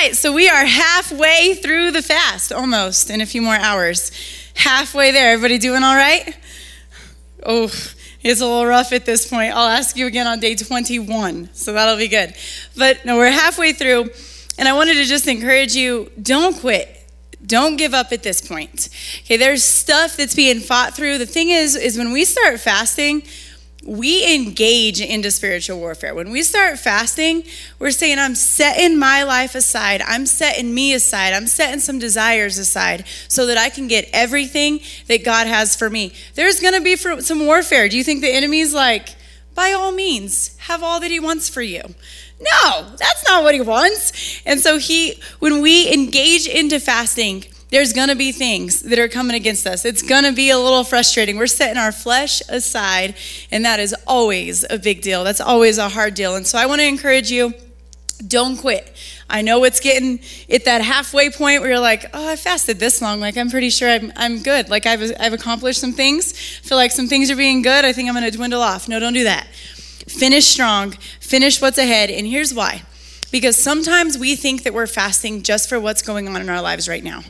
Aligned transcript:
right, 0.00 0.16
so 0.16 0.32
we 0.32 0.48
are 0.48 0.64
halfway 0.64 1.52
through 1.52 1.90
the 1.90 2.00
fast, 2.00 2.52
almost, 2.52 3.10
in 3.10 3.20
a 3.20 3.26
few 3.26 3.42
more 3.42 3.56
hours. 3.56 4.10
Halfway 4.54 5.10
there. 5.10 5.32
Everybody 5.32 5.58
doing 5.58 5.82
all 5.82 5.94
right? 5.94 6.34
Oh, 7.44 7.64
it's 8.22 8.40
a 8.40 8.46
little 8.46 8.64
rough 8.64 8.92
at 8.92 9.04
this 9.04 9.28
point. 9.28 9.54
I'll 9.54 9.68
ask 9.68 9.98
you 9.98 10.06
again 10.06 10.26
on 10.26 10.40
day 10.40 10.54
21, 10.54 11.50
so 11.52 11.74
that'll 11.74 11.98
be 11.98 12.08
good. 12.08 12.34
But 12.78 13.04
no, 13.04 13.18
we're 13.18 13.30
halfway 13.30 13.74
through, 13.74 14.08
and 14.58 14.66
I 14.66 14.72
wanted 14.72 14.94
to 14.94 15.04
just 15.04 15.26
encourage 15.26 15.74
you 15.74 16.10
don't 16.20 16.58
quit. 16.58 16.96
Don't 17.44 17.76
give 17.76 17.92
up 17.92 18.10
at 18.10 18.22
this 18.22 18.40
point. 18.40 18.88
Okay, 19.24 19.36
there's 19.36 19.62
stuff 19.62 20.16
that's 20.16 20.34
being 20.34 20.60
fought 20.60 20.94
through. 20.94 21.18
The 21.18 21.26
thing 21.26 21.50
is, 21.50 21.76
is 21.76 21.98
when 21.98 22.10
we 22.10 22.24
start 22.24 22.58
fasting, 22.60 23.22
we 23.84 24.34
engage 24.34 25.00
into 25.00 25.30
spiritual 25.30 25.78
warfare. 25.78 26.14
When 26.14 26.30
we 26.30 26.42
start 26.42 26.78
fasting, 26.78 27.44
we're 27.78 27.90
saying, 27.90 28.18
I'm 28.18 28.34
setting 28.34 28.98
my 28.98 29.22
life 29.22 29.54
aside. 29.54 30.02
I'm 30.02 30.26
setting 30.26 30.74
me 30.74 30.92
aside. 30.92 31.32
I'm 31.32 31.46
setting 31.46 31.80
some 31.80 31.98
desires 31.98 32.58
aside 32.58 33.06
so 33.28 33.46
that 33.46 33.56
I 33.56 33.70
can 33.70 33.88
get 33.88 34.08
everything 34.12 34.80
that 35.06 35.24
God 35.24 35.46
has 35.46 35.76
for 35.76 35.88
me. 35.88 36.12
There's 36.34 36.60
going 36.60 36.74
to 36.74 36.82
be 36.82 36.96
some 36.96 37.46
warfare. 37.46 37.88
Do 37.88 37.96
you 37.96 38.04
think 38.04 38.20
the 38.20 38.34
enemy's 38.34 38.74
like, 38.74 39.16
by 39.54 39.72
all 39.72 39.92
means, 39.92 40.56
have 40.58 40.82
all 40.82 41.00
that 41.00 41.10
he 41.10 41.18
wants 41.18 41.48
for 41.48 41.62
you? 41.62 41.82
No, 42.40 42.86
that's 42.96 43.26
not 43.26 43.42
what 43.42 43.54
he 43.54 43.60
wants. 43.60 44.40
And 44.46 44.60
so 44.60 44.78
he 44.78 45.20
when 45.40 45.60
we 45.60 45.92
engage 45.92 46.46
into 46.46 46.80
fasting, 46.80 47.44
there's 47.70 47.92
going 47.92 48.08
to 48.08 48.16
be 48.16 48.32
things 48.32 48.82
that 48.82 48.98
are 48.98 49.08
coming 49.08 49.36
against 49.36 49.66
us. 49.66 49.84
It's 49.84 50.02
going 50.02 50.24
to 50.24 50.32
be 50.32 50.50
a 50.50 50.58
little 50.58 50.84
frustrating. 50.84 51.36
We're 51.36 51.46
setting 51.46 51.76
our 51.76 51.92
flesh 51.92 52.42
aside, 52.48 53.14
and 53.50 53.64
that 53.64 53.80
is 53.80 53.94
always 54.06 54.64
a 54.68 54.78
big 54.78 55.02
deal. 55.02 55.24
That's 55.24 55.40
always 55.40 55.78
a 55.78 55.88
hard 55.88 56.14
deal. 56.14 56.34
And 56.34 56.46
so 56.46 56.58
I 56.58 56.66
want 56.66 56.80
to 56.80 56.86
encourage 56.86 57.30
you 57.30 57.54
don't 58.26 58.56
quit. 58.56 58.92
I 59.30 59.42
know 59.42 59.64
it's 59.64 59.80
getting 59.80 60.20
at 60.52 60.64
that 60.64 60.82
halfway 60.82 61.30
point 61.30 61.62
where 61.62 61.70
you're 61.70 61.80
like, 61.80 62.06
oh, 62.12 62.28
I 62.28 62.36
fasted 62.36 62.78
this 62.80 63.00
long. 63.00 63.20
Like, 63.20 63.36
I'm 63.36 63.48
pretty 63.48 63.70
sure 63.70 63.88
I'm, 63.88 64.12
I'm 64.16 64.42
good. 64.42 64.68
Like, 64.68 64.86
I've, 64.86 65.12
I've 65.18 65.32
accomplished 65.32 65.80
some 65.80 65.92
things. 65.92 66.32
I 66.32 66.66
feel 66.66 66.76
like 66.76 66.90
some 66.90 67.06
things 67.06 67.30
are 67.30 67.36
being 67.36 67.62
good. 67.62 67.84
I 67.84 67.92
think 67.92 68.08
I'm 68.08 68.14
going 68.14 68.30
to 68.30 68.36
dwindle 68.36 68.60
off. 68.60 68.88
No, 68.88 68.98
don't 68.98 69.14
do 69.14 69.24
that. 69.24 69.46
Finish 70.08 70.46
strong, 70.46 70.90
finish 71.20 71.62
what's 71.62 71.78
ahead. 71.78 72.10
And 72.10 72.26
here's 72.26 72.52
why 72.52 72.82
because 73.30 73.56
sometimes 73.56 74.18
we 74.18 74.34
think 74.36 74.64
that 74.64 74.74
we're 74.74 74.86
fasting 74.86 75.42
just 75.42 75.68
for 75.68 75.78
what's 75.78 76.02
going 76.02 76.28
on 76.28 76.40
in 76.40 76.48
our 76.48 76.60
lives 76.60 76.88
right 76.88 77.04
now. 77.04 77.22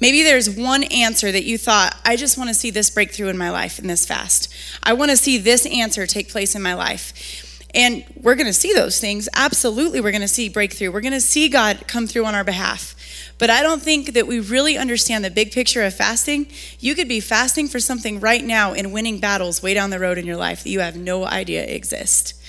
Maybe 0.00 0.22
there's 0.22 0.50
one 0.50 0.84
answer 0.84 1.30
that 1.30 1.44
you 1.44 1.56
thought, 1.56 1.96
I 2.04 2.16
just 2.16 2.36
want 2.36 2.48
to 2.48 2.54
see 2.54 2.70
this 2.70 2.90
breakthrough 2.90 3.28
in 3.28 3.38
my 3.38 3.50
life 3.50 3.78
in 3.78 3.86
this 3.86 4.04
fast. 4.04 4.52
I 4.82 4.92
want 4.92 5.10
to 5.10 5.16
see 5.16 5.38
this 5.38 5.66
answer 5.66 6.06
take 6.06 6.28
place 6.28 6.54
in 6.54 6.62
my 6.62 6.74
life. 6.74 7.50
And 7.74 8.04
we're 8.20 8.36
going 8.36 8.46
to 8.46 8.52
see 8.52 8.72
those 8.72 9.00
things. 9.00 9.28
Absolutely, 9.34 10.00
we're 10.00 10.12
going 10.12 10.20
to 10.20 10.28
see 10.28 10.48
breakthrough. 10.48 10.92
We're 10.92 11.00
going 11.00 11.12
to 11.12 11.20
see 11.20 11.48
God 11.48 11.84
come 11.88 12.06
through 12.06 12.24
on 12.24 12.34
our 12.34 12.44
behalf. 12.44 12.94
But 13.38 13.50
I 13.50 13.62
don't 13.62 13.82
think 13.82 14.12
that 14.12 14.28
we 14.28 14.38
really 14.38 14.78
understand 14.78 15.24
the 15.24 15.30
big 15.30 15.50
picture 15.50 15.82
of 15.82 15.94
fasting. 15.94 16.46
You 16.78 16.94
could 16.94 17.08
be 17.08 17.18
fasting 17.18 17.66
for 17.66 17.80
something 17.80 18.20
right 18.20 18.44
now 18.44 18.74
and 18.74 18.92
winning 18.92 19.18
battles 19.18 19.62
way 19.62 19.74
down 19.74 19.90
the 19.90 19.98
road 19.98 20.18
in 20.18 20.26
your 20.26 20.36
life 20.36 20.62
that 20.62 20.70
you 20.70 20.80
have 20.80 20.96
no 20.96 21.24
idea 21.24 21.64
exist. 21.64 22.40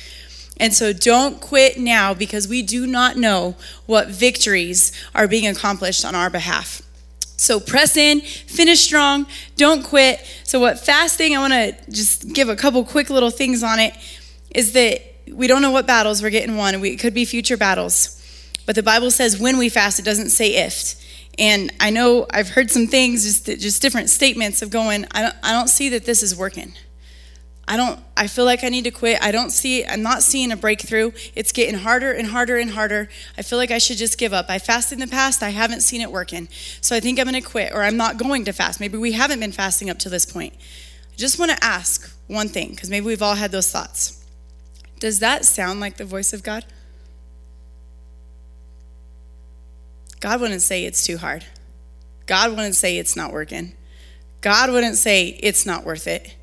And 0.57 0.73
so 0.73 0.93
don't 0.93 1.41
quit 1.41 1.79
now 1.79 2.13
because 2.13 2.47
we 2.47 2.61
do 2.61 2.85
not 2.85 3.17
know 3.17 3.55
what 3.87 4.09
victories 4.09 4.91
are 5.13 5.27
being 5.27 5.47
accomplished 5.47 6.05
on 6.05 6.13
our 6.13 6.29
behalf. 6.29 6.81
So 7.37 7.59
press 7.59 7.97
in, 7.97 8.21
finish 8.21 8.79
strong, 8.79 9.27
don't 9.57 9.83
quit. 9.83 10.25
So, 10.43 10.59
what 10.59 10.79
fasting, 10.79 11.35
I 11.35 11.39
want 11.39 11.53
to 11.53 11.91
just 11.91 12.33
give 12.33 12.49
a 12.49 12.55
couple 12.55 12.83
quick 12.85 13.09
little 13.09 13.29
things 13.29 13.61
on 13.61 13.79
it, 13.79 13.93
is 14.51 14.71
that 14.73 15.01
we 15.31 15.47
don't 15.47 15.61
know 15.61 15.71
what 15.71 15.85
battles 15.85 16.21
we're 16.21 16.29
getting 16.29 16.55
won. 16.55 16.75
it 16.75 16.99
could 16.99 17.13
be 17.13 17.25
future 17.25 17.57
battles. 17.57 18.11
But 18.65 18.75
the 18.75 18.83
Bible 18.83 19.11
says 19.11 19.39
when 19.39 19.57
we 19.57 19.69
fast, 19.69 19.99
it 19.99 20.05
doesn't 20.05 20.29
say 20.29 20.55
if. 20.55 20.95
And 21.37 21.71
I 21.79 21.89
know 21.89 22.25
I've 22.31 22.49
heard 22.49 22.71
some 22.71 22.87
things, 22.87 23.23
just, 23.23 23.61
just 23.61 23.81
different 23.81 24.09
statements 24.09 24.61
of 24.61 24.69
going, 24.69 25.05
I 25.11 25.23
don't, 25.23 25.35
I 25.43 25.51
don't 25.51 25.67
see 25.67 25.89
that 25.89 26.05
this 26.05 26.23
is 26.23 26.35
working. 26.35 26.73
I 27.67 27.77
don't, 27.77 27.99
I 28.15 28.27
feel 28.27 28.45
like 28.45 28.63
I 28.63 28.69
need 28.69 28.83
to 28.83 28.91
quit. 28.91 29.17
I 29.23 29.31
don't 29.31 29.49
see, 29.49 29.83
I'm 29.83 30.03
not 30.03 30.21
seeing 30.21 30.51
a 30.51 30.55
breakthrough. 30.55 31.11
It's 31.33 31.51
getting 31.51 31.79
harder 31.79 32.11
and 32.11 32.27
harder 32.27 32.57
and 32.57 32.69
harder. 32.69 33.09
I 33.37 33.41
feel 33.41 33.57
like 33.57 33.71
I 33.71 33.79
should 33.79 33.97
just 33.97 34.19
give 34.19 34.33
up. 34.33 34.45
I 34.49 34.59
fasted 34.59 34.99
in 35.01 35.07
the 35.07 35.11
past, 35.11 35.41
I 35.41 35.49
haven't 35.49 35.81
seen 35.81 36.01
it 36.01 36.11
working. 36.11 36.47
So 36.81 36.95
I 36.95 36.99
think 36.99 37.19
I'm 37.19 37.25
going 37.25 37.41
to 37.41 37.47
quit, 37.47 37.73
or 37.73 37.81
I'm 37.81 37.97
not 37.97 38.17
going 38.17 38.45
to 38.45 38.53
fast. 38.53 38.79
Maybe 38.79 38.97
we 38.99 39.13
haven't 39.13 39.39
been 39.39 39.51
fasting 39.51 39.89
up 39.89 39.97
to 39.99 40.09
this 40.09 40.25
point. 40.25 40.53
I 40.55 41.15
just 41.15 41.39
want 41.39 41.51
to 41.51 41.63
ask 41.63 42.15
one 42.27 42.49
thing, 42.49 42.69
because 42.69 42.89
maybe 42.89 43.07
we've 43.07 43.23
all 43.23 43.35
had 43.35 43.51
those 43.51 43.71
thoughts. 43.71 44.23
Does 44.99 45.19
that 45.19 45.43
sound 45.43 45.79
like 45.79 45.97
the 45.97 46.05
voice 46.05 46.33
of 46.33 46.43
God? 46.43 46.65
God 50.19 50.39
wouldn't 50.39 50.61
say 50.61 50.85
it's 50.85 51.05
too 51.05 51.17
hard. 51.17 51.45
God 52.25 52.51
wouldn't 52.51 52.75
say 52.75 52.97
it's 52.97 53.15
not 53.15 53.31
working. 53.31 53.73
God 54.41 54.71
wouldn't 54.71 54.97
say 54.97 55.27
it's 55.27 55.65
not 55.65 55.83
worth 55.83 56.07
it. 56.07 56.35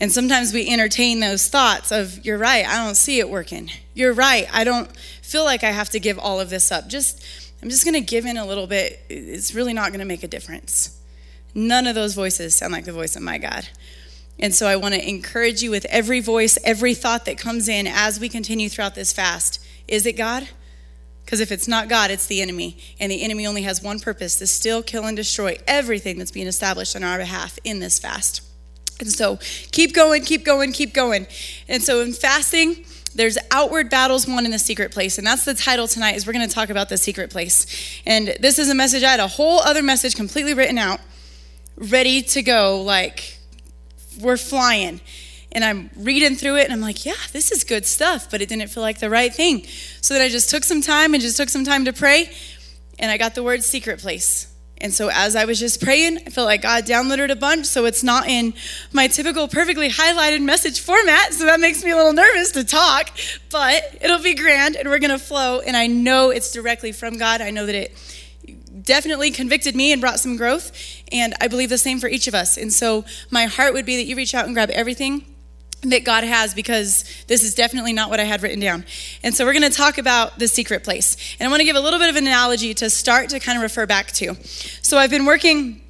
And 0.00 0.10
sometimes 0.10 0.54
we 0.54 0.68
entertain 0.68 1.20
those 1.20 1.48
thoughts 1.48 1.92
of, 1.92 2.24
you're 2.24 2.38
right, 2.38 2.66
I 2.66 2.84
don't 2.84 2.94
see 2.94 3.18
it 3.18 3.28
working. 3.28 3.70
You're 3.92 4.14
right, 4.14 4.48
I 4.50 4.64
don't 4.64 4.90
feel 4.96 5.44
like 5.44 5.62
I 5.62 5.70
have 5.70 5.90
to 5.90 6.00
give 6.00 6.18
all 6.18 6.40
of 6.40 6.48
this 6.48 6.72
up. 6.72 6.88
Just, 6.88 7.22
I'm 7.62 7.68
just 7.68 7.84
to 7.94 8.00
give 8.00 8.24
in 8.24 8.38
a 8.38 8.46
little 8.46 8.66
bit. 8.66 8.98
It's 9.10 9.54
really 9.54 9.74
not 9.74 9.92
to 10.00 10.06
make 10.06 10.22
a 10.22 10.28
difference. 10.28 10.98
None 11.54 11.86
of 11.86 11.94
those 11.94 12.14
voices 12.14 12.56
sound 12.56 12.72
like 12.72 12.86
the 12.86 12.92
voice 12.92 13.14
of 13.14 13.22
my 13.22 13.36
God. 13.36 13.68
And 14.38 14.54
so 14.54 14.66
I 14.66 14.76
want 14.76 14.94
to 14.94 15.06
encourage 15.06 15.62
you 15.62 15.70
with 15.70 15.84
every 15.86 16.20
voice, 16.20 16.56
every 16.64 16.94
thought 16.94 17.26
that 17.26 17.36
comes 17.36 17.68
in 17.68 17.86
as 17.86 18.18
we 18.18 18.30
continue 18.30 18.70
throughout 18.70 18.94
this 18.94 19.12
fast. 19.12 19.62
Is 19.86 20.06
it 20.06 20.14
God? 20.14 20.48
Because 21.24 21.40
if 21.40 21.52
it's 21.52 21.68
not 21.68 21.90
God, 21.90 22.10
it's 22.10 22.26
the 22.26 22.40
enemy. 22.40 22.78
And 22.98 23.12
the 23.12 23.22
enemy 23.22 23.46
only 23.46 23.62
has 23.62 23.82
one 23.82 24.00
purpose 24.00 24.38
to 24.38 24.46
steal, 24.46 24.82
kill, 24.82 25.04
and 25.04 25.16
destroy 25.16 25.58
everything 25.66 26.16
that's 26.16 26.30
being 26.30 26.46
established 26.46 26.96
on 26.96 27.04
our 27.04 27.18
behalf 27.18 27.58
in 27.64 27.80
this 27.80 27.98
fast. 27.98 28.49
And 29.00 29.10
so 29.10 29.38
keep 29.72 29.94
going, 29.94 30.24
keep 30.24 30.44
going, 30.44 30.72
keep 30.72 30.92
going. 30.92 31.26
And 31.68 31.82
so 31.82 32.00
in 32.00 32.12
fasting, 32.12 32.84
there's 33.14 33.36
outward 33.50 33.90
battles 33.90 34.26
won 34.26 34.44
in 34.44 34.50
the 34.50 34.58
secret 34.58 34.92
place. 34.92 35.18
And 35.18 35.26
that's 35.26 35.44
the 35.44 35.54
title 35.54 35.88
tonight 35.88 36.16
is 36.16 36.26
we're 36.26 36.32
going 36.32 36.48
to 36.48 36.54
talk 36.54 36.70
about 36.70 36.88
the 36.88 36.96
secret 36.96 37.30
place. 37.30 37.66
And 38.06 38.36
this 38.40 38.58
is 38.58 38.68
a 38.70 38.74
message 38.74 39.02
i 39.02 39.10
had 39.10 39.20
a 39.20 39.28
whole 39.28 39.60
other 39.60 39.82
message 39.82 40.14
completely 40.14 40.54
written 40.54 40.78
out 40.78 41.00
ready 41.76 42.22
to 42.22 42.42
go 42.42 42.82
like 42.82 43.38
we're 44.20 44.36
flying. 44.36 45.00
And 45.52 45.64
i'm 45.64 45.90
reading 45.96 46.36
through 46.36 46.58
it 46.58 46.64
and 46.64 46.72
i'm 46.72 46.80
like 46.80 47.04
yeah 47.04 47.14
this 47.32 47.50
is 47.50 47.64
good 47.64 47.84
stuff 47.84 48.30
but 48.30 48.40
it 48.40 48.48
didn't 48.48 48.68
feel 48.68 48.82
like 48.82 49.00
the 49.00 49.10
right 49.10 49.34
thing. 49.34 49.66
So 50.00 50.14
then 50.14 50.22
i 50.22 50.28
just 50.28 50.50
took 50.50 50.64
some 50.64 50.80
time 50.80 51.14
and 51.14 51.22
just 51.22 51.36
took 51.36 51.48
some 51.48 51.64
time 51.64 51.84
to 51.86 51.92
pray 51.92 52.30
and 52.98 53.10
i 53.10 53.16
got 53.16 53.34
the 53.34 53.42
word 53.42 53.64
secret 53.64 53.98
place 53.98 54.49
and 54.80 54.94
so 54.94 55.10
as 55.12 55.36
I 55.36 55.44
was 55.44 55.58
just 55.60 55.82
praying, 55.82 56.18
I 56.18 56.30
felt 56.30 56.46
like 56.46 56.62
God 56.62 56.86
downloaded 56.86 57.30
a 57.30 57.36
bunch. 57.36 57.66
So 57.66 57.84
it's 57.84 58.02
not 58.02 58.26
in 58.26 58.54
my 58.92 59.08
typical 59.08 59.46
perfectly 59.46 59.90
highlighted 59.90 60.42
message 60.42 60.80
format. 60.80 61.34
So 61.34 61.44
that 61.44 61.60
makes 61.60 61.84
me 61.84 61.90
a 61.90 61.96
little 61.96 62.14
nervous 62.14 62.50
to 62.52 62.64
talk, 62.64 63.10
but 63.50 63.98
it'll 64.00 64.22
be 64.22 64.34
grand 64.34 64.76
and 64.76 64.88
we're 64.88 64.98
going 64.98 65.10
to 65.10 65.18
flow. 65.18 65.60
And 65.60 65.76
I 65.76 65.86
know 65.86 66.30
it's 66.30 66.50
directly 66.52 66.92
from 66.92 67.18
God. 67.18 67.42
I 67.42 67.50
know 67.50 67.66
that 67.66 67.74
it 67.74 67.94
definitely 68.82 69.30
convicted 69.30 69.76
me 69.76 69.92
and 69.92 70.00
brought 70.00 70.18
some 70.18 70.36
growth. 70.36 70.72
And 71.12 71.34
I 71.40 71.48
believe 71.48 71.68
the 71.68 71.78
same 71.78 72.00
for 72.00 72.08
each 72.08 72.26
of 72.26 72.34
us. 72.34 72.56
And 72.56 72.72
so 72.72 73.04
my 73.30 73.44
heart 73.44 73.74
would 73.74 73.84
be 73.84 73.96
that 73.96 74.04
you 74.04 74.16
reach 74.16 74.34
out 74.34 74.46
and 74.46 74.54
grab 74.54 74.70
everything 74.70 75.26
that 75.82 76.04
God 76.04 76.24
has 76.24 76.52
because 76.52 77.04
this 77.26 77.42
is 77.42 77.54
definitely 77.54 77.92
not 77.92 78.10
what 78.10 78.20
I 78.20 78.24
had 78.24 78.42
written 78.42 78.60
down. 78.60 78.84
And 79.22 79.34
so 79.34 79.46
we're 79.46 79.54
going 79.54 79.70
to 79.70 79.76
talk 79.76 79.98
about 79.98 80.38
the 80.38 80.46
secret 80.46 80.84
place. 80.84 81.16
And 81.38 81.46
I 81.46 81.50
want 81.50 81.60
to 81.60 81.64
give 81.64 81.76
a 81.76 81.80
little 81.80 81.98
bit 81.98 82.10
of 82.10 82.16
an 82.16 82.26
analogy 82.26 82.74
to 82.74 82.90
start 82.90 83.30
to 83.30 83.40
kind 83.40 83.56
of 83.56 83.62
refer 83.62 83.86
back 83.86 84.12
to. 84.12 84.34
So 84.82 84.98
I've 84.98 85.10
been 85.10 85.24
working 85.24 85.80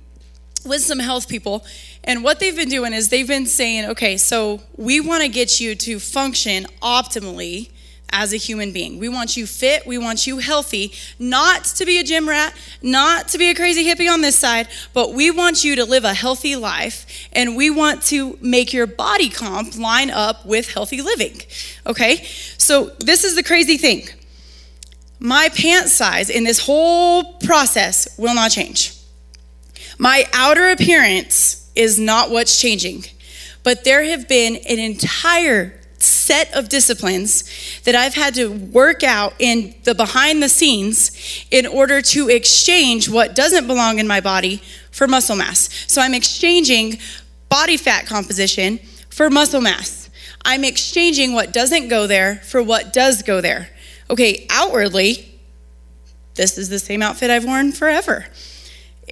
with 0.64 0.82
some 0.82 0.98
health 0.98 1.28
people 1.28 1.64
and 2.04 2.24
what 2.24 2.40
they've 2.40 2.56
been 2.56 2.68
doing 2.68 2.92
is 2.92 3.08
they've 3.08 3.26
been 3.26 3.46
saying, 3.46 3.90
okay, 3.90 4.16
so 4.16 4.60
we 4.76 5.00
want 5.00 5.22
to 5.22 5.28
get 5.28 5.60
you 5.60 5.74
to 5.74 5.98
function 5.98 6.66
optimally 6.82 7.70
as 8.12 8.32
a 8.32 8.36
human 8.36 8.72
being. 8.72 8.98
We 8.98 9.08
want 9.08 9.36
you 9.36 9.46
fit, 9.46 9.86
we 9.86 9.98
want 9.98 10.26
you 10.26 10.38
healthy, 10.38 10.92
not 11.18 11.64
to 11.64 11.84
be 11.84 11.98
a 11.98 12.04
gym 12.04 12.28
rat, 12.28 12.54
not 12.82 13.28
to 13.28 13.38
be 13.38 13.50
a 13.50 13.54
crazy 13.54 13.84
hippie 13.84 14.12
on 14.12 14.20
this 14.20 14.36
side, 14.36 14.68
but 14.92 15.14
we 15.14 15.30
want 15.30 15.64
you 15.64 15.76
to 15.76 15.84
live 15.84 16.04
a 16.04 16.14
healthy 16.14 16.56
life 16.56 17.28
and 17.32 17.56
we 17.56 17.70
want 17.70 18.02
to 18.04 18.38
make 18.40 18.72
your 18.72 18.86
body 18.86 19.28
comp 19.28 19.76
line 19.76 20.10
up 20.10 20.44
with 20.46 20.72
healthy 20.72 21.02
living. 21.02 21.40
Okay? 21.86 22.24
So, 22.58 22.90
this 22.98 23.24
is 23.24 23.34
the 23.36 23.42
crazy 23.42 23.76
thing. 23.76 24.08
My 25.18 25.50
pant 25.54 25.88
size 25.88 26.30
in 26.30 26.44
this 26.44 26.58
whole 26.58 27.34
process 27.38 28.08
will 28.18 28.34
not 28.34 28.50
change. 28.50 28.94
My 29.98 30.24
outer 30.32 30.70
appearance 30.70 31.70
is 31.74 31.98
not 31.98 32.30
what's 32.30 32.60
changing. 32.60 33.04
But 33.62 33.84
there 33.84 34.02
have 34.04 34.28
been 34.28 34.56
an 34.56 34.78
entire 34.78 35.79
set 36.02 36.54
of 36.54 36.68
disciplines 36.68 37.44
that 37.84 37.94
I've 37.94 38.14
had 38.14 38.34
to 38.34 38.50
work 38.50 39.02
out 39.02 39.34
in 39.38 39.74
the 39.84 39.94
behind 39.94 40.42
the 40.42 40.48
scenes 40.48 41.46
in 41.50 41.66
order 41.66 42.00
to 42.02 42.28
exchange 42.28 43.08
what 43.08 43.34
doesn't 43.34 43.66
belong 43.66 43.98
in 43.98 44.06
my 44.06 44.20
body 44.20 44.62
for 44.90 45.06
muscle 45.06 45.36
mass. 45.36 45.68
So 45.86 46.00
I'm 46.00 46.14
exchanging 46.14 46.98
body 47.48 47.76
fat 47.76 48.06
composition 48.06 48.78
for 49.10 49.28
muscle 49.30 49.60
mass. 49.60 50.08
I'm 50.44 50.64
exchanging 50.64 51.32
what 51.32 51.52
doesn't 51.52 51.88
go 51.88 52.06
there 52.06 52.36
for 52.36 52.62
what 52.62 52.92
does 52.92 53.22
go 53.22 53.40
there. 53.40 53.68
Okay, 54.08 54.46
outwardly, 54.50 55.38
this 56.34 56.56
is 56.56 56.68
the 56.68 56.78
same 56.78 57.02
outfit 57.02 57.30
I've 57.30 57.44
worn 57.44 57.72
forever. 57.72 58.26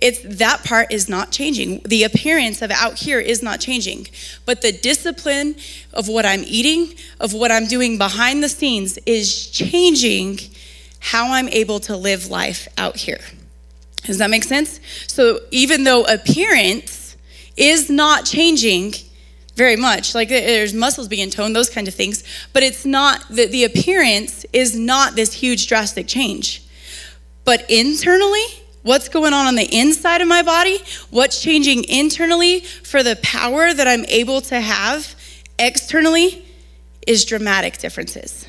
It's 0.00 0.20
that 0.38 0.64
part 0.64 0.92
is 0.92 1.08
not 1.08 1.30
changing. 1.32 1.80
The 1.84 2.04
appearance 2.04 2.62
of 2.62 2.70
out 2.70 2.98
here 2.98 3.18
is 3.18 3.42
not 3.42 3.60
changing. 3.60 4.08
But 4.44 4.62
the 4.62 4.72
discipline 4.72 5.56
of 5.92 6.08
what 6.08 6.24
I'm 6.24 6.44
eating, 6.44 6.94
of 7.20 7.32
what 7.32 7.50
I'm 7.50 7.66
doing 7.66 7.98
behind 7.98 8.42
the 8.42 8.48
scenes 8.48 8.98
is 9.06 9.48
changing 9.48 10.38
how 11.00 11.32
I'm 11.32 11.48
able 11.48 11.80
to 11.80 11.96
live 11.96 12.28
life 12.28 12.68
out 12.76 12.96
here. 12.96 13.20
Does 14.04 14.18
that 14.18 14.30
make 14.30 14.44
sense? 14.44 14.80
So 15.06 15.40
even 15.50 15.84
though 15.84 16.04
appearance 16.04 17.16
is 17.56 17.90
not 17.90 18.24
changing 18.24 18.94
very 19.54 19.76
much, 19.76 20.14
like 20.14 20.28
there's 20.28 20.72
muscles 20.72 21.08
being 21.08 21.30
toned, 21.30 21.54
those 21.54 21.68
kind 21.68 21.88
of 21.88 21.94
things, 21.94 22.22
but 22.52 22.62
it's 22.62 22.86
not 22.86 23.28
that 23.28 23.50
the 23.50 23.64
appearance 23.64 24.46
is 24.52 24.76
not 24.76 25.16
this 25.16 25.32
huge 25.32 25.66
drastic 25.66 26.06
change. 26.06 26.62
But 27.44 27.68
internally, 27.68 28.44
what's 28.82 29.08
going 29.08 29.32
on 29.32 29.46
on 29.46 29.54
the 29.54 29.68
inside 29.76 30.20
of 30.20 30.28
my 30.28 30.42
body, 30.42 30.78
what's 31.10 31.42
changing 31.42 31.84
internally 31.84 32.60
for 32.60 33.02
the 33.02 33.16
power 33.22 33.72
that 33.72 33.86
I'm 33.86 34.04
able 34.06 34.40
to 34.42 34.60
have 34.60 35.14
externally 35.58 36.44
is 37.06 37.24
dramatic 37.24 37.78
differences. 37.78 38.46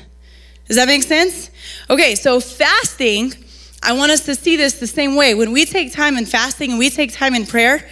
Does 0.66 0.76
that 0.76 0.86
make 0.86 1.02
sense? 1.02 1.50
Okay, 1.88 2.14
so 2.14 2.40
fasting, 2.40 3.34
I 3.82 3.94
want 3.94 4.12
us 4.12 4.24
to 4.26 4.34
see 4.34 4.56
this 4.56 4.78
the 4.78 4.86
same 4.86 5.16
way. 5.16 5.34
When 5.34 5.52
we 5.52 5.64
take 5.64 5.92
time 5.92 6.16
in 6.16 6.26
fasting 6.26 6.70
and 6.70 6.78
we 6.78 6.90
take 6.90 7.12
time 7.12 7.34
in 7.34 7.46
prayer, 7.46 7.88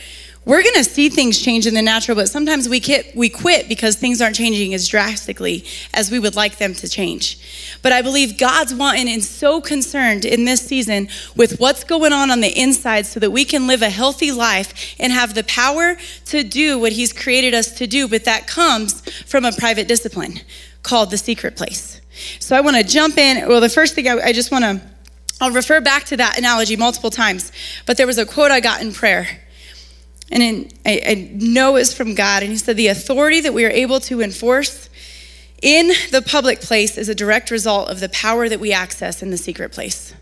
we're 0.49 0.63
going 0.63 0.77
to 0.77 0.85
see 0.85 1.11
things 1.11 1.39
change 1.39 1.67
in 1.67 1.75
the 1.75 1.83
natural, 1.83 2.15
but 2.15 2.27
sometimes 2.31 2.71
we 2.71 2.81
quit, 2.81 3.15
we 3.15 3.29
quit 3.29 3.69
because 3.69 3.97
things 3.97 4.23
aren't 4.23 4.35
changing 4.35 4.73
as 4.73 4.89
drastically 4.89 5.63
as 5.93 6.11
we 6.11 6.19
would 6.19 6.35
like 6.37 6.57
them 6.57 6.73
to 6.73 6.89
change. 6.89 7.79
But 7.83 7.93
I 7.93 8.01
believe 8.01 8.39
God's 8.39 8.73
wanting 8.73 9.11
and 9.11 9.23
so 9.23 9.61
concerned 9.61 10.25
in 10.25 10.47
this 10.47 10.63
season 10.63 11.11
with 11.37 11.61
what's 11.61 11.85
going 11.85 12.15
on 12.15 12.31
on 12.31 12.41
the 12.41 12.49
inside 12.59 13.05
so 13.05 13.21
that 13.21 13.31
we 13.31 13.45
can 13.45 13.67
live 13.67 13.83
a 13.83 13.91
healthy 13.91 14.33
life 14.33 14.97
and 14.99 15.13
have 15.13 15.35
the 15.35 15.45
power 15.45 15.99
to 16.25 16.43
do 16.43 16.79
what 16.79 16.93
He's 16.93 17.13
created 17.13 17.53
us 17.53 17.73
to 17.73 17.87
do. 17.87 18.09
But 18.09 18.25
that 18.25 18.47
comes 18.47 19.03
from 19.27 19.45
a 19.45 19.53
private 19.53 19.87
discipline 19.87 20.41
called 20.83 21.11
the 21.11 21.19
secret 21.19 21.57
place. 21.57 22.01
So 22.41 22.57
I 22.57 22.63
want 22.63 22.79
to 22.79 22.85
jump 22.85 23.19
in. 23.19 23.47
Well, 23.47 23.61
the 23.61 23.69
first 23.69 23.95
thing 23.95 24.09
I, 24.09 24.19
I 24.19 24.33
just 24.33 24.51
want 24.51 24.65
to, 24.65 24.81
I'll 25.43 25.51
refer 25.51 25.83
back 25.83 26.05
to 26.05 26.17
that 26.17 26.39
analogy 26.39 26.75
multiple 26.75 27.11
times, 27.11 27.53
but 27.85 27.99
there 27.99 28.07
was 28.07 28.17
a 28.17 28.25
quote 28.25 28.51
I 28.51 28.61
got 28.61 28.81
in 28.81 28.95
prayer 28.95 29.43
and 30.31 30.43
in, 30.43 30.71
I, 30.85 31.03
I 31.07 31.31
know 31.35 31.77
it's 31.77 31.95
from 31.95 32.15
God. 32.15 32.43
And 32.43 32.53
he 32.53 32.59
said, 32.59 32.77
The 32.77 32.89
authority 32.89 33.41
that 33.41 33.55
we 33.55 33.65
are 33.65 33.71
able 33.71 34.01
to 34.01 34.21
enforce 34.21 34.89
in 35.63 35.89
the 36.11 36.23
public 36.23 36.61
place 36.61 36.99
is 36.99 37.09
a 37.09 37.15
direct 37.15 37.51
result 37.51 37.89
of 37.89 38.01
the 38.01 38.09
power 38.11 38.49
that 38.49 38.61
we 38.61 38.73
access 38.73 39.23
in 39.23 39.31
the 39.31 39.39
secret 39.39 39.73
place. 39.73 40.15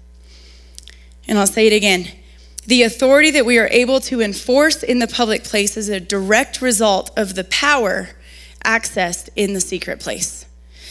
And 1.29 1.39
I'll 1.39 1.47
say 1.47 1.67
it 1.67 1.73
again. 1.73 2.09
The 2.67 2.83
authority 2.83 3.31
that 3.33 3.47
we 3.47 3.59
are 3.59 3.69
able 3.71 4.01
to 4.01 4.21
enforce 4.21 4.83
in 4.83 4.99
the 4.99 5.07
public 5.07 5.45
place 5.45 5.77
is 5.77 5.89
a 5.89 6.01
direct 6.01 6.61
result 6.61 7.11
of 7.17 7.35
the 7.35 7.45
power 7.45 8.11
accessed 8.65 9.29
in 9.37 9.53
the 9.53 9.61
secret 9.61 10.01
place. 10.01 10.47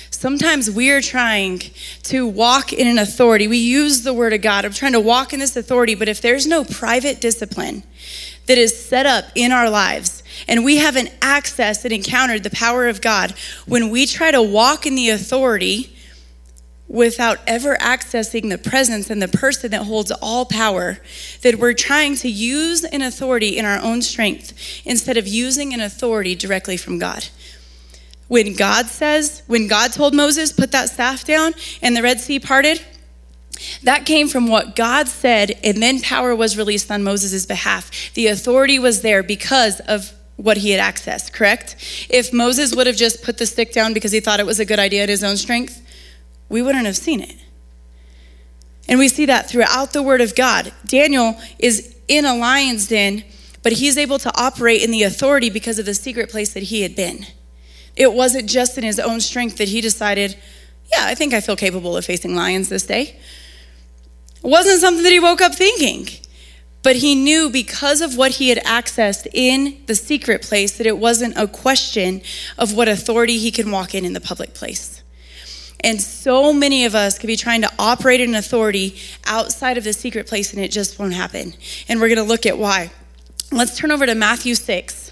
Sometimes 0.10 0.72
we 0.72 0.92
are 0.92 1.02
trying 1.02 1.60
to 2.04 2.26
walk 2.26 2.72
in 2.72 2.88
an 2.88 2.98
authority. 2.98 3.50
We 3.50 3.58
use 3.58 4.04
the 4.04 4.14
word 4.14 4.32
of 4.32 4.42
God. 4.42 4.64
I'm 4.64 4.72
trying 4.72 4.94
to 4.94 5.00
walk 5.00 5.34
in 5.34 5.40
this 5.40 5.58
authority, 5.58 5.96
but 5.96 6.08
if 6.08 6.22
there's 6.22 6.48
no 6.48 6.64
private 6.64 7.20
discipline, 7.20 7.84
that 8.48 8.58
is 8.58 8.78
set 8.78 9.06
up 9.06 9.26
in 9.36 9.52
our 9.52 9.70
lives 9.70 10.24
and 10.48 10.64
we 10.64 10.78
haven't 10.78 11.10
accessed 11.22 11.84
and 11.84 11.94
encountered 11.94 12.44
the 12.44 12.50
power 12.50 12.88
of 12.88 13.02
God, 13.02 13.34
when 13.66 13.90
we 13.90 14.06
try 14.06 14.32
to 14.32 14.42
walk 14.42 14.86
in 14.86 14.96
the 14.96 15.10
authority 15.10 15.92
without 16.88 17.40
ever 17.48 17.76
accessing 17.78 18.50
the 18.50 18.58
presence 18.58 19.10
and 19.10 19.22
the 19.22 19.28
person 19.28 19.72
that 19.72 19.84
holds 19.84 20.12
all 20.22 20.46
power, 20.46 21.00
that 21.42 21.56
we're 21.56 21.74
trying 21.74 22.16
to 22.16 22.30
use 22.30 22.84
an 22.84 23.02
authority 23.02 23.58
in 23.58 23.66
our 23.66 23.80
own 23.82 24.02
strength 24.02 24.54
instead 24.86 25.18
of 25.18 25.28
using 25.28 25.74
an 25.74 25.82
authority 25.82 26.36
directly 26.36 26.78
from 26.78 27.00
God. 27.00 27.28
When 28.28 28.56
God 28.56 28.88
says, 28.88 29.42
when 29.48 29.68
God 29.68 29.94
told 29.94 30.14
Moses, 30.14 30.52
put 30.52 30.72
that 30.72 30.90
staff 30.90 31.26
down 31.26 31.54
and 31.82 31.96
the 31.96 32.04
Red 32.04 32.20
Sea 32.20 32.40
parted, 32.40 32.84
that 33.84 34.06
came 34.06 34.28
from 34.28 34.48
what 34.48 34.76
God 34.76 35.08
said, 35.08 35.60
and 35.64 35.82
then 35.82 36.02
power 36.02 36.36
was 36.36 36.58
released 36.58 36.92
on 36.92 37.04
Moses' 37.04 37.46
behalf. 37.46 38.14
The 38.14 38.28
authority 38.28 38.80
was 38.80 39.02
there 39.02 39.24
because 39.24 39.80
of 39.82 40.12
what 40.38 40.58
he 40.58 40.72
had 40.72 40.82
accessed, 40.82 41.32
correct? 41.32 41.76
If 42.10 42.34
Moses 42.34 42.76
would 42.76 42.88
have 42.88 42.98
just 42.98 43.24
put 43.24 43.38
the 43.38 43.46
stick 43.46 43.72
down 43.72 43.94
because 43.94 44.12
he 44.12 44.20
thought 44.20 44.40
it 44.40 44.46
was 44.46 44.60
a 44.60 44.66
good 44.66 44.80
idea 44.80 45.04
at 45.04 45.10
his 45.10 45.24
own 45.24 45.38
strength, 45.38 45.82
we 46.50 46.62
wouldn't 46.62 46.86
have 46.86 46.98
seen 46.98 47.22
it. 47.22 47.36
And 48.88 49.00
we 49.00 49.08
see 49.08 49.26
that 49.26 49.50
throughout 49.50 49.94
the 49.94 50.04
Word 50.04 50.22
of 50.22 50.36
God. 50.36 50.72
Daniel 50.86 51.40
is 51.58 51.96
in 52.08 52.26
a 52.26 52.36
lion's 52.36 52.88
den, 52.88 53.24
but 53.64 53.74
he's 53.74 53.98
able 53.98 54.20
to 54.20 54.32
operate 54.40 54.84
in 54.84 54.92
the 54.92 55.04
authority 55.04 55.50
because 55.50 55.80
of 55.80 55.86
the 55.86 55.96
secret 55.96 56.30
place 56.30 56.54
that 56.54 56.64
he 56.64 56.82
had 56.82 56.96
been. 56.96 57.26
It 57.96 58.14
wasn't 58.14 58.50
just 58.50 58.78
in 58.78 58.84
his 58.84 59.00
own 59.00 59.22
strength 59.22 59.58
that 59.58 59.70
he 59.70 59.82
decided, 59.82 60.38
yeah, 60.92 61.06
I 61.06 61.16
think 61.16 61.34
I 61.34 61.42
feel 61.42 61.56
capable 61.56 61.98
of 61.98 62.06
facing 62.06 62.36
lions 62.36 62.70
this 62.70 62.86
day. 62.86 63.20
It 64.46 64.50
wasn't 64.50 64.80
something 64.80 65.02
that 65.02 65.12
he 65.12 65.20
woke 65.20 65.42
up 65.42 65.56
thinking. 65.56 66.08
But 66.84 66.98
he 66.98 67.16
knew 67.16 67.50
because 67.50 68.00
of 68.00 68.16
what 68.16 68.34
he 68.34 68.50
had 68.50 68.60
accessed 68.60 69.26
in 69.34 69.82
the 69.88 69.96
secret 69.96 70.44
place 70.44 70.78
that 70.78 70.86
it 70.86 71.00
wasn't 71.00 71.36
a 71.36 71.48
question 71.48 72.22
of 72.60 72.76
what 72.76 72.88
authority 72.88 73.40
he 73.40 73.50
can 73.50 73.72
walk 73.72 73.96
in 73.96 74.06
in 74.06 74.14
the 74.14 74.22
public 74.22 74.54
place. 74.54 75.02
And 75.80 76.00
so 76.00 76.54
many 76.54 76.86
of 76.86 76.94
us 76.94 77.18
could 77.18 77.26
be 77.26 77.36
trying 77.36 77.64
to 77.64 77.72
operate 77.80 78.22
in 78.22 78.36
authority 78.36 79.00
outside 79.26 79.80
of 79.80 79.84
the 79.84 79.94
secret 79.94 80.28
place 80.28 80.54
and 80.54 80.64
it 80.64 80.70
just 80.70 81.00
won't 81.00 81.14
happen. 81.14 81.56
And 81.90 82.00
we're 82.00 82.10
going 82.10 82.18
to 82.18 82.24
look 82.24 82.46
at 82.46 82.60
why. 82.60 82.92
Let's 83.52 83.76
turn 83.76 83.90
over 83.90 84.06
to 84.06 84.14
Matthew 84.14 84.54
6. 84.54 85.12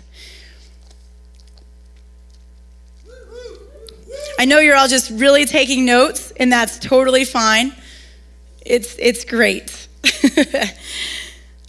I 4.37 4.45
know 4.45 4.59
you're 4.59 4.75
all 4.75 4.87
just 4.87 5.09
really 5.09 5.45
taking 5.45 5.85
notes, 5.85 6.31
and 6.37 6.51
that's 6.51 6.77
totally 6.77 7.25
fine. 7.25 7.73
It's, 8.65 8.95
it's 8.99 9.25
great. 9.25 9.87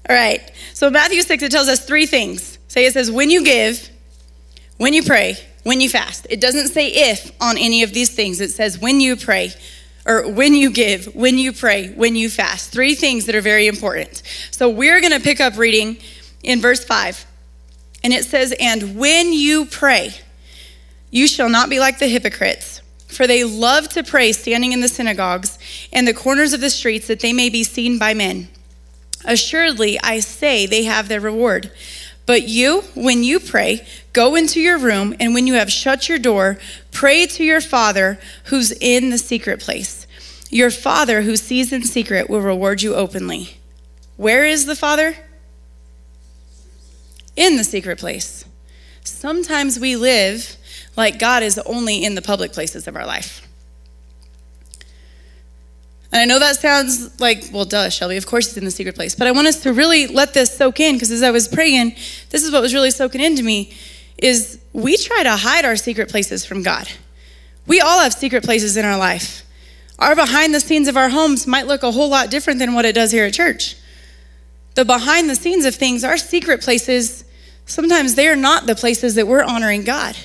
All 0.08 0.16
right. 0.16 0.50
So 0.72 0.90
Matthew 0.90 1.22
6, 1.22 1.42
it 1.42 1.52
tells 1.52 1.68
us 1.68 1.84
three 1.84 2.06
things. 2.06 2.58
Say 2.68 2.86
it 2.86 2.92
says, 2.92 3.10
when 3.10 3.30
you 3.30 3.44
give, 3.44 3.88
when 4.76 4.92
you 4.92 5.02
pray, 5.02 5.36
when 5.62 5.80
you 5.80 5.88
fast. 5.88 6.26
It 6.30 6.40
doesn't 6.40 6.68
say 6.68 6.88
if 6.88 7.32
on 7.40 7.56
any 7.58 7.82
of 7.82 7.92
these 7.92 8.14
things. 8.14 8.40
It 8.40 8.50
says 8.50 8.78
when 8.78 9.00
you 9.00 9.16
pray, 9.16 9.52
or 10.06 10.30
when 10.30 10.54
you 10.54 10.70
give, 10.70 11.14
when 11.14 11.38
you 11.38 11.52
pray, 11.52 11.88
when 11.88 12.14
you 12.14 12.28
fast. 12.28 12.70
Three 12.70 12.94
things 12.94 13.26
that 13.26 13.34
are 13.34 13.40
very 13.40 13.66
important. 13.66 14.22
So 14.50 14.68
we're 14.68 15.00
going 15.00 15.12
to 15.12 15.20
pick 15.20 15.40
up 15.40 15.56
reading 15.56 15.96
in 16.42 16.60
verse 16.60 16.84
5. 16.84 17.26
And 18.02 18.12
it 18.12 18.24
says, 18.24 18.54
And 18.60 18.98
when 18.98 19.32
you 19.32 19.64
pray, 19.64 20.14
you 21.10 21.26
shall 21.26 21.48
not 21.48 21.70
be 21.70 21.80
like 21.80 21.98
the 21.98 22.08
hypocrites 22.08 22.82
for 23.14 23.26
they 23.26 23.44
love 23.44 23.88
to 23.90 24.02
pray 24.02 24.32
standing 24.32 24.72
in 24.72 24.80
the 24.80 24.88
synagogues 24.88 25.58
and 25.92 26.06
the 26.06 26.14
corners 26.14 26.52
of 26.52 26.60
the 26.60 26.70
streets 26.70 27.06
that 27.06 27.20
they 27.20 27.32
may 27.32 27.48
be 27.48 27.62
seen 27.62 27.98
by 27.98 28.14
men. 28.14 28.48
Assuredly, 29.24 29.98
I 30.00 30.20
say 30.20 30.66
they 30.66 30.84
have 30.84 31.08
their 31.08 31.20
reward. 31.20 31.70
But 32.26 32.48
you, 32.48 32.82
when 32.94 33.22
you 33.22 33.38
pray, 33.38 33.86
go 34.12 34.34
into 34.34 34.60
your 34.60 34.78
room, 34.78 35.14
and 35.20 35.34
when 35.34 35.46
you 35.46 35.54
have 35.54 35.70
shut 35.70 36.08
your 36.08 36.18
door, 36.18 36.58
pray 36.90 37.26
to 37.26 37.44
your 37.44 37.60
Father 37.60 38.18
who's 38.44 38.72
in 38.72 39.10
the 39.10 39.18
secret 39.18 39.60
place. 39.60 40.06
Your 40.50 40.70
Father 40.70 41.22
who 41.22 41.36
sees 41.36 41.72
in 41.72 41.82
secret 41.82 42.30
will 42.30 42.40
reward 42.40 42.80
you 42.80 42.94
openly. 42.94 43.58
Where 44.16 44.44
is 44.44 44.66
the 44.66 44.76
Father? 44.76 45.16
In 47.36 47.56
the 47.56 47.64
secret 47.64 47.98
place. 47.98 48.44
Sometimes 49.02 49.78
we 49.78 49.96
live 49.96 50.56
like 50.96 51.18
God 51.18 51.42
is 51.42 51.58
only 51.60 52.04
in 52.04 52.14
the 52.14 52.22
public 52.22 52.52
places 52.52 52.86
of 52.86 52.96
our 52.96 53.06
life. 53.06 53.46
And 56.12 56.20
I 56.20 56.26
know 56.26 56.38
that 56.38 56.56
sounds 56.56 57.18
like, 57.20 57.50
well, 57.52 57.64
duh, 57.64 57.90
Shelby, 57.90 58.16
of 58.16 58.24
course 58.24 58.46
he's 58.46 58.56
in 58.56 58.64
the 58.64 58.70
secret 58.70 58.94
place. 58.94 59.16
But 59.16 59.26
I 59.26 59.32
want 59.32 59.48
us 59.48 59.62
to 59.62 59.72
really 59.72 60.06
let 60.06 60.32
this 60.32 60.56
soak 60.56 60.78
in 60.78 60.94
because 60.94 61.10
as 61.10 61.24
I 61.24 61.32
was 61.32 61.48
praying, 61.48 61.96
this 62.30 62.44
is 62.44 62.52
what 62.52 62.62
was 62.62 62.72
really 62.72 62.92
soaking 62.92 63.20
into 63.20 63.42
me 63.42 63.76
is 64.18 64.60
we 64.72 64.96
try 64.96 65.24
to 65.24 65.36
hide 65.36 65.64
our 65.64 65.74
secret 65.74 66.08
places 66.08 66.44
from 66.44 66.62
God. 66.62 66.88
We 67.66 67.80
all 67.80 68.00
have 68.00 68.12
secret 68.12 68.44
places 68.44 68.76
in 68.76 68.84
our 68.84 68.96
life. 68.96 69.44
Our 69.98 70.14
behind 70.14 70.54
the 70.54 70.60
scenes 70.60 70.86
of 70.86 70.96
our 70.96 71.08
homes 71.08 71.48
might 71.48 71.66
look 71.66 71.82
a 71.82 71.90
whole 71.90 72.08
lot 72.08 72.30
different 72.30 72.60
than 72.60 72.74
what 72.74 72.84
it 72.84 72.94
does 72.94 73.10
here 73.10 73.24
at 73.24 73.34
church. 73.34 73.76
The 74.74 74.84
behind 74.84 75.28
the 75.28 75.34
scenes 75.36 75.64
of 75.64 75.74
things, 75.74 76.04
our 76.04 76.16
secret 76.16 76.60
places, 76.60 77.24
sometimes 77.66 78.14
they're 78.14 78.36
not 78.36 78.66
the 78.66 78.74
places 78.74 79.16
that 79.16 79.26
we're 79.26 79.42
honoring 79.42 79.82
God. 79.82 80.16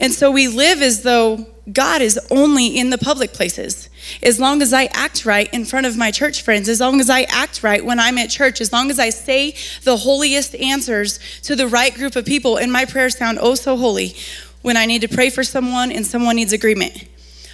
And 0.00 0.14
so 0.14 0.30
we 0.30 0.48
live 0.48 0.80
as 0.80 1.02
though 1.02 1.46
God 1.70 2.00
is 2.00 2.18
only 2.30 2.66
in 2.68 2.88
the 2.88 2.96
public 2.96 3.34
places. 3.34 3.90
As 4.22 4.40
long 4.40 4.62
as 4.62 4.72
I 4.72 4.84
act 4.94 5.26
right 5.26 5.52
in 5.52 5.66
front 5.66 5.84
of 5.84 5.96
my 5.96 6.10
church 6.10 6.42
friends, 6.42 6.70
as 6.70 6.80
long 6.80 7.00
as 7.00 7.10
I 7.10 7.22
act 7.24 7.62
right 7.62 7.84
when 7.84 8.00
I'm 8.00 8.16
at 8.16 8.30
church, 8.30 8.62
as 8.62 8.72
long 8.72 8.90
as 8.90 8.98
I 8.98 9.10
say 9.10 9.54
the 9.84 9.98
holiest 9.98 10.54
answers 10.54 11.20
to 11.42 11.54
the 11.54 11.68
right 11.68 11.94
group 11.94 12.16
of 12.16 12.24
people, 12.24 12.56
and 12.56 12.72
my 12.72 12.86
prayers 12.86 13.18
sound 13.18 13.38
oh 13.40 13.54
so 13.54 13.76
holy 13.76 14.16
when 14.62 14.76
I 14.76 14.86
need 14.86 15.02
to 15.02 15.08
pray 15.08 15.28
for 15.28 15.44
someone 15.44 15.92
and 15.92 16.06
someone 16.06 16.36
needs 16.36 16.54
agreement. 16.54 17.06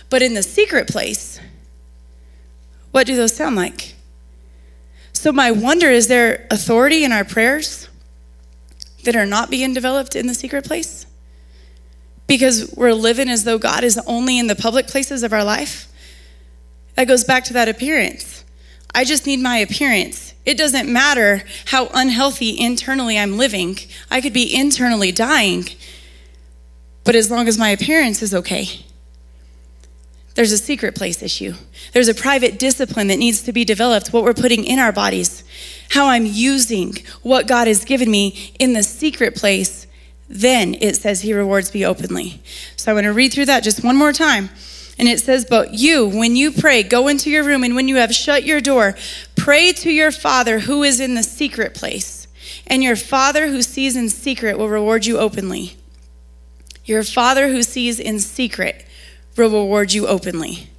But 0.09 0.23
in 0.23 0.35
the 0.35 0.43
secret 0.43 0.87
place, 0.87 1.41
what 2.93 3.09
do 3.09 3.17
those 3.17 3.35
sound 3.35 3.57
like? 3.57 3.97
So, 5.13 5.33
my 5.33 5.51
wonder 5.51 5.91
is 5.91 6.07
there 6.07 6.47
authority 6.51 7.03
in 7.03 7.11
our 7.11 7.25
prayers 7.25 7.89
that 9.03 9.17
are 9.17 9.27
not 9.27 9.51
being 9.51 9.75
developed 9.75 10.15
in 10.15 10.29
the 10.29 10.35
secret 10.35 10.65
place? 10.65 11.06
Because 12.27 12.73
we're 12.77 12.93
living 12.93 13.29
as 13.29 13.45
though 13.45 13.59
God 13.59 13.85
is 13.85 13.99
only 14.07 14.39
in 14.39 14.47
the 14.47 14.57
public 14.57 14.89
places 14.89 15.23
of 15.23 15.33
our 15.33 15.45
life? 15.45 15.89
That 16.95 17.07
goes 17.07 17.25
back 17.25 17.45
to 17.45 17.53
that 17.53 17.69
appearance. 17.69 18.45
I 18.95 19.05
just 19.05 19.27
need 19.27 19.41
my 19.41 19.59
appearance. 19.59 20.35
It 20.47 20.57
doesn't 20.57 20.91
matter 20.91 21.43
how 21.67 21.89
unhealthy 21.93 22.59
internally 22.59 23.19
I'm 23.19 23.37
living, 23.37 23.79
I 24.11 24.21
could 24.21 24.33
be 24.33 24.55
internally 24.55 25.13
dying, 25.13 25.69
but 27.05 27.15
as 27.15 27.31
long 27.31 27.49
as 27.49 27.59
my 27.59 27.71
appearance 27.71 28.23
is 28.23 28.35
okay. 28.35 28.87
There's 30.35 30.53
a 30.53 30.59
secret 30.59 30.95
place 30.95 31.23
issue. 31.23 31.55
There's 31.93 32.09
a 32.09 32.15
private 32.15 32.59
discipline 32.59 33.09
that 33.09 33.19
needs 33.19 33.43
to 33.43 33.53
be 33.53 33.65
developed, 33.65 34.13
what 34.13 34.23
we're 34.23 34.35
putting 34.35 34.65
in 34.65 34.79
our 34.79 34.93
bodies, 34.93 35.43
how 35.91 36.09
I'm 36.09 36.27
using 36.27 36.95
what 37.23 37.47
God 37.47 37.67
has 37.67 37.85
given 37.85 38.11
me 38.11 38.55
in 38.59 38.73
the 38.73 38.83
secret 38.83 39.35
place. 39.35 39.86
Then 40.29 40.77
it 40.81 40.97
says 40.97 41.21
he 41.21 41.33
rewards 41.33 41.73
me 41.73 41.85
openly. 41.85 42.41
So 42.77 42.91
I 42.91 42.95
want 42.95 43.05
to 43.05 43.13
read 43.13 43.33
through 43.33 43.47
that 43.47 43.63
just 43.63 43.85
one 43.85 43.97
more 43.97 44.13
time. 44.13 44.51
And 44.99 45.09
it 45.09 45.21
says, 45.21 45.45
But 45.45 45.75
you, 45.75 46.07
when 46.07 46.37
you 46.37 46.51
pray, 46.51 46.83
go 46.83 47.09
into 47.09 47.31
your 47.31 47.45
room, 47.45 47.63
and 47.63 47.75
when 47.75 47.89
you 47.89 47.97
have 47.97 48.15
shut 48.15 48.45
your 48.45 48.61
door, 48.61 48.97
pray 49.37 49.73
to 49.73 49.91
your 49.91 50.11
Father 50.11 50.61
who 50.61 50.83
is 50.83 51.01
in 51.01 51.15
the 51.15 51.23
secret 51.23 51.75
place. 51.75 52.27
And 52.67 52.83
your 52.83 52.97
Father 52.97 53.49
who 53.49 53.63
sees 53.63 53.95
in 53.95 54.09
secret 54.09 54.59
will 54.59 54.69
reward 54.69 55.07
you 55.07 55.19
openly. 55.19 55.77
Your 56.85 57.03
Father 57.03 57.49
who 57.49 57.63
sees 57.63 58.01
in 58.01 58.21
secret 58.21 58.87
will 59.37 59.51
reward 59.51 59.93
you 59.93 60.07
openly. 60.07 60.71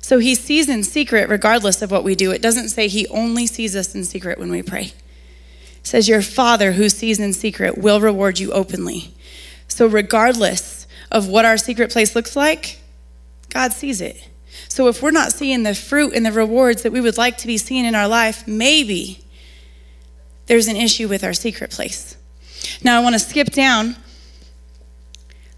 So 0.00 0.18
he 0.18 0.34
sees 0.34 0.68
in 0.68 0.82
secret 0.82 1.28
regardless 1.28 1.80
of 1.80 1.90
what 1.90 2.04
we 2.04 2.14
do. 2.14 2.30
It 2.30 2.42
doesn't 2.42 2.68
say 2.68 2.88
he 2.88 3.06
only 3.08 3.46
sees 3.46 3.74
us 3.74 3.94
in 3.94 4.04
secret 4.04 4.38
when 4.38 4.50
we 4.50 4.62
pray. 4.62 4.92
Says 5.84 6.08
your 6.08 6.22
father 6.22 6.72
who 6.72 6.88
sees 6.88 7.20
in 7.20 7.32
secret 7.32 7.78
will 7.78 8.00
reward 8.00 8.40
you 8.40 8.50
openly. 8.50 9.14
So 9.68 9.86
regardless 9.86 10.86
of 11.12 11.28
what 11.28 11.44
our 11.44 11.56
secret 11.56 11.92
place 11.92 12.16
looks 12.16 12.34
like, 12.34 12.80
God 13.50 13.72
sees 13.72 14.00
it. 14.00 14.28
So 14.68 14.88
if 14.88 15.02
we're 15.02 15.12
not 15.12 15.32
seeing 15.32 15.62
the 15.62 15.74
fruit 15.74 16.14
and 16.14 16.26
the 16.26 16.32
rewards 16.32 16.82
that 16.82 16.92
we 16.92 17.00
would 17.00 17.16
like 17.16 17.36
to 17.38 17.46
be 17.46 17.58
seeing 17.58 17.84
in 17.84 17.94
our 17.94 18.08
life, 18.08 18.48
maybe 18.48 19.24
there's 20.46 20.66
an 20.68 20.76
issue 20.76 21.06
with 21.06 21.22
our 21.22 21.32
secret 21.32 21.70
place. 21.70 22.16
Now 22.82 22.98
I 22.98 23.02
want 23.02 23.14
to 23.14 23.18
skip 23.18 23.48
down 23.48 23.96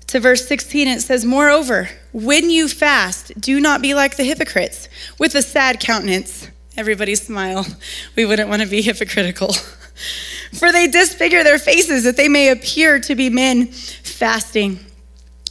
to 0.08 0.20
verse 0.20 0.46
16, 0.46 0.88
it 0.88 1.00
says, 1.00 1.24
Moreover, 1.24 1.88
when 2.12 2.48
you 2.48 2.68
fast, 2.68 3.38
do 3.40 3.60
not 3.60 3.82
be 3.82 3.94
like 3.94 4.16
the 4.16 4.24
hypocrites 4.24 4.88
with 5.18 5.34
a 5.34 5.42
sad 5.42 5.80
countenance. 5.80 6.48
Everybody 6.76 7.14
smile. 7.14 7.66
We 8.14 8.24
wouldn't 8.24 8.48
want 8.48 8.62
to 8.62 8.68
be 8.68 8.82
hypocritical. 8.82 9.54
For 10.52 10.72
they 10.72 10.86
disfigure 10.86 11.44
their 11.44 11.58
faces 11.58 12.04
that 12.04 12.16
they 12.16 12.28
may 12.28 12.48
appear 12.48 12.98
to 13.00 13.14
be 13.14 13.30
men 13.30 13.66
fasting. 13.66 14.80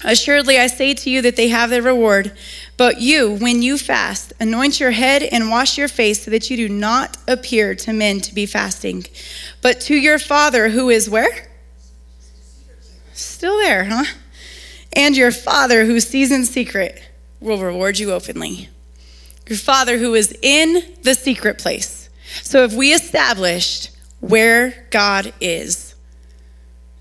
Assuredly, 0.04 0.60
I 0.60 0.68
say 0.68 0.94
to 0.94 1.10
you 1.10 1.22
that 1.24 1.36
they 1.36 1.48
have 1.48 1.70
their 1.70 1.82
reward. 1.82 2.32
But 2.78 3.02
you, 3.02 3.36
when 3.38 3.62
you 3.62 3.78
fast, 3.78 4.34
anoint 4.40 4.80
your 4.80 4.92
head 4.92 5.24
and 5.24 5.50
wash 5.50 5.78
your 5.78 5.88
face 5.88 6.26
so 6.26 6.32
that 6.32 6.50
you 6.50 6.58
do 6.58 6.70
not 6.70 7.18
appear 7.28 7.74
to 7.76 7.94
men 7.94 8.20
to 8.22 8.36
be 8.36 8.46
fasting, 8.46 9.06
but 9.62 9.82
to 9.82 9.96
your 9.96 10.20
Father 10.20 10.70
who 10.70 10.90
is 10.90 11.10
where? 11.10 11.48
Still 13.14 13.58
there, 13.58 13.86
huh? 13.86 14.06
And 14.94 15.16
your 15.16 15.32
Father 15.32 15.86
who 15.86 16.00
sees 16.00 16.32
in 16.32 16.46
secret 16.46 17.02
will 17.40 17.58
reward 17.58 17.98
you 17.98 18.12
openly. 18.12 18.70
Your 19.48 19.58
Father 19.58 19.98
who 19.98 20.14
is 20.14 20.38
in 20.42 20.96
the 21.04 21.16
secret 21.16 21.58
place. 21.58 22.10
So 22.44 22.64
if 22.64 22.74
we 22.74 22.94
established 22.94 23.92
where 24.30 24.88
God 24.90 25.34
is, 25.40 25.96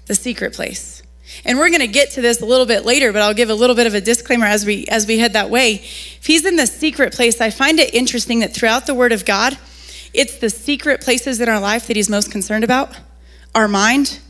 the 0.06 0.14
secret 0.14 0.52
place. 0.52 1.02
And 1.44 1.58
we're 1.58 1.68
going 1.68 1.80
to 1.80 1.88
get 1.88 2.12
to 2.12 2.20
this 2.20 2.40
a 2.40 2.46
little 2.46 2.66
bit 2.66 2.84
later, 2.84 3.12
but 3.12 3.22
I'll 3.22 3.34
give 3.34 3.50
a 3.50 3.54
little 3.54 3.74
bit 3.74 3.86
of 3.86 3.94
a 3.94 4.00
disclaimer 4.00 4.46
as 4.46 4.64
we 4.64 4.86
as 4.86 5.06
we 5.06 5.18
head 5.18 5.32
that 5.32 5.50
way. 5.50 5.74
If 5.74 6.26
he's 6.26 6.44
in 6.44 6.56
the 6.56 6.66
secret 6.66 7.12
place, 7.12 7.40
I 7.40 7.50
find 7.50 7.80
it 7.80 7.94
interesting 7.94 8.40
that 8.40 8.54
throughout 8.54 8.86
the 8.86 8.94
word 8.94 9.12
of 9.12 9.24
God, 9.24 9.56
it's 10.12 10.36
the 10.36 10.50
secret 10.50 11.00
places 11.00 11.40
in 11.40 11.48
our 11.48 11.58
life 11.58 11.86
that 11.88 11.96
he's 11.96 12.10
most 12.10 12.30
concerned 12.30 12.62
about. 12.62 12.96
Our 13.54 13.68
mind 13.68 14.20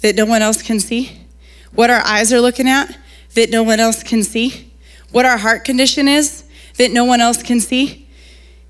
that 0.00 0.16
no 0.16 0.26
one 0.26 0.42
else 0.42 0.62
can 0.62 0.80
see, 0.80 1.26
what 1.72 1.90
our 1.90 2.04
eyes 2.04 2.32
are 2.32 2.40
looking 2.40 2.68
at, 2.68 2.98
that 3.34 3.50
no 3.50 3.62
one 3.62 3.80
else 3.80 4.02
can 4.02 4.22
see, 4.24 4.72
what 5.10 5.24
our 5.24 5.38
heart 5.38 5.64
condition 5.64 6.08
is 6.08 6.44
that 6.76 6.90
no 6.90 7.04
one 7.04 7.20
else 7.20 7.42
can 7.42 7.60
see. 7.60 8.08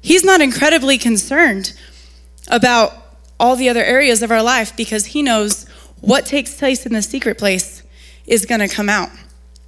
He's 0.00 0.24
not 0.24 0.40
incredibly 0.40 0.98
concerned 0.98 1.72
about 2.48 3.01
all 3.42 3.56
the 3.56 3.68
other 3.68 3.82
areas 3.82 4.22
of 4.22 4.30
our 4.30 4.42
life 4.42 4.74
because 4.76 5.06
he 5.06 5.20
knows 5.20 5.64
what 6.00 6.24
takes 6.24 6.54
place 6.54 6.86
in 6.86 6.92
the 6.92 7.02
secret 7.02 7.36
place 7.36 7.82
is 8.24 8.46
going 8.46 8.60
to 8.60 8.68
come 8.68 8.88
out. 8.88 9.10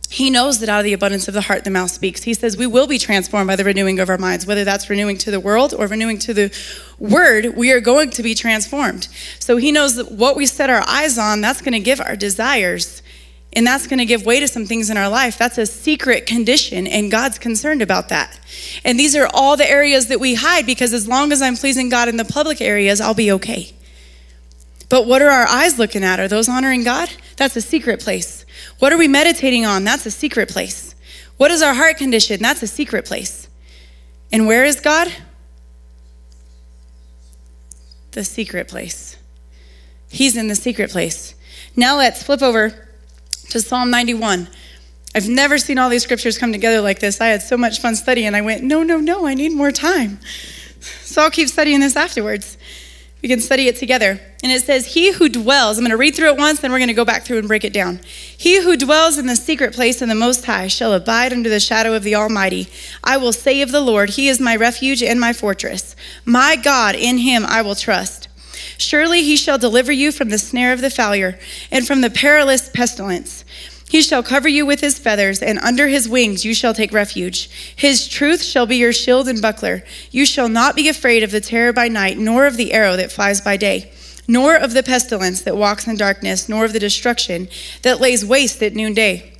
He 0.08 0.30
knows 0.30 0.60
that 0.60 0.68
out 0.68 0.78
of 0.78 0.84
the 0.84 0.92
abundance 0.92 1.26
of 1.26 1.34
the 1.34 1.40
heart, 1.40 1.64
the 1.64 1.70
mouth 1.70 1.90
speaks. 1.90 2.22
He 2.22 2.34
says 2.34 2.56
we 2.56 2.68
will 2.68 2.86
be 2.86 2.98
transformed 2.98 3.48
by 3.48 3.56
the 3.56 3.64
renewing 3.64 3.98
of 3.98 4.08
our 4.08 4.16
minds, 4.16 4.46
whether 4.46 4.62
that's 4.62 4.88
renewing 4.88 5.18
to 5.18 5.32
the 5.32 5.40
world 5.40 5.74
or 5.76 5.88
renewing 5.88 6.18
to 6.20 6.32
the 6.32 6.56
word, 7.00 7.56
we 7.56 7.72
are 7.72 7.80
going 7.80 8.10
to 8.10 8.22
be 8.22 8.36
transformed. 8.36 9.08
So 9.40 9.56
he 9.56 9.72
knows 9.72 9.96
that 9.96 10.12
what 10.12 10.36
we 10.36 10.46
set 10.46 10.70
our 10.70 10.84
eyes 10.86 11.18
on, 11.18 11.40
that's 11.40 11.60
going 11.60 11.72
to 11.72 11.80
give 11.80 12.00
our 12.00 12.14
desires 12.14 13.02
and 13.56 13.66
that's 13.66 13.86
going 13.86 13.98
to 13.98 14.04
give 14.04 14.24
way 14.24 14.40
to 14.40 14.48
some 14.48 14.66
things 14.66 14.90
in 14.90 14.96
our 14.96 15.08
life. 15.08 15.38
That's 15.38 15.58
a 15.58 15.66
secret 15.66 16.26
condition, 16.26 16.86
and 16.86 17.10
God's 17.10 17.38
concerned 17.38 17.82
about 17.82 18.08
that. 18.08 18.38
And 18.84 18.98
these 18.98 19.14
are 19.14 19.28
all 19.32 19.56
the 19.56 19.68
areas 19.68 20.08
that 20.08 20.20
we 20.20 20.34
hide 20.34 20.66
because 20.66 20.92
as 20.92 21.06
long 21.06 21.32
as 21.32 21.40
I'm 21.40 21.56
pleasing 21.56 21.88
God 21.88 22.08
in 22.08 22.16
the 22.16 22.24
public 22.24 22.60
areas, 22.60 23.00
I'll 23.00 23.14
be 23.14 23.32
okay. 23.32 23.72
But 24.88 25.06
what 25.06 25.22
are 25.22 25.30
our 25.30 25.46
eyes 25.46 25.78
looking 25.78 26.04
at? 26.04 26.20
Are 26.20 26.28
those 26.28 26.48
honoring 26.48 26.84
God? 26.84 27.10
That's 27.36 27.56
a 27.56 27.60
secret 27.60 28.00
place. 28.00 28.44
What 28.78 28.92
are 28.92 28.98
we 28.98 29.08
meditating 29.08 29.64
on? 29.64 29.84
That's 29.84 30.06
a 30.06 30.10
secret 30.10 30.48
place. 30.48 30.94
What 31.36 31.50
is 31.50 31.62
our 31.62 31.74
heart 31.74 31.96
condition? 31.96 32.40
That's 32.40 32.62
a 32.62 32.66
secret 32.66 33.04
place. 33.04 33.48
And 34.30 34.46
where 34.46 34.64
is 34.64 34.80
God? 34.80 35.12
The 38.12 38.24
secret 38.24 38.68
place. 38.68 39.16
He's 40.08 40.36
in 40.36 40.48
the 40.48 40.54
secret 40.54 40.90
place. 40.90 41.34
Now 41.74 41.96
let's 41.96 42.22
flip 42.22 42.42
over 42.42 42.83
to 43.54 43.60
Psalm 43.60 43.88
91. 43.88 44.48
I've 45.14 45.28
never 45.28 45.58
seen 45.58 45.78
all 45.78 45.88
these 45.88 46.02
scriptures 46.02 46.36
come 46.36 46.50
together 46.50 46.80
like 46.80 46.98
this. 46.98 47.20
I 47.20 47.28
had 47.28 47.40
so 47.40 47.56
much 47.56 47.80
fun 47.80 47.94
studying. 47.94 48.34
I 48.34 48.40
went, 48.40 48.64
no, 48.64 48.82
no, 48.82 48.98
no, 48.98 49.28
I 49.28 49.34
need 49.34 49.52
more 49.52 49.70
time. 49.70 50.18
So 50.80 51.22
I'll 51.22 51.30
keep 51.30 51.48
studying 51.48 51.78
this 51.78 51.94
afterwards. 51.94 52.58
We 53.22 53.28
can 53.28 53.40
study 53.40 53.68
it 53.68 53.76
together. 53.76 54.20
And 54.42 54.50
it 54.50 54.62
says, 54.62 54.92
He 54.92 55.12
who 55.12 55.28
dwells, 55.28 55.78
I'm 55.78 55.84
going 55.84 55.92
to 55.92 55.96
read 55.96 56.16
through 56.16 56.30
it 56.30 56.36
once, 56.36 56.60
then 56.60 56.72
we're 56.72 56.78
going 56.78 56.88
to 56.88 56.94
go 56.94 57.04
back 57.04 57.22
through 57.22 57.38
and 57.38 57.46
break 57.46 57.62
it 57.62 57.72
down. 57.72 58.00
He 58.36 58.60
who 58.60 58.76
dwells 58.76 59.18
in 59.18 59.26
the 59.28 59.36
secret 59.36 59.72
place 59.72 60.02
of 60.02 60.08
the 60.08 60.16
Most 60.16 60.44
High 60.44 60.66
shall 60.66 60.92
abide 60.92 61.32
under 61.32 61.48
the 61.48 61.60
shadow 61.60 61.94
of 61.94 62.02
the 62.02 62.16
Almighty. 62.16 62.66
I 63.04 63.18
will 63.18 63.32
say 63.32 63.62
of 63.62 63.70
the 63.70 63.80
Lord, 63.80 64.10
He 64.10 64.26
is 64.28 64.40
my 64.40 64.56
refuge 64.56 65.00
and 65.00 65.20
my 65.20 65.32
fortress. 65.32 65.94
My 66.24 66.56
God, 66.56 66.96
in 66.96 67.18
Him 67.18 67.46
I 67.46 67.62
will 67.62 67.76
trust. 67.76 68.28
Surely 68.78 69.22
he 69.22 69.36
shall 69.36 69.58
deliver 69.58 69.92
you 69.92 70.12
from 70.12 70.30
the 70.30 70.38
snare 70.38 70.72
of 70.72 70.80
the 70.80 70.90
fowler 70.90 71.38
and 71.70 71.86
from 71.86 72.00
the 72.00 72.10
perilous 72.10 72.68
pestilence. 72.68 73.43
He 73.94 74.02
shall 74.02 74.24
cover 74.24 74.48
you 74.48 74.66
with 74.66 74.80
his 74.80 74.98
feathers, 74.98 75.40
and 75.40 75.56
under 75.60 75.86
his 75.86 76.08
wings 76.08 76.44
you 76.44 76.52
shall 76.52 76.74
take 76.74 76.92
refuge. 76.92 77.48
His 77.76 78.08
truth 78.08 78.42
shall 78.42 78.66
be 78.66 78.74
your 78.74 78.92
shield 78.92 79.28
and 79.28 79.40
buckler. 79.40 79.84
You 80.10 80.26
shall 80.26 80.48
not 80.48 80.74
be 80.74 80.88
afraid 80.88 81.22
of 81.22 81.30
the 81.30 81.40
terror 81.40 81.72
by 81.72 81.86
night, 81.86 82.18
nor 82.18 82.44
of 82.44 82.56
the 82.56 82.72
arrow 82.72 82.96
that 82.96 83.12
flies 83.12 83.40
by 83.40 83.56
day, 83.56 83.92
nor 84.26 84.56
of 84.56 84.74
the 84.74 84.82
pestilence 84.82 85.42
that 85.42 85.56
walks 85.56 85.86
in 85.86 85.96
darkness, 85.96 86.48
nor 86.48 86.64
of 86.64 86.72
the 86.72 86.80
destruction 86.80 87.46
that 87.82 88.00
lays 88.00 88.24
waste 88.24 88.60
at 88.64 88.74
noonday. 88.74 89.32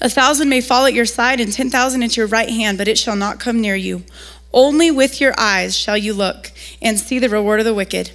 A 0.00 0.08
thousand 0.08 0.48
may 0.48 0.60
fall 0.60 0.86
at 0.86 0.94
your 0.94 1.04
side, 1.04 1.40
and 1.40 1.52
ten 1.52 1.68
thousand 1.68 2.04
at 2.04 2.16
your 2.16 2.28
right 2.28 2.50
hand, 2.50 2.78
but 2.78 2.86
it 2.86 2.96
shall 2.96 3.16
not 3.16 3.40
come 3.40 3.60
near 3.60 3.74
you. 3.74 4.04
Only 4.52 4.92
with 4.92 5.20
your 5.20 5.34
eyes 5.36 5.76
shall 5.76 5.98
you 5.98 6.14
look 6.14 6.52
and 6.80 6.96
see 6.96 7.18
the 7.18 7.28
reward 7.28 7.58
of 7.58 7.66
the 7.66 7.74
wicked 7.74 8.12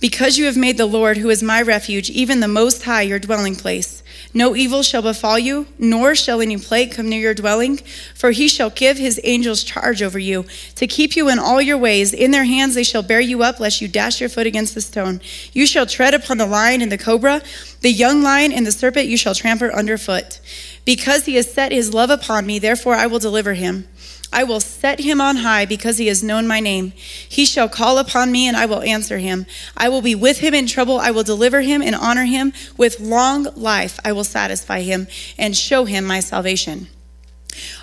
because 0.00 0.38
you 0.38 0.44
have 0.44 0.56
made 0.56 0.76
the 0.78 0.86
Lord, 0.86 1.16
who 1.16 1.30
is 1.30 1.42
my 1.42 1.60
refuge, 1.60 2.10
even 2.10 2.40
the 2.40 2.48
Most 2.48 2.84
High, 2.84 3.02
your 3.02 3.18
dwelling 3.18 3.56
place, 3.56 3.97
no 4.34 4.54
evil 4.54 4.82
shall 4.82 5.02
befall 5.02 5.38
you, 5.38 5.66
nor 5.78 6.14
shall 6.14 6.40
any 6.40 6.58
plague 6.58 6.92
come 6.92 7.08
near 7.08 7.20
your 7.20 7.34
dwelling, 7.34 7.78
for 8.14 8.30
he 8.30 8.46
shall 8.46 8.70
give 8.70 8.98
his 8.98 9.18
angels 9.24 9.64
charge 9.64 10.02
over 10.02 10.18
you, 10.18 10.44
to 10.74 10.86
keep 10.86 11.16
you 11.16 11.28
in 11.28 11.38
all 11.38 11.62
your 11.62 11.78
ways. 11.78 12.12
In 12.12 12.30
their 12.30 12.44
hands 12.44 12.74
they 12.74 12.84
shall 12.84 13.02
bear 13.02 13.20
you 13.20 13.42
up, 13.42 13.58
lest 13.58 13.80
you 13.80 13.88
dash 13.88 14.20
your 14.20 14.28
foot 14.28 14.46
against 14.46 14.74
the 14.74 14.80
stone. 14.80 15.20
You 15.52 15.66
shall 15.66 15.86
tread 15.86 16.14
upon 16.14 16.38
the 16.38 16.46
lion 16.46 16.82
and 16.82 16.92
the 16.92 16.98
cobra, 16.98 17.42
the 17.80 17.90
young 17.90 18.22
lion 18.22 18.52
and 18.52 18.66
the 18.66 18.72
serpent 18.72 19.08
you 19.08 19.16
shall 19.16 19.34
trample 19.34 19.70
underfoot. 19.70 20.40
Because 20.84 21.24
he 21.26 21.34
has 21.36 21.52
set 21.52 21.72
his 21.72 21.94
love 21.94 22.10
upon 22.10 22.46
me, 22.46 22.58
therefore 22.58 22.94
I 22.94 23.06
will 23.06 23.18
deliver 23.18 23.54
him. 23.54 23.88
I 24.32 24.44
will 24.44 24.60
set 24.60 25.00
him 25.00 25.20
on 25.20 25.36
high 25.36 25.64
because 25.64 25.98
he 25.98 26.08
has 26.08 26.22
known 26.22 26.46
my 26.46 26.60
name. 26.60 26.92
He 27.28 27.46
shall 27.46 27.68
call 27.68 27.98
upon 27.98 28.30
me 28.30 28.46
and 28.46 28.56
I 28.56 28.66
will 28.66 28.82
answer 28.82 29.18
him. 29.18 29.46
I 29.76 29.88
will 29.88 30.02
be 30.02 30.14
with 30.14 30.38
him 30.40 30.54
in 30.54 30.66
trouble. 30.66 30.98
I 30.98 31.10
will 31.10 31.22
deliver 31.22 31.62
him 31.62 31.80
and 31.80 31.94
honor 31.94 32.24
him. 32.24 32.52
With 32.76 33.00
long 33.00 33.44
life, 33.54 33.98
I 34.04 34.12
will 34.12 34.24
satisfy 34.24 34.80
him 34.80 35.08
and 35.38 35.56
show 35.56 35.86
him 35.86 36.04
my 36.04 36.20
salvation. 36.20 36.88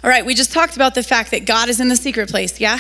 All 0.04 0.10
right, 0.10 0.26
we 0.26 0.36
just 0.36 0.54
talked 0.54 0.76
about 0.76 0.96
the 0.96 1.04
fact 1.04 1.32
that 1.32 1.46
God 1.46 1.68
is 1.68 1.80
in 1.80 1.90
the 1.90 1.96
secret 1.96 2.30
place, 2.30 2.60
yeah? 2.60 2.80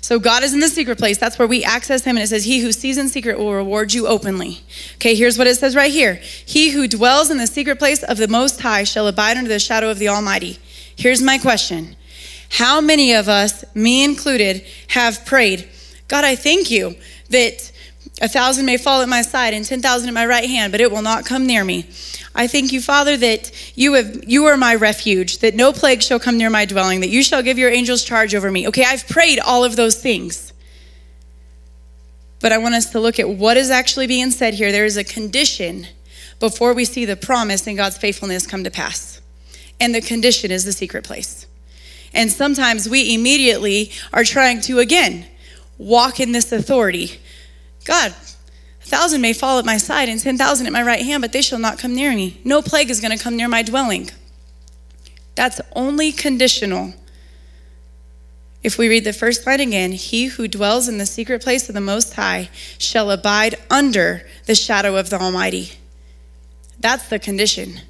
So 0.00 0.20
God 0.20 0.44
is 0.44 0.54
in 0.54 0.60
the 0.60 0.68
secret 0.68 0.98
place. 0.98 1.18
That's 1.18 1.36
where 1.36 1.48
we 1.48 1.64
access 1.64 2.04
him. 2.04 2.16
And 2.16 2.22
it 2.22 2.28
says, 2.28 2.44
He 2.44 2.60
who 2.60 2.70
sees 2.70 2.96
in 2.96 3.08
secret 3.08 3.38
will 3.38 3.52
reward 3.52 3.92
you 3.92 4.06
openly. 4.06 4.60
Okay, 4.94 5.16
here's 5.16 5.36
what 5.36 5.48
it 5.48 5.56
says 5.56 5.74
right 5.74 5.90
here 5.90 6.20
He 6.22 6.70
who 6.70 6.86
dwells 6.86 7.28
in 7.28 7.38
the 7.38 7.46
secret 7.48 7.80
place 7.80 8.04
of 8.04 8.16
the 8.16 8.28
Most 8.28 8.60
High 8.60 8.84
shall 8.84 9.08
abide 9.08 9.36
under 9.36 9.48
the 9.48 9.58
shadow 9.58 9.90
of 9.90 9.98
the 9.98 10.08
Almighty. 10.08 10.60
Here's 10.94 11.20
my 11.20 11.38
question 11.38 11.96
How 12.50 12.80
many 12.80 13.12
of 13.12 13.28
us, 13.28 13.64
me 13.74 14.04
included, 14.04 14.64
have 14.88 15.24
prayed, 15.26 15.68
God, 16.08 16.24
I 16.24 16.36
thank 16.36 16.70
you 16.70 16.96
that 17.30 17.72
a 18.22 18.28
thousand 18.28 18.64
may 18.66 18.76
fall 18.78 19.02
at 19.02 19.08
my 19.08 19.22
side 19.22 19.52
and 19.52 19.64
10,000 19.64 20.08
at 20.08 20.14
my 20.14 20.26
right 20.26 20.48
hand, 20.48 20.72
but 20.72 20.80
it 20.80 20.90
will 20.90 21.02
not 21.02 21.26
come 21.26 21.46
near 21.46 21.64
me. 21.64 21.88
I 22.34 22.46
thank 22.46 22.72
you, 22.72 22.80
Father, 22.80 23.16
that 23.16 23.50
you 23.76 23.94
have 23.94 24.24
you 24.26 24.44
are 24.46 24.56
my 24.56 24.74
refuge, 24.74 25.38
that 25.38 25.54
no 25.54 25.72
plague 25.72 26.02
shall 26.02 26.20
come 26.20 26.36
near 26.36 26.50
my 26.50 26.66
dwelling, 26.66 27.00
that 27.00 27.08
you 27.08 27.22
shall 27.22 27.42
give 27.42 27.58
your 27.58 27.70
angels 27.70 28.04
charge 28.04 28.34
over 28.34 28.50
me. 28.50 28.68
Okay, 28.68 28.84
I've 28.86 29.08
prayed 29.08 29.38
all 29.38 29.64
of 29.64 29.76
those 29.76 30.00
things. 30.00 30.52
But 32.40 32.52
I 32.52 32.58
want 32.58 32.74
us 32.74 32.90
to 32.90 33.00
look 33.00 33.18
at 33.18 33.28
what 33.28 33.56
is 33.56 33.70
actually 33.70 34.06
being 34.06 34.30
said 34.30 34.54
here. 34.54 34.70
There 34.70 34.84
is 34.84 34.98
a 34.98 35.04
condition 35.04 35.86
before 36.38 36.74
we 36.74 36.84
see 36.84 37.06
the 37.06 37.16
promise 37.16 37.66
and 37.66 37.76
God's 37.76 37.96
faithfulness 37.96 38.46
come 38.46 38.64
to 38.64 38.70
pass. 38.70 39.20
And 39.80 39.94
the 39.94 40.02
condition 40.02 40.50
is 40.50 40.64
the 40.64 40.72
secret 40.72 41.04
place. 41.04 41.46
And 42.16 42.32
sometimes 42.32 42.88
we 42.88 43.14
immediately 43.14 43.92
are 44.12 44.24
trying 44.24 44.62
to, 44.62 44.78
again, 44.78 45.26
walk 45.78 46.18
in 46.18 46.32
this 46.32 46.50
authority 46.50 47.20
God, 47.84 48.10
a 48.10 48.84
thousand 48.84 49.20
may 49.20 49.32
fall 49.32 49.60
at 49.60 49.64
my 49.64 49.76
side 49.76 50.08
and 50.08 50.20
10,000 50.20 50.66
at 50.66 50.72
my 50.72 50.82
right 50.82 51.04
hand, 51.06 51.20
but 51.22 51.32
they 51.32 51.40
shall 51.40 51.60
not 51.60 51.78
come 51.78 51.94
near 51.94 52.12
me. 52.12 52.40
No 52.42 52.60
plague 52.60 52.90
is 52.90 53.00
going 53.00 53.16
to 53.16 53.22
come 53.22 53.36
near 53.36 53.46
my 53.46 53.62
dwelling. 53.62 54.10
That's 55.36 55.60
only 55.76 56.10
conditional. 56.10 56.94
If 58.64 58.76
we 58.76 58.88
read 58.88 59.04
the 59.04 59.12
first 59.12 59.46
line 59.46 59.60
again, 59.60 59.92
he 59.92 60.26
who 60.26 60.48
dwells 60.48 60.88
in 60.88 60.98
the 60.98 61.06
secret 61.06 61.42
place 61.42 61.68
of 61.68 61.76
the 61.76 61.80
Most 61.80 62.14
High 62.14 62.50
shall 62.76 63.12
abide 63.12 63.54
under 63.70 64.26
the 64.46 64.56
shadow 64.56 64.96
of 64.96 65.10
the 65.10 65.20
Almighty. 65.20 65.74
That's 66.80 67.08
the 67.08 67.20
condition. 67.20 67.82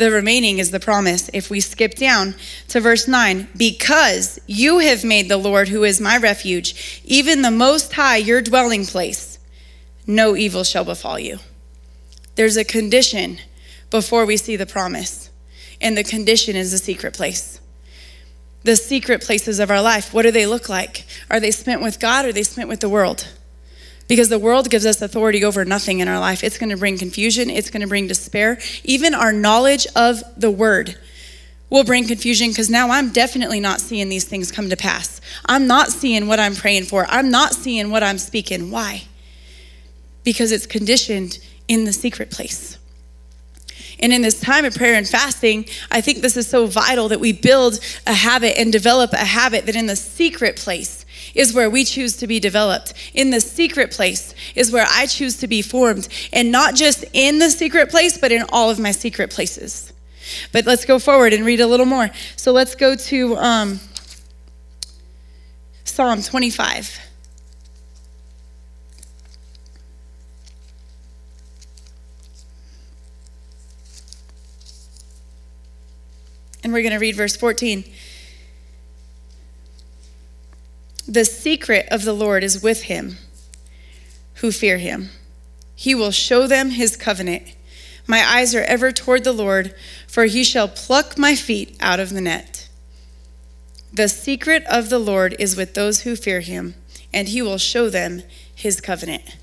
The 0.00 0.10
remaining 0.10 0.60
is 0.60 0.70
the 0.70 0.80
promise. 0.80 1.28
If 1.34 1.50
we 1.50 1.60
skip 1.60 1.94
down 1.94 2.34
to 2.68 2.80
verse 2.80 3.06
9, 3.06 3.48
because 3.54 4.40
you 4.46 4.78
have 4.78 5.04
made 5.04 5.28
the 5.28 5.36
Lord, 5.36 5.68
who 5.68 5.84
is 5.84 6.00
my 6.00 6.16
refuge, 6.16 7.02
even 7.04 7.42
the 7.42 7.50
Most 7.50 7.92
High, 7.92 8.16
your 8.16 8.40
dwelling 8.40 8.86
place, 8.86 9.38
no 10.06 10.34
evil 10.34 10.64
shall 10.64 10.86
befall 10.86 11.18
you. 11.18 11.38
There's 12.34 12.56
a 12.56 12.64
condition 12.64 13.40
before 13.90 14.24
we 14.24 14.38
see 14.38 14.56
the 14.56 14.64
promise, 14.64 15.28
and 15.82 15.98
the 15.98 16.02
condition 16.02 16.56
is 16.56 16.70
the 16.70 16.78
secret 16.78 17.12
place. 17.12 17.60
The 18.62 18.76
secret 18.76 19.20
places 19.20 19.58
of 19.58 19.70
our 19.70 19.82
life, 19.82 20.14
what 20.14 20.22
do 20.22 20.30
they 20.30 20.46
look 20.46 20.70
like? 20.70 21.04
Are 21.28 21.40
they 21.40 21.50
spent 21.50 21.82
with 21.82 22.00
God 22.00 22.24
or 22.24 22.28
are 22.28 22.32
they 22.32 22.42
spent 22.42 22.70
with 22.70 22.80
the 22.80 22.88
world? 22.88 23.28
Because 24.10 24.28
the 24.28 24.40
world 24.40 24.68
gives 24.68 24.84
us 24.84 25.00
authority 25.00 25.44
over 25.44 25.64
nothing 25.64 26.00
in 26.00 26.08
our 26.08 26.18
life. 26.18 26.42
It's 26.42 26.58
going 26.58 26.70
to 26.70 26.76
bring 26.76 26.98
confusion, 26.98 27.48
it's 27.48 27.70
going 27.70 27.82
to 27.82 27.86
bring 27.86 28.08
despair. 28.08 28.58
Even 28.82 29.14
our 29.14 29.32
knowledge 29.32 29.86
of 29.94 30.20
the 30.36 30.50
word 30.50 30.98
will 31.70 31.84
bring 31.84 32.08
confusion 32.08 32.48
because 32.48 32.68
now 32.68 32.90
I'm 32.90 33.12
definitely 33.12 33.60
not 33.60 33.80
seeing 33.80 34.08
these 34.08 34.24
things 34.24 34.50
come 34.50 34.68
to 34.68 34.76
pass. 34.76 35.20
I'm 35.46 35.68
not 35.68 35.90
seeing 35.90 36.26
what 36.26 36.40
I'm 36.40 36.56
praying 36.56 36.86
for, 36.86 37.06
I'm 37.06 37.30
not 37.30 37.54
seeing 37.54 37.92
what 37.92 38.02
I'm 38.02 38.18
speaking. 38.18 38.72
Why? 38.72 39.04
Because 40.24 40.50
it's 40.50 40.66
conditioned 40.66 41.38
in 41.68 41.84
the 41.84 41.92
secret 41.92 42.32
place. 42.32 42.78
And 44.00 44.12
in 44.12 44.22
this 44.22 44.40
time 44.40 44.64
of 44.64 44.74
prayer 44.74 44.94
and 44.94 45.06
fasting, 45.06 45.66
I 45.88 46.00
think 46.00 46.18
this 46.18 46.36
is 46.36 46.48
so 46.48 46.66
vital 46.66 47.06
that 47.10 47.20
we 47.20 47.32
build 47.32 47.78
a 48.08 48.14
habit 48.14 48.58
and 48.58 48.72
develop 48.72 49.12
a 49.12 49.18
habit 49.18 49.66
that 49.66 49.76
in 49.76 49.86
the 49.86 49.94
secret 49.94 50.56
place, 50.56 50.99
is 51.34 51.52
where 51.54 51.70
we 51.70 51.84
choose 51.84 52.16
to 52.18 52.26
be 52.26 52.40
developed. 52.40 52.94
In 53.14 53.30
the 53.30 53.40
secret 53.40 53.90
place 53.90 54.34
is 54.54 54.70
where 54.72 54.86
I 54.88 55.06
choose 55.06 55.38
to 55.38 55.46
be 55.46 55.62
formed. 55.62 56.08
And 56.32 56.50
not 56.50 56.74
just 56.74 57.04
in 57.12 57.38
the 57.38 57.50
secret 57.50 57.90
place, 57.90 58.18
but 58.18 58.32
in 58.32 58.44
all 58.50 58.70
of 58.70 58.78
my 58.78 58.92
secret 58.92 59.30
places. 59.30 59.92
But 60.52 60.66
let's 60.66 60.84
go 60.84 60.98
forward 60.98 61.32
and 61.32 61.44
read 61.44 61.60
a 61.60 61.66
little 61.66 61.86
more. 61.86 62.10
So 62.36 62.52
let's 62.52 62.74
go 62.74 62.94
to 62.94 63.36
um, 63.36 63.80
Psalm 65.84 66.22
25. 66.22 66.98
And 76.62 76.72
we're 76.72 76.82
going 76.82 76.92
to 76.92 76.98
read 76.98 77.16
verse 77.16 77.36
14. 77.36 77.84
The 81.10 81.24
secret 81.24 81.88
of 81.90 82.04
the 82.04 82.12
Lord 82.12 82.44
is 82.44 82.62
with 82.62 82.82
him 82.82 83.16
who 84.34 84.52
fear 84.52 84.78
him. 84.78 85.10
He 85.74 85.92
will 85.92 86.12
show 86.12 86.46
them 86.46 86.70
his 86.70 86.96
covenant. 86.96 87.56
My 88.06 88.20
eyes 88.24 88.54
are 88.54 88.62
ever 88.62 88.92
toward 88.92 89.24
the 89.24 89.32
Lord, 89.32 89.74
for 90.06 90.26
he 90.26 90.44
shall 90.44 90.68
pluck 90.68 91.18
my 91.18 91.34
feet 91.34 91.76
out 91.80 91.98
of 91.98 92.10
the 92.10 92.20
net. 92.20 92.68
The 93.92 94.08
secret 94.08 94.62
of 94.70 94.88
the 94.88 95.00
Lord 95.00 95.34
is 95.40 95.56
with 95.56 95.74
those 95.74 96.02
who 96.02 96.14
fear 96.14 96.42
him, 96.42 96.76
and 97.12 97.26
he 97.26 97.42
will 97.42 97.58
show 97.58 97.90
them 97.90 98.22
his 98.54 98.80
covenant. 98.80 99.36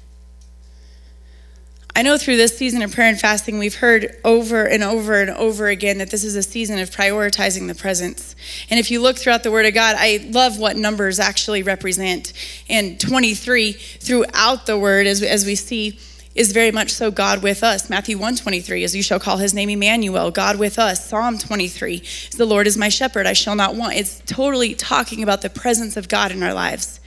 I 1.98 2.04
know 2.04 2.16
through 2.16 2.38
this 2.38 2.56
season 2.56 2.84
of 2.84 2.92
prayer 2.92 3.10
and 3.10 3.20
fasting, 3.20 3.58
we've 3.58 3.74
heard 3.74 4.20
over 4.24 4.66
and 4.66 4.84
over 4.84 5.20
and 5.20 5.32
over 5.32 5.68
again 5.68 5.98
that 5.98 6.12
this 6.12 6.24
is 6.24 6.36
a 6.36 6.44
season 6.44 6.78
of 6.78 6.92
prioritizing 6.92 7.68
the 7.68 7.74
presence. 7.74 8.36
And 8.70 8.80
if 8.80 8.92
you 8.92 9.02
look 9.02 9.18
throughout 9.18 9.42
the 9.42 9.50
Word 9.50 9.66
of 9.66 9.74
God, 9.74 9.96
I 9.98 10.24
love 10.30 10.60
what 10.60 10.78
numbers 10.78 11.20
actually 11.20 11.64
represent. 11.64 12.34
And 12.70 13.00
23 13.00 13.72
throughout 13.72 14.68
the 14.68 14.78
Word, 14.78 15.08
as, 15.08 15.24
as 15.24 15.44
we 15.44 15.56
see, 15.56 15.98
is 16.36 16.52
very 16.52 16.70
much 16.70 16.92
so 16.92 17.10
God 17.10 17.42
with 17.42 17.64
us. 17.64 17.90
Matthew 17.90 18.16
123, 18.18 18.84
as 18.84 18.96
you 18.96 19.02
shall 19.02 19.20
call 19.20 19.38
his 19.38 19.56
name 19.56 19.72
Emmanuel, 19.72 20.30
God 20.30 20.60
with 20.60 20.78
us. 20.78 21.10
Psalm 21.10 21.40
23, 21.40 22.04
the 22.38 22.46
Lord 22.46 22.68
is 22.68 22.78
my 22.78 22.90
shepherd, 22.90 23.26
I 23.26 23.34
shall 23.34 23.56
not 23.56 23.74
want. 23.74 23.96
It's 23.96 24.22
totally 24.28 24.76
talking 24.76 25.24
about 25.24 25.42
the 25.42 25.50
presence 25.50 25.98
of 25.98 26.08
God 26.08 26.32
in 26.32 26.44
our 26.44 26.54
lives. 26.54 27.00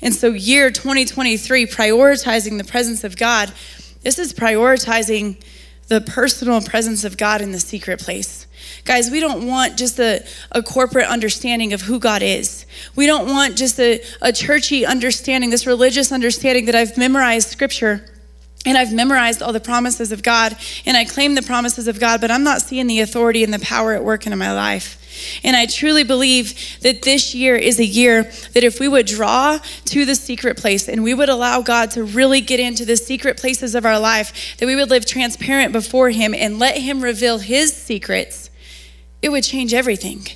And 0.00 0.14
so, 0.14 0.28
year 0.28 0.70
2023, 0.70 1.66
prioritizing 1.66 2.56
the 2.56 2.64
presence 2.64 3.04
of 3.04 3.18
God 3.18 3.52
this 4.08 4.18
is 4.18 4.32
prioritizing 4.32 5.36
the 5.88 6.00
personal 6.00 6.62
presence 6.62 7.04
of 7.04 7.18
God 7.18 7.42
in 7.42 7.52
the 7.52 7.60
secret 7.60 8.00
place. 8.00 8.46
Guys, 8.86 9.10
we 9.10 9.20
don't 9.20 9.46
want 9.46 9.76
just 9.76 10.00
a, 10.00 10.24
a 10.50 10.62
corporate 10.62 11.06
understanding 11.06 11.74
of 11.74 11.82
who 11.82 11.98
God 11.98 12.22
is. 12.22 12.64
We 12.96 13.04
don't 13.04 13.28
want 13.28 13.58
just 13.58 13.78
a, 13.78 14.02
a 14.22 14.32
churchy 14.32 14.86
understanding, 14.86 15.50
this 15.50 15.66
religious 15.66 16.10
understanding 16.10 16.64
that 16.64 16.74
I've 16.74 16.96
memorized 16.96 17.48
scripture 17.48 18.02
and 18.64 18.78
I've 18.78 18.94
memorized 18.94 19.42
all 19.42 19.52
the 19.52 19.60
promises 19.60 20.10
of 20.10 20.22
God 20.22 20.56
and 20.86 20.96
I 20.96 21.04
claim 21.04 21.34
the 21.34 21.42
promises 21.42 21.86
of 21.86 22.00
God, 22.00 22.22
but 22.22 22.30
I'm 22.30 22.44
not 22.44 22.62
seeing 22.62 22.86
the 22.86 23.00
authority 23.00 23.44
and 23.44 23.52
the 23.52 23.58
power 23.58 23.92
at 23.92 24.02
work 24.02 24.26
in 24.26 24.38
my 24.38 24.54
life. 24.54 24.97
And 25.42 25.56
I 25.56 25.66
truly 25.66 26.04
believe 26.04 26.78
that 26.80 27.02
this 27.02 27.34
year 27.34 27.56
is 27.56 27.78
a 27.78 27.84
year 27.84 28.24
that 28.54 28.64
if 28.64 28.80
we 28.80 28.88
would 28.88 29.06
draw 29.06 29.58
to 29.86 30.04
the 30.04 30.14
secret 30.14 30.56
place 30.56 30.88
and 30.88 31.02
we 31.02 31.14
would 31.14 31.28
allow 31.28 31.62
God 31.62 31.90
to 31.92 32.04
really 32.04 32.40
get 32.40 32.60
into 32.60 32.84
the 32.84 32.96
secret 32.96 33.36
places 33.36 33.74
of 33.74 33.84
our 33.84 33.98
life, 33.98 34.56
that 34.58 34.66
we 34.66 34.76
would 34.76 34.90
live 34.90 35.06
transparent 35.06 35.72
before 35.72 36.10
Him 36.10 36.34
and 36.34 36.58
let 36.58 36.78
Him 36.78 37.00
reveal 37.00 37.38
His 37.38 37.74
secrets, 37.74 38.50
it 39.22 39.30
would 39.30 39.44
change 39.44 39.74
everything. 39.74 40.26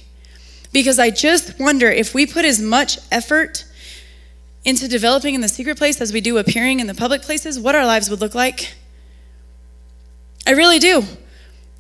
Because 0.73 0.99
I 0.99 1.11
just 1.11 1.59
wonder 1.59 1.89
if 1.89 2.15
we 2.15 2.27
put 2.27 2.45
as 2.45 2.61
much 2.61 2.99
effort 3.11 3.65
into 4.65 4.89
developing 4.89 5.35
in 5.35 5.41
the 5.41 5.49
secret 5.49 5.77
place 5.77 6.01
as 6.01 6.13
we 6.13 6.21
do 6.21 6.39
appearing 6.39 6.81
in 6.81 6.87
the 6.87 6.95
public 6.95 7.23
places, 7.23 7.59
what 7.59 7.75
our 7.75 7.85
lives 7.85 8.09
would 8.09 8.21
look 8.21 8.35
like. 8.35 8.75
I 10.47 10.53
really 10.53 10.79
do. 10.79 11.05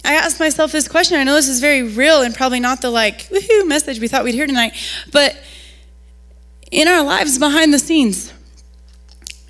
I 0.04 0.14
asked 0.14 0.40
myself 0.40 0.72
this 0.72 0.88
question. 0.88 1.18
I 1.18 1.24
know 1.24 1.34
this 1.34 1.48
is 1.48 1.60
very 1.60 1.82
real 1.82 2.22
and 2.22 2.34
probably 2.34 2.60
not 2.60 2.80
the 2.80 2.90
like 2.90 3.28
woohoo 3.28 3.66
message 3.66 4.00
we 4.00 4.08
thought 4.08 4.24
we'd 4.24 4.34
hear 4.34 4.46
tonight, 4.46 4.74
but 5.12 5.36
in 6.70 6.88
our 6.88 7.04
lives 7.04 7.38
behind 7.38 7.72
the 7.72 7.78
scenes, 7.78 8.32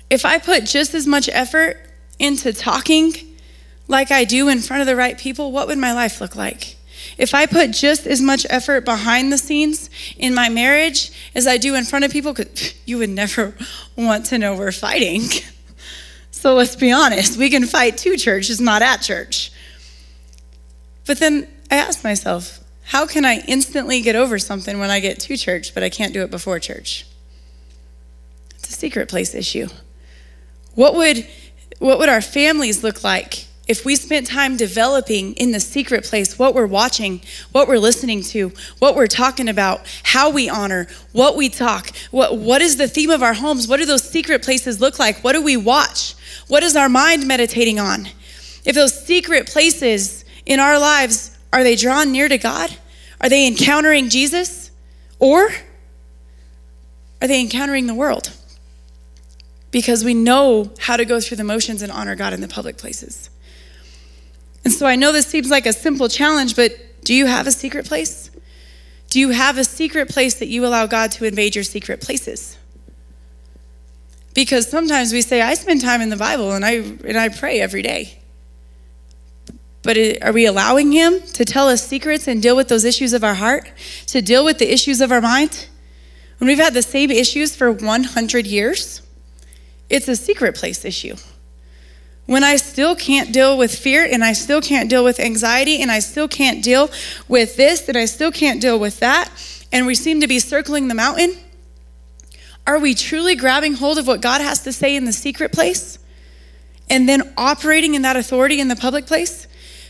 if 0.09 0.25
I 0.25 0.37
put 0.37 0.65
just 0.65 0.93
as 0.93 1.07
much 1.07 1.29
effort 1.31 1.77
into 2.19 2.53
talking 2.53 3.13
like 3.87 4.11
I 4.11 4.25
do 4.25 4.47
in 4.47 4.59
front 4.59 4.81
of 4.81 4.87
the 4.87 4.95
right 4.95 5.17
people, 5.17 5.51
what 5.51 5.67
would 5.67 5.77
my 5.77 5.93
life 5.93 6.21
look 6.21 6.35
like? 6.35 6.77
If 7.17 7.33
I 7.33 7.45
put 7.45 7.71
just 7.71 8.07
as 8.07 8.21
much 8.21 8.45
effort 8.49 8.85
behind 8.85 9.31
the 9.31 9.37
scenes 9.37 9.89
in 10.17 10.33
my 10.33 10.49
marriage 10.49 11.11
as 11.35 11.47
I 11.47 11.57
do 11.57 11.75
in 11.75 11.83
front 11.83 12.05
of 12.05 12.11
people, 12.11 12.35
you 12.85 12.97
would 12.99 13.09
never 13.09 13.55
want 13.95 14.25
to 14.27 14.37
know 14.37 14.55
we're 14.55 14.71
fighting. 14.71 15.23
So 16.43 16.55
let's 16.55 16.75
be 16.75 16.91
honest, 16.91 17.37
we 17.37 17.49
can 17.49 17.65
fight 17.65 17.97
to 17.99 18.17
church, 18.17 18.47
just 18.47 18.59
not 18.59 18.81
at 18.81 18.97
church. 18.97 19.52
But 21.05 21.19
then 21.19 21.47
I 21.69 21.75
asked 21.75 22.03
myself, 22.03 22.59
how 22.85 23.05
can 23.05 23.25
I 23.25 23.39
instantly 23.47 24.01
get 24.01 24.15
over 24.15 24.37
something 24.39 24.79
when 24.79 24.89
I 24.89 24.99
get 24.99 25.19
to 25.21 25.37
church, 25.37 25.73
but 25.73 25.83
I 25.83 25.89
can't 25.89 26.13
do 26.13 26.21
it 26.21 26.31
before 26.31 26.59
church? 26.59 27.05
It's 28.55 28.69
a 28.69 28.73
secret 28.73 29.09
place 29.09 29.33
issue. 29.33 29.67
What 30.75 30.95
would, 30.95 31.27
what 31.79 31.99
would 31.99 32.09
our 32.09 32.21
families 32.21 32.83
look 32.83 33.03
like 33.03 33.47
if 33.65 33.85
we 33.85 33.95
spent 33.95 34.27
time 34.27 34.57
developing 34.57 35.33
in 35.35 35.51
the 35.51 35.59
secret 35.59 36.03
place 36.03 36.37
what 36.37 36.53
we're 36.53 36.65
watching, 36.65 37.21
what 37.53 37.67
we're 37.67 37.77
listening 37.77 38.21
to, 38.21 38.51
what 38.79 38.95
we're 38.95 39.07
talking 39.07 39.47
about, 39.47 39.81
how 40.03 40.29
we 40.29 40.49
honor, 40.49 40.87
what 41.13 41.37
we 41.37 41.47
talk, 41.47 41.95
what, 42.11 42.37
what 42.37 42.61
is 42.61 42.75
the 42.75 42.89
theme 42.89 43.09
of 43.09 43.23
our 43.23 43.33
homes? 43.33 43.67
What 43.67 43.77
do 43.77 43.85
those 43.85 44.07
secret 44.07 44.43
places 44.43 44.81
look 44.81 44.99
like? 44.99 45.23
What 45.23 45.31
do 45.31 45.41
we 45.41 45.55
watch? 45.55 46.15
What 46.49 46.61
is 46.61 46.75
our 46.75 46.89
mind 46.89 47.25
meditating 47.25 47.79
on? 47.79 48.07
If 48.65 48.75
those 48.75 49.05
secret 49.05 49.47
places 49.47 50.22
in 50.45 50.59
our 50.59 50.79
lives, 50.79 51.37
are 51.51 51.63
they 51.63 51.75
drawn 51.75 52.11
near 52.11 52.27
to 52.27 52.37
God? 52.37 52.75
Are 53.21 53.29
they 53.29 53.47
encountering 53.47 54.09
Jesus? 54.09 54.71
Or 55.19 55.49
are 57.21 57.27
they 57.27 57.39
encountering 57.39 57.87
the 57.87 57.93
world? 57.93 58.31
Because 59.71 60.03
we 60.03 60.13
know 60.13 60.71
how 60.79 60.97
to 60.97 61.05
go 61.05 61.19
through 61.21 61.37
the 61.37 61.43
motions 61.43 61.81
and 61.81 61.91
honor 61.91 62.15
God 62.15 62.33
in 62.33 62.41
the 62.41 62.47
public 62.47 62.77
places. 62.77 63.29
And 64.63 64.73
so 64.73 64.85
I 64.85 64.95
know 64.95 65.11
this 65.11 65.27
seems 65.27 65.49
like 65.49 65.65
a 65.65 65.73
simple 65.73 66.07
challenge, 66.07 66.55
but 66.55 66.71
do 67.03 67.13
you 67.13 67.25
have 67.25 67.47
a 67.47 67.51
secret 67.51 67.85
place? 67.85 68.29
Do 69.09 69.19
you 69.19 69.29
have 69.29 69.57
a 69.57 69.63
secret 69.63 70.09
place 70.09 70.35
that 70.35 70.47
you 70.47 70.65
allow 70.65 70.85
God 70.85 71.11
to 71.13 71.25
invade 71.25 71.55
your 71.55 71.63
secret 71.63 72.01
places? 72.01 72.57
Because 74.33 74.67
sometimes 74.67 75.13
we 75.13 75.21
say, 75.21 75.41
I 75.41 75.53
spend 75.53 75.81
time 75.81 76.01
in 76.01 76.09
the 76.09 76.17
Bible 76.17 76.53
and 76.53 76.65
I, 76.65 76.71
and 76.71 77.17
I 77.17 77.29
pray 77.29 77.59
every 77.59 77.83
day. 77.83 78.19
But 79.83 79.97
are 80.21 80.31
we 80.31 80.45
allowing 80.45 80.93
Him 80.93 81.21
to 81.33 81.45
tell 81.45 81.67
us 81.67 81.85
secrets 81.85 82.27
and 82.27 82.41
deal 82.41 82.55
with 82.55 82.69
those 82.69 82.85
issues 82.85 83.13
of 83.13 83.23
our 83.23 83.35
heart, 83.35 83.69
to 84.07 84.21
deal 84.21 84.45
with 84.45 84.57
the 84.57 84.73
issues 84.73 85.01
of 85.01 85.11
our 85.11 85.21
mind? 85.21 85.67
When 86.37 86.47
we've 86.47 86.57
had 86.57 86.73
the 86.73 86.81
same 86.81 87.11
issues 87.11 87.55
for 87.55 87.71
100 87.71 88.47
years, 88.47 89.01
it's 89.89 90.07
a 90.07 90.15
secret 90.15 90.55
place 90.55 90.83
issue. 90.85 91.15
When 92.25 92.43
I 92.43 92.55
still 92.55 92.95
can't 92.95 93.33
deal 93.33 93.57
with 93.57 93.75
fear 93.75 94.07
and 94.09 94.23
I 94.23 94.31
still 94.31 94.61
can't 94.61 94.89
deal 94.89 95.03
with 95.03 95.19
anxiety 95.19 95.81
and 95.81 95.91
I 95.91 95.99
still 95.99 96.29
can't 96.29 96.63
deal 96.63 96.89
with 97.27 97.57
this 97.57 97.89
and 97.89 97.97
I 97.97 98.05
still 98.05 98.31
can't 98.31 98.61
deal 98.61 98.79
with 98.79 98.99
that, 99.01 99.29
and 99.73 99.85
we 99.85 99.95
seem 99.95 100.21
to 100.21 100.27
be 100.27 100.39
circling 100.39 100.87
the 100.87 100.95
mountain, 100.95 101.35
are 102.65 102.79
we 102.79 102.93
truly 102.93 103.35
grabbing 103.35 103.73
hold 103.73 103.97
of 103.97 104.07
what 104.07 104.21
God 104.21 104.39
has 104.39 104.63
to 104.63 104.71
say 104.71 104.95
in 104.95 105.03
the 105.03 105.11
secret 105.11 105.51
place 105.51 105.99
and 106.89 107.09
then 107.09 107.33
operating 107.35 107.93
in 107.93 108.03
that 108.03 108.15
authority 108.15 108.61
in 108.61 108.69
the 108.69 108.75
public 108.77 109.05
place? 109.05 109.47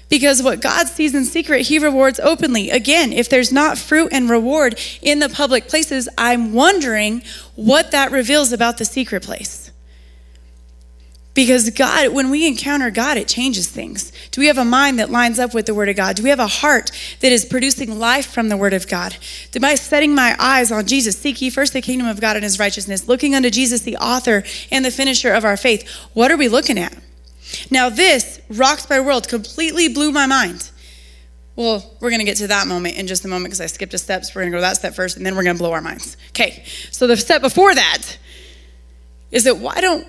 Because 0.10 0.44
what 0.44 0.62
God 0.62 0.88
sees 0.88 1.16
in 1.16 1.26
secret, 1.26 1.68
He 1.68 1.80
rewards 1.80 2.20
openly. 2.20 2.70
Again, 2.70 3.12
if 3.12 3.30
there's 3.30 3.52
not 3.52 3.78
fruit 3.78 4.10
and 4.12 4.30
reward 4.30 4.80
in 5.02 5.20
the 5.20 5.30
public 5.30 5.68
places, 5.68 6.08
I'm 6.18 6.54
wondering 6.54 7.24
what 7.56 7.92
that 7.92 8.12
reveals 8.12 8.52
about 8.52 8.78
the 8.78 8.86
secret 8.86 9.24
place. 9.24 9.72
Because 11.34 11.72
God, 11.72 12.10
when 12.14 12.30
we 12.30 12.48
encounter 12.48 12.92
God, 12.92 13.18
it 13.18 13.28
changes 13.28 13.68
things. 13.68 14.12
Do 14.30 14.40
we 14.40 14.48
have 14.48 14.60
a 14.60 14.66
mind 14.66 15.00
that 15.00 15.10
lines 15.10 15.40
up 15.40 15.54
with 15.54 15.66
the 15.66 15.74
Word 15.74 15.90
of 15.90 15.96
God? 15.96 16.16
Do 16.16 16.24
we 16.24 16.30
have 16.30 16.40
a 16.40 16.46
heart 16.46 16.92
that 17.22 17.32
is 17.32 17.44
producing 17.44 17.98
life 17.98 18.32
from 18.32 18.50
the 18.50 18.58
Word 18.58 18.74
of 18.74 18.88
God? 18.88 19.18
Am 19.56 19.66
I 19.66 19.74
setting 19.74 20.14
my 20.14 20.36
eyes 20.38 20.72
on 20.72 20.86
Jesus? 20.86 21.18
Seek 21.18 21.42
ye 21.42 21.50
first 21.50 21.74
the 21.74 21.82
kingdom 21.82 22.08
of 22.08 22.22
God 22.22 22.36
and 22.36 22.44
His 22.44 22.60
righteousness, 22.60 23.08
looking 23.08 23.34
unto 23.34 23.50
Jesus, 23.50 23.82
the 23.82 23.98
author 23.98 24.44
and 24.72 24.86
the 24.86 24.92
finisher 24.92 25.34
of 25.34 25.44
our 25.44 25.58
faith. 25.58 25.90
What 26.14 26.32
are 26.32 26.38
we 26.38 26.50
looking 26.50 26.78
at? 26.78 26.96
Now, 27.70 27.90
this 27.90 28.40
rocks 28.50 28.90
my 28.90 29.00
world, 29.00 29.28
completely 29.28 29.88
blew 29.88 30.12
my 30.12 30.26
mind. 30.26 30.70
Well, 31.56 31.96
we're 32.00 32.10
going 32.10 32.20
to 32.20 32.26
get 32.26 32.38
to 32.38 32.48
that 32.48 32.68
moment 32.68 32.98
in 32.98 33.06
just 33.06 33.26
a 33.26 33.28
moment 33.28 33.46
because 33.46 33.62
I 33.62 33.68
skipped 33.68 33.94
a 33.94 33.98
step. 33.98 34.24
So 34.24 34.32
we're 34.36 34.42
going 34.44 34.54
to 34.54 34.58
go 34.58 34.62
that 34.62 34.78
step 34.78 34.96
first, 34.96 35.18
and 35.18 35.26
then 35.26 35.36
we're 35.36 35.44
going 35.44 35.56
to 35.56 35.62
blow 35.62 35.72
our 35.72 35.82
minds. 35.82 36.18
Okay, 36.30 36.64
so 36.92 37.06
the 37.06 37.16
step 37.18 37.42
before 37.42 37.76
that 37.76 38.18
is 39.32 39.44
that 39.44 39.58
why 39.58 39.80
don't 39.82 40.08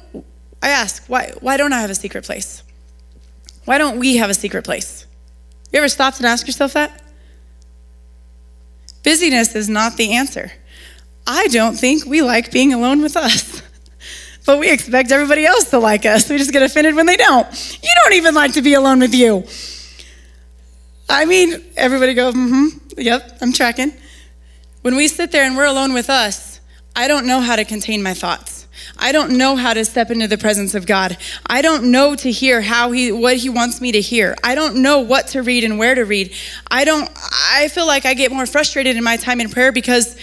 I 0.63 0.69
ask, 0.69 1.05
why, 1.09 1.33
why 1.41 1.57
don't 1.57 1.73
I 1.73 1.81
have 1.81 1.91
a 1.91 1.95
secret 1.95 2.25
place? 2.25 2.63
Why 3.67 3.79
don't 3.79 3.99
we 3.99 4.17
have 4.17 4.31
a 4.31 4.35
secret 4.35 4.65
place? 4.65 5.07
You 5.73 5.79
ever 5.79 5.89
stopped 5.89 6.19
and 6.19 6.27
asked 6.27 6.47
yourself 6.47 6.73
that? 6.75 7.03
Busyness 9.03 9.55
is 9.55 9.69
not 9.69 9.97
the 9.97 10.13
answer. 10.13 10.53
I 11.27 11.49
don't 11.49 11.77
think 11.77 12.07
we 12.07 12.23
like 12.23 12.51
being 12.51 12.73
alone 12.73 13.03
with 13.03 13.17
us. 13.17 13.63
But 14.47 14.59
we 14.59 14.71
expect 14.71 15.11
everybody 15.11 15.47
else 15.47 15.71
to 15.71 15.79
like 15.79 16.05
us. 16.05 16.29
We 16.29 16.39
just 16.39 16.53
get 16.53 16.63
offended 16.63 16.95
when 16.95 17.07
they 17.07 17.17
don't. 17.17 17.47
You 17.83 17.91
don't 18.03 18.13
even 18.15 18.35
like 18.35 18.53
to 18.55 18.63
be 18.63 18.75
alone 18.75 19.01
with 19.01 19.15
you. 19.15 19.45
I 21.09 21.25
mean, 21.25 21.55
everybody 21.77 22.15
go, 22.15 22.33
mm 22.33 22.49
hmm, 22.49 23.01
yep, 23.01 23.39
I'm 23.41 23.53
tracking. 23.53 23.93
When 24.83 24.97
we 24.97 25.09
sit 25.09 25.33
there 25.33 25.45
and 25.45 25.57
we're 25.57 25.67
alone 25.67 25.95
with 25.95 26.11
us, 26.11 26.61
I 26.97 27.09
don't 27.09 27.27
know 27.27 27.41
how 27.41 27.57
to 27.57 27.65
contain 27.65 28.03
my 28.03 28.15
thoughts. 28.15 28.65
I 28.99 29.13
don't 29.13 29.37
know 29.37 29.57
how 29.57 29.75
to 29.75 29.85
step 29.85 30.11
into 30.11 30.29
the 30.29 30.39
presence 30.39 30.75
of 30.75 30.87
God. 30.87 31.17
I 31.47 31.63
don't 31.63 31.91
know 31.91 32.15
to 32.17 32.31
hear 32.31 32.61
how 32.61 32.91
he 32.93 33.13
what 33.13 33.37
he 33.37 33.49
wants 33.49 33.81
me 33.81 33.93
to 33.93 34.01
hear. 34.01 34.37
I 34.45 34.55
don't 34.55 34.83
know 34.83 35.01
what 35.01 35.29
to 35.29 35.43
read 35.43 35.65
and 35.65 35.79
where 35.79 35.95
to 35.95 36.05
read. 36.05 36.33
I 36.71 36.85
don't 36.85 37.11
I 37.51 37.69
feel 37.69 37.87
like 37.87 38.05
I 38.05 38.15
get 38.15 38.33
more 38.33 38.47
frustrated 38.47 38.97
in 38.97 39.05
my 39.05 39.17
time 39.17 39.41
in 39.41 39.49
prayer 39.49 39.73
because 39.73 40.17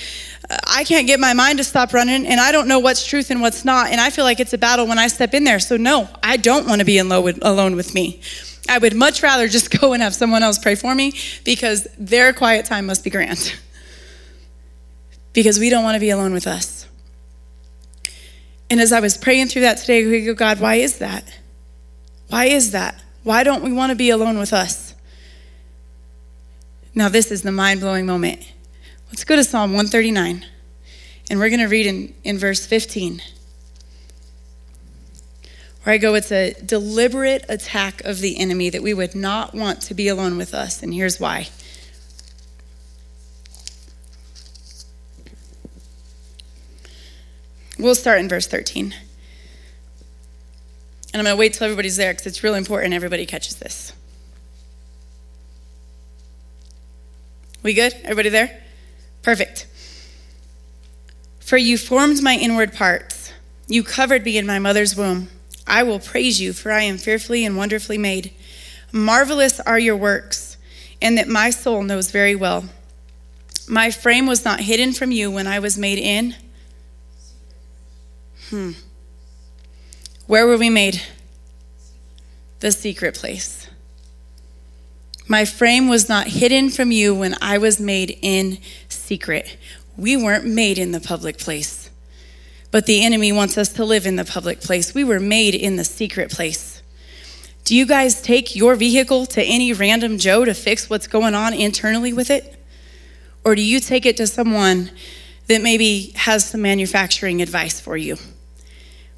I 0.49 0.83
can't 0.83 1.07
get 1.07 1.19
my 1.19 1.33
mind 1.33 1.59
to 1.59 1.63
stop 1.63 1.93
running 1.93 2.25
and 2.25 2.39
I 2.39 2.51
don't 2.51 2.67
know 2.67 2.79
what's 2.79 3.05
truth 3.05 3.29
and 3.31 3.41
what's 3.41 3.63
not 3.63 3.91
and 3.91 4.01
I 4.01 4.09
feel 4.09 4.25
like 4.25 4.39
it's 4.39 4.53
a 4.53 4.57
battle 4.57 4.87
when 4.87 4.99
I 4.99 5.07
step 5.07 5.33
in 5.33 5.43
there. 5.43 5.59
So 5.59 5.77
no, 5.77 6.09
I 6.23 6.37
don't 6.37 6.67
want 6.67 6.79
to 6.79 6.85
be 6.85 6.97
in 6.97 7.09
low 7.09 7.29
alone 7.41 7.75
with 7.75 7.93
me. 7.93 8.21
I 8.67 8.77
would 8.77 8.95
much 8.95 9.23
rather 9.23 9.47
just 9.47 9.71
go 9.79 9.93
and 9.93 10.01
have 10.01 10.15
someone 10.15 10.43
else 10.43 10.57
pray 10.57 10.75
for 10.75 10.93
me 10.95 11.13
because 11.43 11.87
their 11.97 12.33
quiet 12.33 12.65
time 12.65 12.85
must 12.85 13.03
be 13.03 13.09
grand. 13.09 13.55
because 15.33 15.59
we 15.59 15.69
don't 15.69 15.83
want 15.83 15.95
to 15.95 15.99
be 15.99 16.09
alone 16.09 16.33
with 16.33 16.47
us. 16.47 16.87
And 18.69 18.79
as 18.79 18.91
I 18.91 18.99
was 18.99 19.17
praying 19.17 19.47
through 19.47 19.63
that 19.63 19.77
today, 19.77 20.05
we 20.05 20.25
go, 20.25 20.33
God, 20.33 20.59
why 20.59 20.75
is 20.75 20.99
that? 20.99 21.25
Why 22.29 22.45
is 22.45 22.71
that? 22.71 23.01
Why 23.23 23.43
don't 23.43 23.63
we 23.63 23.71
want 23.73 23.91
to 23.91 23.95
be 23.95 24.09
alone 24.09 24.39
with 24.39 24.53
us? 24.53 24.95
Now, 26.95 27.09
this 27.09 27.31
is 27.31 27.41
the 27.41 27.51
mind 27.51 27.81
blowing 27.81 28.05
moment. 28.05 28.50
Let's 29.11 29.25
go 29.25 29.35
to 29.35 29.43
Psalm 29.43 29.71
139, 29.71 30.45
and 31.29 31.37
we're 31.37 31.49
going 31.49 31.59
to 31.59 31.65
read 31.65 31.85
in, 31.85 32.13
in 32.23 32.37
verse 32.37 32.65
15. 32.65 33.21
Where 35.83 35.93
I 35.93 35.97
go, 35.97 36.13
it's 36.15 36.31
a 36.31 36.53
deliberate 36.53 37.43
attack 37.49 38.05
of 38.05 38.19
the 38.19 38.39
enemy 38.39 38.69
that 38.69 38.81
we 38.81 38.93
would 38.93 39.13
not 39.13 39.53
want 39.53 39.81
to 39.81 39.93
be 39.93 40.07
alone 40.07 40.37
with 40.37 40.53
us, 40.53 40.81
and 40.81 40.93
here's 40.93 41.19
why. 41.19 41.49
We'll 47.77 47.95
start 47.95 48.21
in 48.21 48.29
verse 48.29 48.47
13. 48.47 48.95
And 51.13 51.19
I'm 51.19 51.25
going 51.25 51.35
to 51.35 51.39
wait 51.39 51.53
till 51.55 51.65
everybody's 51.65 51.97
there 51.97 52.13
because 52.13 52.27
it's 52.27 52.43
really 52.43 52.59
important 52.59 52.93
everybody 52.93 53.25
catches 53.25 53.57
this. 53.57 53.91
We 57.61 57.73
good? 57.73 57.93
Everybody 58.05 58.29
there? 58.29 58.61
Perfect. 59.21 59.67
For 61.39 61.57
you 61.57 61.77
formed 61.77 62.21
my 62.21 62.35
inward 62.35 62.73
parts, 62.73 63.33
you 63.67 63.83
covered 63.83 64.25
me 64.25 64.37
in 64.37 64.45
my 64.45 64.59
mother's 64.59 64.95
womb. 64.95 65.29
I 65.67 65.83
will 65.83 65.99
praise 65.99 66.41
you, 66.41 66.53
for 66.53 66.71
I 66.71 66.81
am 66.81 66.97
fearfully 66.97 67.45
and 67.45 67.55
wonderfully 67.55 67.97
made. 67.97 68.33
Marvelous 68.91 69.59
are 69.61 69.79
your 69.79 69.95
works, 69.95 70.57
and 71.01 71.17
that 71.17 71.27
my 71.27 71.49
soul 71.49 71.83
knows 71.83 72.11
very 72.11 72.35
well. 72.35 72.65
My 73.67 73.91
frame 73.91 74.25
was 74.25 74.43
not 74.43 74.61
hidden 74.61 74.91
from 74.91 75.11
you 75.11 75.31
when 75.31 75.47
I 75.47 75.59
was 75.59 75.77
made 75.77 75.99
in 75.99 76.35
Hmm. 78.51 78.71
Where 80.27 80.45
were 80.45 80.57
we 80.57 80.69
made? 80.69 81.01
The 82.59 82.73
secret 82.73 83.15
place. 83.15 83.65
My 85.25 85.45
frame 85.45 85.87
was 85.87 86.09
not 86.09 86.27
hidden 86.27 86.69
from 86.69 86.91
you 86.91 87.15
when 87.15 87.37
I 87.41 87.57
was 87.57 87.79
made 87.79 88.19
in 88.21 88.57
secret. 89.11 89.57
We 89.97 90.15
weren't 90.15 90.45
made 90.45 90.77
in 90.77 90.93
the 90.93 91.01
public 91.01 91.37
place. 91.37 91.89
But 92.71 92.85
the 92.85 93.03
enemy 93.03 93.33
wants 93.33 93.57
us 93.57 93.67
to 93.73 93.83
live 93.83 94.05
in 94.05 94.15
the 94.15 94.23
public 94.23 94.61
place. 94.61 94.93
We 94.93 95.03
were 95.03 95.19
made 95.19 95.53
in 95.53 95.75
the 95.75 95.83
secret 95.83 96.31
place. 96.31 96.81
Do 97.65 97.75
you 97.75 97.85
guys 97.85 98.21
take 98.21 98.55
your 98.55 98.75
vehicle 98.75 99.25
to 99.25 99.43
any 99.43 99.73
random 99.73 100.17
Joe 100.17 100.45
to 100.45 100.53
fix 100.53 100.89
what's 100.89 101.07
going 101.07 101.35
on 101.35 101.53
internally 101.53 102.13
with 102.13 102.29
it? 102.29 102.55
Or 103.43 103.53
do 103.53 103.61
you 103.61 103.81
take 103.81 104.05
it 104.05 104.15
to 104.15 104.27
someone 104.27 104.91
that 105.47 105.61
maybe 105.61 106.13
has 106.15 106.49
some 106.49 106.61
manufacturing 106.61 107.41
advice 107.41 107.81
for 107.81 107.97
you? 107.97 108.15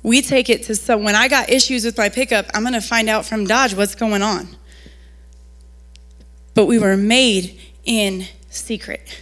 we 0.02 0.22
take 0.22 0.50
it 0.50 0.64
to 0.64 0.76
so 0.76 0.98
when 0.98 1.16
I 1.16 1.28
got 1.30 1.50
issues 1.50 1.86
with 1.86 1.98
my 1.98 2.10
pickup, 2.10 2.48
I'm 2.54 2.64
going 2.64 2.74
to 2.74 2.82
find 2.82 3.08
out 3.08 3.26
from 3.26 3.46
Dodge 3.46 3.74
what's 3.74 3.96
going 3.96 4.22
on. 4.22 4.48
But 6.56 6.66
we 6.66 6.78
were 6.78 6.98
made 6.98 7.58
in 7.86 8.26
secret. 8.50 9.22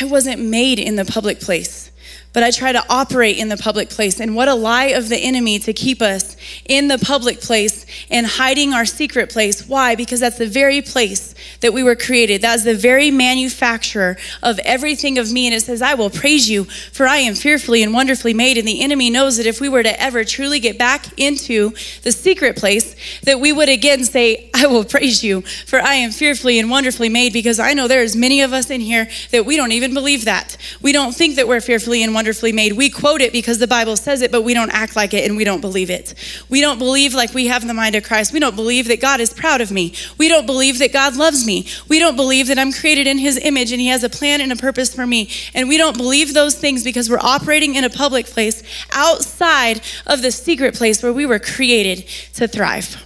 I 0.00 0.04
wasn't 0.04 0.40
made 0.40 0.78
in 0.78 0.96
the 0.96 1.04
public 1.04 1.40
place. 1.40 1.90
but 2.34 2.42
I 2.42 2.50
try 2.50 2.72
to 2.72 2.84
operate 2.90 3.38
in 3.38 3.48
the 3.48 3.56
public 3.56 3.88
place. 3.88 4.20
And 4.20 4.34
what 4.34 4.48
a 4.48 4.54
lie 4.54 4.86
of 4.86 5.08
the 5.08 5.16
enemy 5.16 5.60
to 5.60 5.72
keep 5.72 6.02
us 6.02 6.36
in 6.66 6.88
the 6.88 6.98
public 6.98 7.40
place 7.40 7.86
and 8.10 8.26
hiding 8.26 8.74
our 8.74 8.84
secret 8.84 9.30
place. 9.30 9.66
Why? 9.66 9.94
Because 9.94 10.18
that's 10.20 10.36
the 10.36 10.48
very 10.48 10.82
place 10.82 11.34
that 11.60 11.72
we 11.72 11.84
were 11.84 11.94
created. 11.94 12.42
That's 12.42 12.64
the 12.64 12.74
very 12.74 13.12
manufacturer 13.12 14.16
of 14.42 14.58
everything 14.64 15.16
of 15.16 15.32
me. 15.32 15.46
And 15.46 15.54
it 15.54 15.60
says, 15.60 15.80
I 15.80 15.94
will 15.94 16.10
praise 16.10 16.50
you, 16.50 16.64
for 16.64 17.06
I 17.06 17.18
am 17.18 17.36
fearfully 17.36 17.84
and 17.84 17.94
wonderfully 17.94 18.34
made. 18.34 18.58
And 18.58 18.66
the 18.66 18.82
enemy 18.82 19.10
knows 19.10 19.36
that 19.36 19.46
if 19.46 19.60
we 19.60 19.68
were 19.68 19.84
to 19.84 20.02
ever 20.02 20.24
truly 20.24 20.58
get 20.58 20.76
back 20.76 21.06
into 21.16 21.72
the 22.02 22.10
secret 22.10 22.56
place, 22.56 22.96
that 23.22 23.38
we 23.38 23.52
would 23.52 23.68
again 23.68 24.04
say, 24.04 24.50
I 24.64 24.68
will 24.68 24.84
praise 24.84 25.22
you, 25.22 25.42
for 25.42 25.80
I 25.80 25.94
am 25.94 26.10
fearfully 26.10 26.58
and 26.58 26.70
wonderfully 26.70 27.08
made. 27.08 27.32
Because 27.32 27.60
I 27.60 27.74
know 27.74 27.86
there's 27.86 28.16
many 28.16 28.40
of 28.40 28.52
us 28.52 28.70
in 28.70 28.80
here 28.80 29.08
that 29.30 29.44
we 29.46 29.56
don't 29.56 29.72
even 29.72 29.94
believe 29.94 30.24
that. 30.24 30.56
We 30.80 30.92
don't 30.92 31.14
think 31.14 31.36
that 31.36 31.46
we're 31.46 31.60
fearfully 31.60 32.02
and 32.02 32.14
wonderfully 32.14 32.52
made. 32.52 32.72
We 32.72 32.90
quote 32.90 33.20
it 33.20 33.32
because 33.32 33.58
the 33.58 33.66
Bible 33.66 33.96
says 33.96 34.22
it, 34.22 34.32
but 34.32 34.42
we 34.42 34.54
don't 34.54 34.70
act 34.70 34.96
like 34.96 35.14
it 35.14 35.28
and 35.28 35.36
we 35.36 35.44
don't 35.44 35.60
believe 35.60 35.90
it. 35.90 36.14
We 36.48 36.60
don't 36.60 36.78
believe 36.78 37.14
like 37.14 37.34
we 37.34 37.46
have 37.46 37.66
the 37.66 37.74
mind 37.74 37.94
of 37.94 38.04
Christ. 38.04 38.32
We 38.32 38.40
don't 38.40 38.56
believe 38.56 38.88
that 38.88 39.00
God 39.00 39.20
is 39.20 39.32
proud 39.32 39.60
of 39.60 39.70
me. 39.70 39.94
We 40.18 40.28
don't 40.28 40.46
believe 40.46 40.78
that 40.78 40.92
God 40.92 41.16
loves 41.16 41.46
me. 41.46 41.66
We 41.88 41.98
don't 41.98 42.16
believe 42.16 42.48
that 42.48 42.58
I'm 42.58 42.72
created 42.72 43.06
in 43.06 43.18
his 43.18 43.38
image 43.38 43.72
and 43.72 43.80
he 43.80 43.88
has 43.88 44.02
a 44.02 44.08
plan 44.08 44.40
and 44.40 44.52
a 44.52 44.56
purpose 44.56 44.94
for 44.94 45.06
me. 45.06 45.30
And 45.54 45.68
we 45.68 45.76
don't 45.76 45.96
believe 45.96 46.34
those 46.34 46.54
things 46.54 46.84
because 46.84 47.10
we're 47.10 47.18
operating 47.20 47.74
in 47.74 47.84
a 47.84 47.90
public 47.90 48.26
place 48.26 48.62
outside 48.92 49.80
of 50.06 50.22
the 50.22 50.32
secret 50.32 50.74
place 50.74 51.02
where 51.02 51.12
we 51.12 51.26
were 51.26 51.38
created 51.38 52.06
to 52.34 52.48
thrive 52.48 53.04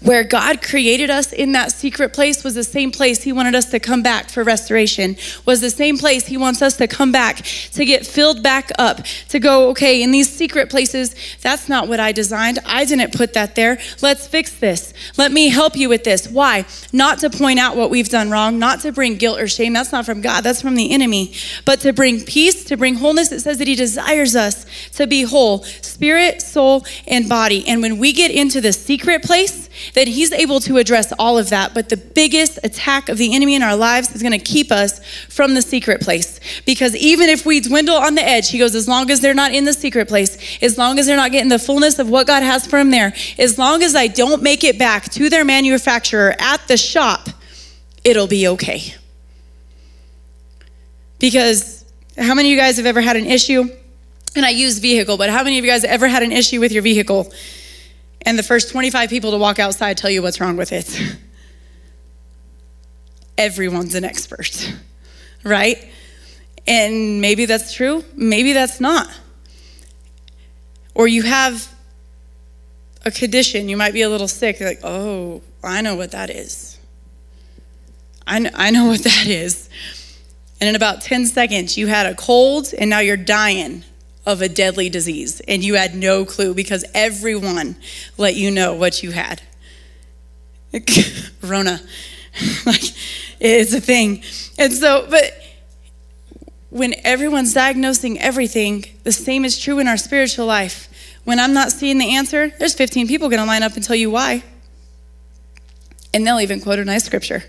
where 0.00 0.24
God 0.24 0.62
created 0.62 1.10
us 1.10 1.32
in 1.32 1.52
that 1.52 1.72
secret 1.72 2.12
place 2.12 2.44
was 2.44 2.54
the 2.54 2.64
same 2.64 2.90
place 2.90 3.22
He 3.22 3.32
wanted 3.32 3.54
us 3.54 3.70
to 3.70 3.80
come 3.80 4.02
back 4.02 4.30
for 4.30 4.44
restoration, 4.44 5.16
was 5.44 5.60
the 5.60 5.70
same 5.70 5.98
place 5.98 6.26
He 6.26 6.36
wants 6.36 6.62
us 6.62 6.76
to 6.76 6.86
come 6.86 7.12
back 7.12 7.44
to 7.72 7.84
get 7.84 8.06
filled 8.06 8.42
back 8.42 8.70
up, 8.78 9.04
to 9.28 9.38
go, 9.38 9.70
okay, 9.70 10.02
in 10.02 10.10
these 10.10 10.28
secret 10.28 10.70
places, 10.70 11.14
that's 11.42 11.68
not 11.68 11.88
what 11.88 12.00
I 12.00 12.12
designed. 12.12 12.58
I 12.64 12.84
didn't 12.84 13.12
put 13.12 13.34
that 13.34 13.54
there. 13.54 13.78
Let's 14.02 14.26
fix 14.26 14.58
this. 14.58 14.92
Let 15.16 15.32
me 15.32 15.48
help 15.48 15.76
you 15.76 15.88
with 15.88 16.04
this. 16.04 16.28
Why? 16.28 16.64
Not 16.92 17.18
to 17.20 17.30
point 17.30 17.58
out 17.58 17.76
what 17.76 17.90
we've 17.90 18.08
done 18.08 18.30
wrong, 18.30 18.58
not 18.58 18.80
to 18.80 18.92
bring 18.92 19.16
guilt 19.16 19.40
or 19.40 19.48
shame. 19.48 19.72
That's 19.72 19.92
not 19.92 20.06
from 20.06 20.20
God, 20.20 20.42
that's 20.42 20.62
from 20.62 20.74
the 20.74 20.90
enemy. 20.90 21.34
But 21.64 21.80
to 21.80 21.92
bring 21.92 22.20
peace, 22.24 22.64
to 22.64 22.76
bring 22.76 22.94
wholeness. 22.96 23.32
It 23.32 23.40
says 23.40 23.58
that 23.58 23.68
He 23.68 23.74
desires 23.74 24.36
us 24.36 24.66
to 24.92 25.06
be 25.06 25.22
whole, 25.22 25.62
spirit, 25.62 26.42
soul, 26.42 26.84
and 27.06 27.28
body. 27.28 27.66
And 27.66 27.82
when 27.82 27.98
we 27.98 28.12
get 28.12 28.30
into 28.30 28.60
the 28.60 28.72
secret 28.72 29.22
place, 29.22 29.68
that 29.94 30.08
He's 30.08 30.32
able 30.32 30.60
to 30.60 30.76
address 30.78 31.12
all 31.18 31.38
of 31.38 31.50
that. 31.50 31.74
But 31.74 31.88
the 31.88 31.96
biggest 31.96 32.58
attack 32.64 33.08
of 33.08 33.18
the 33.18 33.34
enemy 33.34 33.54
in 33.54 33.62
our 33.62 33.76
lives 33.76 34.14
is 34.14 34.22
going 34.22 34.32
to 34.32 34.44
keep 34.44 34.70
us 34.70 35.04
from 35.28 35.54
the 35.54 35.62
secret 35.62 36.00
place. 36.00 36.40
Because 36.64 36.96
even 36.96 37.28
if 37.28 37.46
we 37.46 37.60
dwindle 37.60 37.96
on 37.96 38.14
the 38.14 38.26
edge, 38.26 38.50
He 38.50 38.58
goes, 38.58 38.74
as 38.74 38.88
long 38.88 39.10
as 39.10 39.20
they're 39.20 39.34
not 39.34 39.52
in 39.52 39.64
the 39.64 39.72
secret 39.72 40.08
place, 40.08 40.58
as 40.62 40.78
long 40.78 40.98
as 40.98 41.06
they're 41.06 41.16
not 41.16 41.32
getting 41.32 41.48
the 41.48 41.58
fullness 41.58 41.98
of 41.98 42.08
what 42.08 42.26
God 42.26 42.42
has 42.42 42.66
for 42.66 42.78
them 42.78 42.90
there, 42.90 43.14
as 43.38 43.58
long 43.58 43.82
as 43.82 43.94
I 43.94 44.06
don't 44.06 44.42
make 44.42 44.64
it 44.64 44.78
back 44.78 45.04
to 45.12 45.28
their 45.28 45.44
manufacturer 45.44 46.34
at 46.38 46.66
the 46.68 46.76
shop, 46.76 47.28
it'll 48.04 48.26
be 48.26 48.48
okay. 48.48 48.94
Because 51.18 51.84
how 52.16 52.34
many 52.34 52.48
of 52.48 52.52
you 52.52 52.58
guys 52.58 52.76
have 52.76 52.86
ever 52.86 53.00
had 53.00 53.16
an 53.16 53.26
issue? 53.26 53.68
And 54.36 54.44
I 54.44 54.50
use 54.50 54.78
vehicle, 54.78 55.16
but 55.16 55.30
how 55.30 55.42
many 55.42 55.58
of 55.58 55.64
you 55.64 55.70
guys 55.70 55.84
ever 55.84 56.06
had 56.06 56.22
an 56.22 56.32
issue 56.32 56.60
with 56.60 56.72
your 56.72 56.82
vehicle? 56.82 57.32
And 58.28 58.38
the 58.38 58.42
first 58.42 58.70
25 58.70 59.08
people 59.08 59.30
to 59.30 59.38
walk 59.38 59.58
outside 59.58 59.96
tell 59.96 60.10
you 60.10 60.20
what's 60.20 60.38
wrong 60.38 60.58
with 60.58 60.70
it. 60.70 61.16
Everyone's 63.38 63.94
an 63.94 64.04
expert, 64.04 64.70
right? 65.44 65.88
And 66.66 67.22
maybe 67.22 67.46
that's 67.46 67.72
true, 67.72 68.04
maybe 68.14 68.52
that's 68.52 68.80
not. 68.80 69.08
Or 70.94 71.08
you 71.08 71.22
have 71.22 71.74
a 73.06 73.10
condition, 73.10 73.70
you 73.70 73.78
might 73.78 73.94
be 73.94 74.02
a 74.02 74.10
little 74.10 74.28
sick, 74.28 74.60
You're 74.60 74.68
like, 74.68 74.80
oh, 74.84 75.40
I 75.64 75.80
know 75.80 75.96
what 75.96 76.10
that 76.10 76.28
is. 76.28 76.78
I 78.26 78.40
know, 78.40 78.50
I 78.52 78.70
know 78.70 78.88
what 78.88 79.04
that 79.04 79.26
is. 79.26 79.70
And 80.60 80.68
in 80.68 80.76
about 80.76 81.00
10 81.00 81.24
seconds, 81.24 81.78
you 81.78 81.86
had 81.86 82.04
a 82.04 82.14
cold 82.14 82.74
and 82.78 82.90
now 82.90 82.98
you're 82.98 83.16
dying 83.16 83.84
of 84.28 84.42
a 84.42 84.48
deadly 84.48 84.90
disease 84.90 85.40
and 85.48 85.64
you 85.64 85.74
had 85.74 85.94
no 85.94 86.26
clue 86.26 86.52
because 86.52 86.84
everyone 86.92 87.74
let 88.18 88.36
you 88.36 88.50
know 88.50 88.74
what 88.74 89.02
you 89.02 89.10
had. 89.10 89.40
Rona. 91.42 91.80
like 92.66 92.82
it's 93.40 93.72
a 93.72 93.80
thing. 93.80 94.22
And 94.58 94.70
so, 94.70 95.06
but 95.08 95.32
when 96.68 96.94
everyone's 97.04 97.54
diagnosing 97.54 98.20
everything, 98.20 98.84
the 99.02 99.12
same 99.12 99.46
is 99.46 99.58
true 99.58 99.78
in 99.78 99.88
our 99.88 99.96
spiritual 99.96 100.44
life. 100.44 100.90
When 101.24 101.40
I'm 101.40 101.54
not 101.54 101.72
seeing 101.72 101.96
the 101.96 102.14
answer, 102.14 102.50
there's 102.58 102.74
15 102.74 103.08
people 103.08 103.30
going 103.30 103.40
to 103.40 103.46
line 103.46 103.62
up 103.62 103.76
and 103.76 103.82
tell 103.82 103.96
you 103.96 104.10
why. 104.10 104.44
And 106.12 106.26
they'll 106.26 106.40
even 106.40 106.60
quote 106.60 106.78
a 106.78 106.84
nice 106.84 107.04
scripture. 107.04 107.44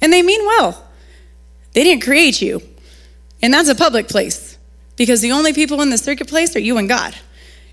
And 0.00 0.12
they 0.12 0.22
mean 0.22 0.44
well. 0.46 0.84
They 1.74 1.84
didn't 1.84 2.02
create 2.02 2.42
you. 2.42 2.60
And 3.40 3.54
that's 3.54 3.68
a 3.68 3.76
public 3.76 4.08
place 4.08 4.51
because 4.96 5.20
the 5.20 5.32
only 5.32 5.52
people 5.52 5.80
in 5.82 5.90
the 5.90 5.98
secret 5.98 6.28
place 6.28 6.54
are 6.56 6.60
you 6.60 6.78
and 6.78 6.88
God. 6.88 7.14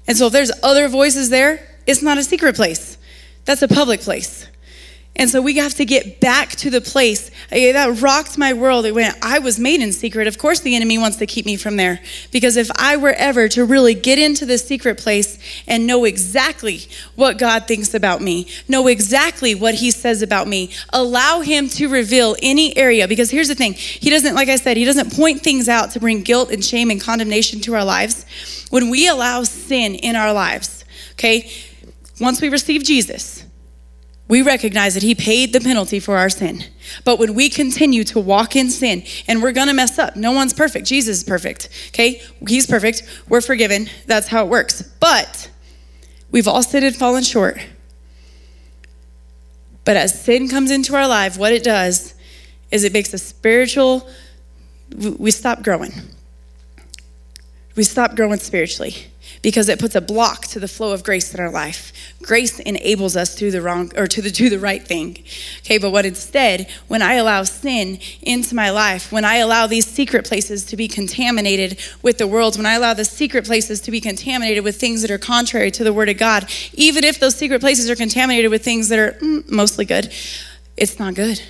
And 0.07 0.17
so 0.17 0.27
if 0.27 0.33
there's 0.33 0.51
other 0.63 0.87
voices 0.87 1.29
there, 1.29 1.67
it's 1.85 2.01
not 2.01 2.17
a 2.17 2.23
secret 2.23 2.55
place. 2.55 2.97
That's 3.45 3.61
a 3.61 3.67
public 3.67 4.01
place. 4.01 4.47
And 5.15 5.29
so 5.29 5.41
we 5.41 5.57
have 5.57 5.73
to 5.73 5.85
get 5.85 6.21
back 6.21 6.51
to 6.51 6.69
the 6.69 6.79
place 6.79 7.29
eh, 7.51 7.73
that 7.73 8.01
rocked 8.01 8.37
my 8.37 8.53
world 8.53 8.89
when 8.89 9.13
I 9.21 9.39
was 9.39 9.59
made 9.59 9.81
in 9.81 9.91
secret. 9.91 10.27
Of 10.27 10.37
course, 10.37 10.61
the 10.61 10.77
enemy 10.77 10.97
wants 10.97 11.17
to 11.17 11.25
keep 11.25 11.45
me 11.45 11.57
from 11.57 11.75
there. 11.75 11.99
Because 12.31 12.55
if 12.55 12.71
I 12.77 12.95
were 12.95 13.11
ever 13.11 13.49
to 13.49 13.65
really 13.65 13.93
get 13.93 14.17
into 14.17 14.45
the 14.45 14.57
secret 14.57 14.97
place 14.97 15.37
and 15.67 15.85
know 15.85 16.05
exactly 16.05 16.83
what 17.15 17.37
God 17.37 17.67
thinks 17.67 17.93
about 17.93 18.21
me, 18.21 18.47
know 18.69 18.87
exactly 18.87 19.55
what 19.55 19.75
He 19.75 19.91
says 19.91 20.21
about 20.21 20.47
me, 20.47 20.71
allow 20.93 21.41
Him 21.41 21.67
to 21.69 21.89
reveal 21.89 22.37
any 22.41 22.75
area. 22.77 23.05
Because 23.05 23.29
here's 23.29 23.49
the 23.49 23.55
thing 23.55 23.73
He 23.73 24.09
doesn't, 24.09 24.35
like 24.35 24.47
I 24.47 24.55
said, 24.55 24.77
He 24.77 24.85
doesn't 24.85 25.13
point 25.13 25.41
things 25.41 25.67
out 25.67 25.91
to 25.91 25.99
bring 25.99 26.21
guilt 26.21 26.49
and 26.49 26.63
shame 26.63 26.89
and 26.91 27.01
condemnation 27.01 27.59
to 27.61 27.75
our 27.75 27.83
lives. 27.83 28.25
When 28.69 28.89
we 28.89 29.09
allow 29.09 29.43
sin 29.43 29.95
in 29.95 30.15
our 30.15 30.31
lives, 30.31 30.85
okay, 31.13 31.51
once 32.21 32.39
we 32.39 32.47
receive 32.47 32.83
Jesus, 32.85 33.43
we 34.29 34.43
recognize 34.43 34.93
that 34.93 35.03
He 35.03 35.15
paid 35.15 35.51
the 35.51 35.59
penalty 35.59 35.99
for 35.99 36.15
our 36.15 36.29
sin. 36.29 36.63
But 37.03 37.19
when 37.19 37.33
we 37.33 37.49
continue 37.49 38.05
to 38.05 38.19
walk 38.19 38.55
in 38.55 38.69
sin, 38.69 39.03
and 39.27 39.43
we're 39.43 39.51
gonna 39.51 39.73
mess 39.73 39.99
up, 39.99 40.15
no 40.15 40.31
one's 40.31 40.53
perfect. 40.53 40.87
Jesus 40.87 41.17
is 41.17 41.23
perfect, 41.25 41.67
okay? 41.89 42.21
He's 42.47 42.65
perfect. 42.65 43.03
We're 43.27 43.41
forgiven. 43.41 43.89
That's 44.05 44.27
how 44.27 44.45
it 44.45 44.49
works. 44.49 44.81
But 44.81 45.49
we've 46.31 46.47
all 46.47 46.63
sinned 46.63 46.85
and 46.85 46.95
fallen 46.95 47.23
short. 47.23 47.57
But 49.83 49.97
as 49.97 50.21
sin 50.21 50.47
comes 50.47 50.69
into 50.69 50.95
our 50.95 51.07
life, 51.07 51.37
what 51.37 51.51
it 51.51 51.63
does 51.63 52.13
is 52.69 52.83
it 52.83 52.93
makes 52.93 53.11
a 53.13 53.17
spiritual, 53.17 54.07
we 54.95 55.31
stop 55.31 55.63
growing. 55.63 55.91
We 57.75 57.83
stop 57.83 58.15
growing 58.15 58.37
spiritually 58.37 59.07
because 59.41 59.69
it 59.69 59.79
puts 59.79 59.95
a 59.95 60.01
block 60.01 60.45
to 60.47 60.59
the 60.59 60.67
flow 60.67 60.91
of 60.91 61.03
grace 61.03 61.33
in 61.33 61.39
our 61.39 61.49
life. 61.49 61.91
Grace 62.21 62.59
enables 62.59 63.15
us 63.15 63.33
to 63.35 63.39
do 63.39 63.51
the 63.51 63.61
wrong 63.61 63.91
or 63.95 64.05
to 64.05 64.21
the, 64.21 64.29
do 64.29 64.49
the 64.49 64.59
right 64.59 64.85
thing. 64.85 65.23
Okay, 65.59 65.77
but 65.77 65.91
what 65.91 66.05
instead, 66.05 66.69
when 66.87 67.01
I 67.01 67.13
allow 67.13 67.43
sin 67.43 67.99
into 68.21 68.55
my 68.55 68.71
life, 68.71 69.11
when 69.11 69.23
I 69.23 69.37
allow 69.37 69.67
these 69.67 69.85
secret 69.85 70.27
places 70.27 70.65
to 70.65 70.75
be 70.75 70.89
contaminated 70.89 71.79
with 72.01 72.17
the 72.17 72.27
world, 72.27 72.57
when 72.57 72.65
I 72.65 72.73
allow 72.73 72.93
the 72.93 73.05
secret 73.05 73.45
places 73.45 73.79
to 73.81 73.91
be 73.91 74.01
contaminated 74.01 74.65
with 74.65 74.77
things 74.77 75.01
that 75.01 75.11
are 75.11 75.17
contrary 75.17 75.71
to 75.71 75.83
the 75.83 75.93
word 75.93 76.09
of 76.09 76.17
God, 76.17 76.51
even 76.73 77.05
if 77.05 77.19
those 77.19 77.35
secret 77.35 77.61
places 77.61 77.89
are 77.89 77.95
contaminated 77.95 78.51
with 78.51 78.63
things 78.63 78.89
that 78.89 78.99
are 78.99 79.11
mm, 79.13 79.49
mostly 79.49 79.85
good, 79.85 80.13
it's 80.75 80.99
not 80.99 81.15
good. 81.15 81.41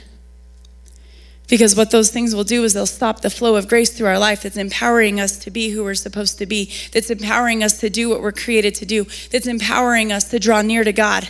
Because 1.50 1.76
what 1.76 1.90
those 1.90 2.12
things 2.12 2.36
will 2.36 2.44
do 2.44 2.64
is 2.64 2.74
they'll 2.74 2.86
stop 2.86 3.22
the 3.22 3.30
flow 3.30 3.56
of 3.56 3.68
grace 3.68 3.90
through 3.90 4.08
our 4.08 4.20
life 4.20 4.44
that's 4.44 4.56
empowering 4.56 5.20
us 5.20 5.38
to 5.40 5.52
be 5.52 5.72
who 5.72 5.84
we're 5.84 5.96
supposed 5.96 6.38
to 6.38 6.46
be, 6.46 6.72
that's 6.94 7.10
empowering 7.10 7.64
us 7.64 7.80
to 7.80 7.90
do 7.90 8.08
what 8.08 8.22
we're 8.22 8.32
created 8.32 8.76
to 8.76 8.86
do, 8.86 9.06
that's 9.32 9.48
empowering 9.48 10.12
us 10.12 10.30
to 10.30 10.40
draw 10.40 10.62
near 10.62 10.84
to 10.84 10.94
God. 10.94 11.28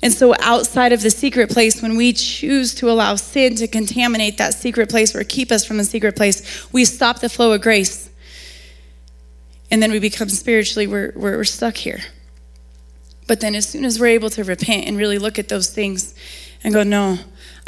And 0.00 0.12
so, 0.12 0.34
outside 0.40 0.92
of 0.92 1.02
the 1.02 1.10
secret 1.10 1.50
place, 1.50 1.82
when 1.82 1.96
we 1.96 2.12
choose 2.12 2.74
to 2.76 2.90
allow 2.90 3.16
sin 3.16 3.56
to 3.56 3.68
contaminate 3.68 4.38
that 4.38 4.54
secret 4.54 4.88
place 4.88 5.14
or 5.14 5.22
keep 5.22 5.52
us 5.52 5.64
from 5.64 5.76
the 5.76 5.84
secret 5.84 6.16
place, 6.16 6.72
we 6.72 6.84
stop 6.84 7.20
the 7.20 7.28
flow 7.28 7.52
of 7.52 7.62
grace. 7.62 8.10
And 9.70 9.82
then 9.82 9.90
we 9.90 10.00
become 10.00 10.28
spiritually, 10.28 10.86
we're, 10.86 11.12
we're, 11.14 11.44
stuck 11.44 11.76
here. 11.76 12.00
But 13.28 13.40
then, 13.40 13.54
as 13.54 13.68
soon 13.68 13.84
as 13.84 14.00
we're 14.00 14.08
able 14.08 14.30
to 14.30 14.42
repent 14.42 14.86
and 14.86 14.96
really 14.96 15.18
look 15.18 15.38
at 15.38 15.48
those 15.48 15.70
things 15.70 16.14
and 16.64 16.74
go, 16.74 16.82
no, 16.82 17.18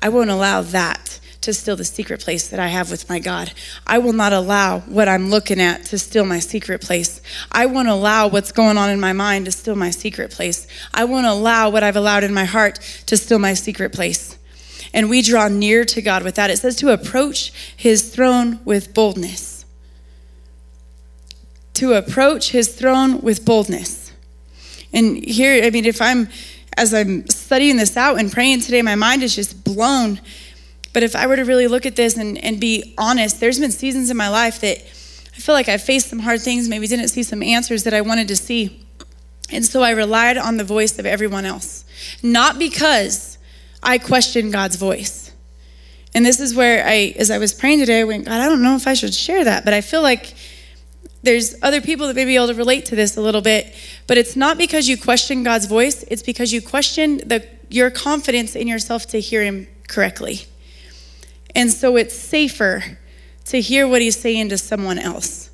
I 0.00 0.08
won't 0.08 0.30
allow 0.30 0.62
that 0.62 1.13
to 1.44 1.54
steal 1.54 1.76
the 1.76 1.84
secret 1.84 2.20
place 2.20 2.48
that 2.48 2.60
I 2.60 2.66
have 2.68 2.90
with 2.90 3.08
my 3.08 3.18
God. 3.18 3.52
I 3.86 3.98
will 3.98 4.12
not 4.12 4.32
allow 4.32 4.80
what 4.80 5.08
I'm 5.08 5.30
looking 5.30 5.60
at 5.60 5.84
to 5.86 5.98
steal 5.98 6.26
my 6.26 6.40
secret 6.40 6.80
place. 6.80 7.22
I 7.50 7.66
won't 7.66 7.88
allow 7.88 8.28
what's 8.28 8.52
going 8.52 8.76
on 8.76 8.90
in 8.90 9.00
my 9.00 9.12
mind 9.12 9.46
to 9.46 9.52
steal 9.52 9.76
my 9.76 9.90
secret 9.90 10.30
place. 10.30 10.66
I 10.92 11.04
won't 11.04 11.26
allow 11.26 11.70
what 11.70 11.82
I've 11.82 11.96
allowed 11.96 12.24
in 12.24 12.34
my 12.34 12.44
heart 12.44 12.80
to 13.06 13.16
steal 13.16 13.38
my 13.38 13.54
secret 13.54 13.92
place. 13.92 14.36
And 14.92 15.08
we 15.08 15.22
draw 15.22 15.48
near 15.48 15.84
to 15.86 16.02
God 16.02 16.22
with 16.22 16.34
that. 16.36 16.50
It 16.50 16.58
says 16.58 16.76
to 16.76 16.92
approach 16.92 17.52
his 17.76 18.14
throne 18.14 18.60
with 18.64 18.94
boldness. 18.94 19.64
to 21.74 21.92
approach 21.94 22.50
his 22.52 22.74
throne 22.74 23.20
with 23.20 23.44
boldness. 23.44 24.12
And 24.92 25.16
here, 25.24 25.64
I 25.64 25.70
mean, 25.70 25.84
if 25.84 26.00
I'm, 26.00 26.28
as 26.76 26.94
I'm 26.94 27.28
studying 27.28 27.76
this 27.76 27.96
out 27.96 28.18
and 28.18 28.32
praying 28.32 28.60
today, 28.60 28.80
my 28.80 28.94
mind 28.94 29.22
is 29.22 29.34
just 29.34 29.64
blown. 29.64 30.20
But 30.94 31.02
if 31.02 31.14
I 31.14 31.26
were 31.26 31.36
to 31.36 31.44
really 31.44 31.66
look 31.66 31.84
at 31.84 31.96
this 31.96 32.16
and, 32.16 32.38
and 32.38 32.58
be 32.58 32.94
honest, 32.96 33.40
there's 33.40 33.58
been 33.58 33.72
seasons 33.72 34.08
in 34.10 34.16
my 34.16 34.30
life 34.30 34.60
that 34.60 34.78
I 34.78 35.40
feel 35.40 35.54
like 35.54 35.68
I 35.68 35.76
faced 35.76 36.08
some 36.08 36.20
hard 36.20 36.40
things, 36.40 36.68
maybe 36.68 36.86
didn't 36.86 37.08
see 37.08 37.24
some 37.24 37.42
answers 37.42 37.82
that 37.82 37.92
I 37.92 38.00
wanted 38.00 38.28
to 38.28 38.36
see. 38.36 38.86
And 39.50 39.66
so 39.66 39.82
I 39.82 39.90
relied 39.90 40.38
on 40.38 40.56
the 40.56 40.64
voice 40.64 40.98
of 40.98 41.04
everyone 41.04 41.44
else. 41.44 41.84
Not 42.22 42.58
because 42.58 43.36
I 43.82 43.98
questioned 43.98 44.52
God's 44.52 44.76
voice. 44.76 45.32
And 46.14 46.24
this 46.24 46.38
is 46.38 46.54
where 46.54 46.86
I, 46.86 47.14
as 47.18 47.30
I 47.30 47.38
was 47.38 47.52
praying 47.52 47.80
today, 47.80 48.00
I 48.00 48.04
went, 48.04 48.26
God, 48.26 48.40
I 48.40 48.48
don't 48.48 48.62
know 48.62 48.76
if 48.76 48.86
I 48.86 48.94
should 48.94 49.12
share 49.12 49.42
that, 49.44 49.64
but 49.64 49.74
I 49.74 49.80
feel 49.80 50.00
like 50.00 50.34
there's 51.24 51.56
other 51.60 51.80
people 51.80 52.06
that 52.06 52.14
may 52.14 52.24
be 52.24 52.36
able 52.36 52.48
to 52.48 52.54
relate 52.54 52.86
to 52.86 52.96
this 52.96 53.16
a 53.16 53.20
little 53.20 53.40
bit. 53.40 53.74
But 54.06 54.16
it's 54.16 54.36
not 54.36 54.58
because 54.58 54.88
you 54.88 54.96
question 54.96 55.42
God's 55.42 55.66
voice, 55.66 56.04
it's 56.04 56.22
because 56.22 56.52
you 56.52 56.62
question 56.62 57.16
the, 57.18 57.44
your 57.68 57.90
confidence 57.90 58.54
in 58.54 58.68
yourself 58.68 59.06
to 59.08 59.20
hear 59.20 59.42
Him 59.42 59.66
correctly. 59.88 60.46
And 61.54 61.72
so 61.72 61.96
it's 61.96 62.16
safer 62.16 62.98
to 63.46 63.60
hear 63.60 63.86
what 63.86 64.02
He's 64.02 64.18
saying 64.18 64.48
to 64.50 64.58
someone 64.58 64.98
else. 64.98 65.50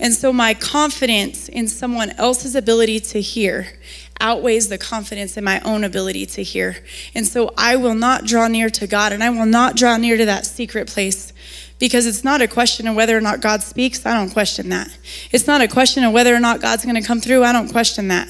And 0.00 0.14
so 0.14 0.32
my 0.32 0.54
confidence 0.54 1.48
in 1.48 1.66
someone 1.66 2.10
else's 2.10 2.54
ability 2.54 3.00
to 3.00 3.20
hear 3.20 3.78
outweighs 4.20 4.68
the 4.68 4.78
confidence 4.78 5.36
in 5.36 5.44
my 5.44 5.60
own 5.60 5.84
ability 5.84 6.26
to 6.26 6.42
hear. 6.42 6.76
And 7.14 7.26
so 7.26 7.52
I 7.56 7.76
will 7.76 7.94
not 7.94 8.24
draw 8.24 8.48
near 8.48 8.70
to 8.70 8.86
God 8.86 9.12
and 9.12 9.22
I 9.22 9.30
will 9.30 9.46
not 9.46 9.76
draw 9.76 9.96
near 9.96 10.16
to 10.16 10.24
that 10.26 10.46
secret 10.46 10.88
place 10.88 11.32
because 11.78 12.06
it's 12.06 12.24
not 12.24 12.42
a 12.42 12.48
question 12.48 12.88
of 12.88 12.96
whether 12.96 13.16
or 13.16 13.20
not 13.20 13.40
God 13.40 13.62
speaks. 13.62 14.04
I 14.04 14.14
don't 14.14 14.30
question 14.30 14.68
that. 14.70 14.88
It's 15.30 15.46
not 15.46 15.60
a 15.60 15.68
question 15.68 16.04
of 16.04 16.12
whether 16.12 16.34
or 16.34 16.40
not 16.40 16.60
God's 16.60 16.84
going 16.84 17.00
to 17.00 17.06
come 17.06 17.20
through. 17.20 17.44
I 17.44 17.52
don't 17.52 17.68
question 17.68 18.08
that. 18.08 18.28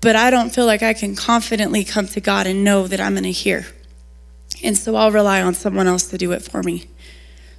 But 0.00 0.16
I 0.16 0.30
don't 0.30 0.50
feel 0.50 0.66
like 0.66 0.82
I 0.82 0.94
can 0.94 1.16
confidently 1.16 1.84
come 1.84 2.06
to 2.08 2.20
God 2.20 2.46
and 2.46 2.62
know 2.62 2.86
that 2.86 3.00
I'm 3.00 3.14
going 3.14 3.24
to 3.24 3.32
hear. 3.32 3.66
And 4.62 4.76
so 4.76 4.96
I'll 4.96 5.12
rely 5.12 5.42
on 5.42 5.54
someone 5.54 5.86
else 5.86 6.08
to 6.08 6.18
do 6.18 6.32
it 6.32 6.42
for 6.42 6.62
me. 6.62 6.88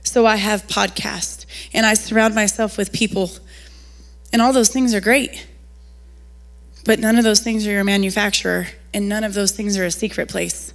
So 0.04 0.26
I 0.26 0.38
have 0.38 0.68
podcasts 0.68 1.46
and 1.74 1.86
I 1.86 1.94
surround 1.94 2.36
myself 2.36 2.78
with 2.78 2.92
people, 2.92 3.32
and 4.32 4.42
all 4.42 4.54
those 4.54 4.70
things 4.70 4.94
are 4.94 5.02
great. 5.02 5.48
But 6.86 7.00
none 7.00 7.18
of 7.18 7.24
those 7.24 7.42
things 7.42 7.68
are 7.68 7.72
your 7.72 7.84
manufacturer, 7.84 8.68
and 8.94 9.08
none 9.08 9.24
of 9.24 9.34
those 9.34 9.52
things 9.52 9.78
are 9.78 9.86
a 9.86 9.92
secret 9.92 10.30
place. 10.30 10.74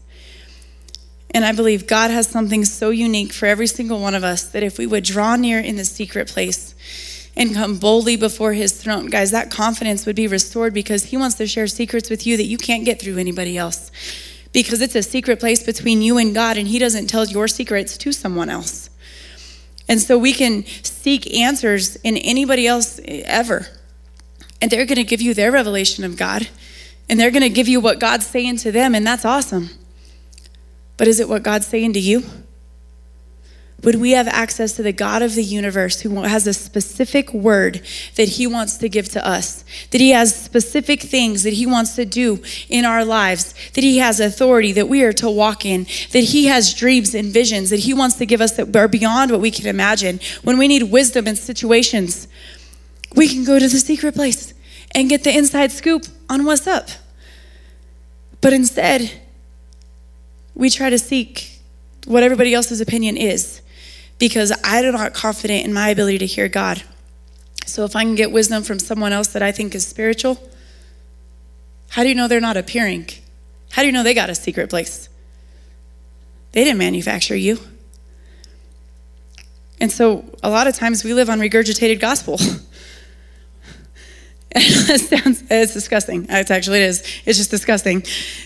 And 1.30 1.44
I 1.44 1.50
believe 1.50 1.88
God 1.88 2.12
has 2.12 2.28
something 2.28 2.64
so 2.64 2.90
unique 2.90 3.32
for 3.32 3.46
every 3.46 3.66
single 3.66 4.00
one 4.00 4.14
of 4.14 4.22
us 4.22 4.44
that 4.52 4.62
if 4.62 4.78
we 4.78 4.86
would 4.86 5.02
draw 5.02 5.34
near 5.34 5.58
in 5.58 5.74
the 5.76 5.84
secret 5.84 6.28
place 6.28 6.74
and 7.36 7.52
come 7.52 7.78
boldly 7.78 8.16
before 8.16 8.52
his 8.52 8.80
throne, 8.80 9.06
guys, 9.06 9.32
that 9.32 9.50
confidence 9.50 10.06
would 10.06 10.14
be 10.14 10.28
restored 10.28 10.72
because 10.72 11.06
he 11.06 11.16
wants 11.16 11.34
to 11.36 11.46
share 11.48 11.66
secrets 11.66 12.08
with 12.08 12.24
you 12.24 12.36
that 12.36 12.44
you 12.44 12.56
can't 12.56 12.84
get 12.84 13.00
through 13.00 13.18
anybody 13.18 13.58
else. 13.58 13.90
Because 14.54 14.80
it's 14.80 14.94
a 14.94 15.02
secret 15.02 15.38
place 15.38 15.62
between 15.62 16.00
you 16.00 16.16
and 16.16 16.34
God, 16.34 16.56
and 16.56 16.66
he 16.66 16.78
doesn't 16.78 17.08
tell 17.08 17.26
your 17.26 17.46
secrets 17.46 17.98
to 17.98 18.12
someone 18.12 18.48
else. 18.48 18.88
And 19.86 20.00
so 20.00 20.16
we 20.16 20.32
can 20.32 20.64
seek 20.64 21.34
answers 21.34 21.96
in 21.96 22.16
anybody 22.16 22.66
else 22.66 22.98
ever 23.04 23.68
and 24.64 24.70
they're 24.70 24.86
going 24.86 24.96
to 24.96 25.04
give 25.04 25.20
you 25.20 25.34
their 25.34 25.52
revelation 25.52 26.04
of 26.04 26.16
God, 26.16 26.48
and 27.06 27.20
they're 27.20 27.30
going 27.30 27.42
to 27.42 27.50
give 27.50 27.68
you 27.68 27.80
what 27.80 27.98
God's 27.98 28.26
saying 28.26 28.56
to 28.58 28.72
them, 28.72 28.94
and 28.94 29.06
that's 29.06 29.26
awesome. 29.26 29.68
But 30.96 31.06
is 31.06 31.20
it 31.20 31.28
what 31.28 31.42
God's 31.42 31.66
saying 31.66 31.92
to 31.92 32.00
you? 32.00 32.22
Would 33.84 33.96
we 33.96 34.12
have 34.12 34.26
access 34.28 34.72
to 34.74 34.82
the 34.82 34.92
God 34.92 35.20
of 35.20 35.34
the 35.34 35.42
universe 35.42 36.00
who 36.00 36.22
has 36.22 36.46
a 36.46 36.54
specific 36.54 37.32
word 37.34 37.82
that 38.16 38.30
he 38.30 38.46
wants 38.46 38.78
to 38.78 38.88
give 38.88 39.10
to 39.10 39.26
us? 39.26 39.62
That 39.90 40.00
he 40.00 40.10
has 40.10 40.34
specific 40.34 41.02
things 41.02 41.42
that 41.42 41.52
he 41.52 41.66
wants 41.66 41.94
to 41.96 42.06
do 42.06 42.42
in 42.70 42.86
our 42.86 43.04
lives? 43.04 43.54
That 43.74 43.84
he 43.84 43.98
has 43.98 44.20
authority 44.20 44.72
that 44.72 44.88
we 44.88 45.02
are 45.02 45.12
to 45.14 45.28
walk 45.28 45.66
in? 45.66 45.84
That 46.12 46.24
he 46.24 46.46
has 46.46 46.72
dreams 46.72 47.14
and 47.14 47.30
visions 47.30 47.68
that 47.70 47.80
he 47.80 47.92
wants 47.92 48.16
to 48.16 48.26
give 48.26 48.40
us 48.40 48.52
that 48.52 48.74
are 48.74 48.88
beyond 48.88 49.30
what 49.30 49.40
we 49.40 49.50
can 49.50 49.66
imagine? 49.66 50.18
When 50.42 50.56
we 50.56 50.66
need 50.66 50.84
wisdom 50.84 51.26
in 51.26 51.36
situations, 51.36 52.26
we 53.14 53.28
can 53.28 53.44
go 53.44 53.58
to 53.58 53.68
the 53.68 53.78
secret 53.78 54.14
place 54.14 54.54
and 54.94 55.10
get 55.10 55.24
the 55.24 55.36
inside 55.36 55.72
scoop 55.72 56.06
on 56.30 56.46
what's 56.46 56.66
up. 56.66 56.88
But 58.40 58.54
instead, 58.54 59.20
we 60.54 60.70
try 60.70 60.88
to 60.88 60.98
seek 60.98 61.60
what 62.06 62.22
everybody 62.22 62.54
else's 62.54 62.80
opinion 62.80 63.16
is 63.18 63.60
because 64.18 64.52
I'm 64.62 64.92
not 64.92 65.14
confident 65.14 65.64
in 65.64 65.72
my 65.72 65.88
ability 65.88 66.18
to 66.18 66.26
hear 66.26 66.48
God. 66.48 66.82
So 67.66 67.84
if 67.84 67.96
I 67.96 68.04
can 68.04 68.14
get 68.14 68.30
wisdom 68.30 68.62
from 68.62 68.78
someone 68.78 69.12
else 69.12 69.28
that 69.28 69.42
I 69.42 69.52
think 69.52 69.74
is 69.74 69.86
spiritual, 69.86 70.38
how 71.90 72.02
do 72.02 72.08
you 72.08 72.14
know 72.14 72.28
they're 72.28 72.40
not 72.40 72.56
appearing? 72.56 73.08
How 73.72 73.82
do 73.82 73.86
you 73.86 73.92
know 73.92 74.02
they 74.02 74.14
got 74.14 74.30
a 74.30 74.34
secret 74.34 74.70
place? 74.70 75.08
They 76.52 76.64
didn't 76.64 76.78
manufacture 76.78 77.36
you. 77.36 77.58
And 79.80 79.90
so 79.90 80.24
a 80.42 80.50
lot 80.50 80.66
of 80.66 80.74
times 80.74 81.04
we 81.04 81.14
live 81.14 81.28
on 81.28 81.40
regurgitated 81.40 82.00
gospel. 82.00 82.34
it 84.54 85.00
sounds 85.00 85.42
it's 85.50 85.74
disgusting. 85.74 86.26
It's 86.28 86.50
actually 86.50 86.82
it 86.82 86.90
is. 86.90 87.00
It's 87.26 87.38
just 87.38 87.50
disgusting. 87.50 88.04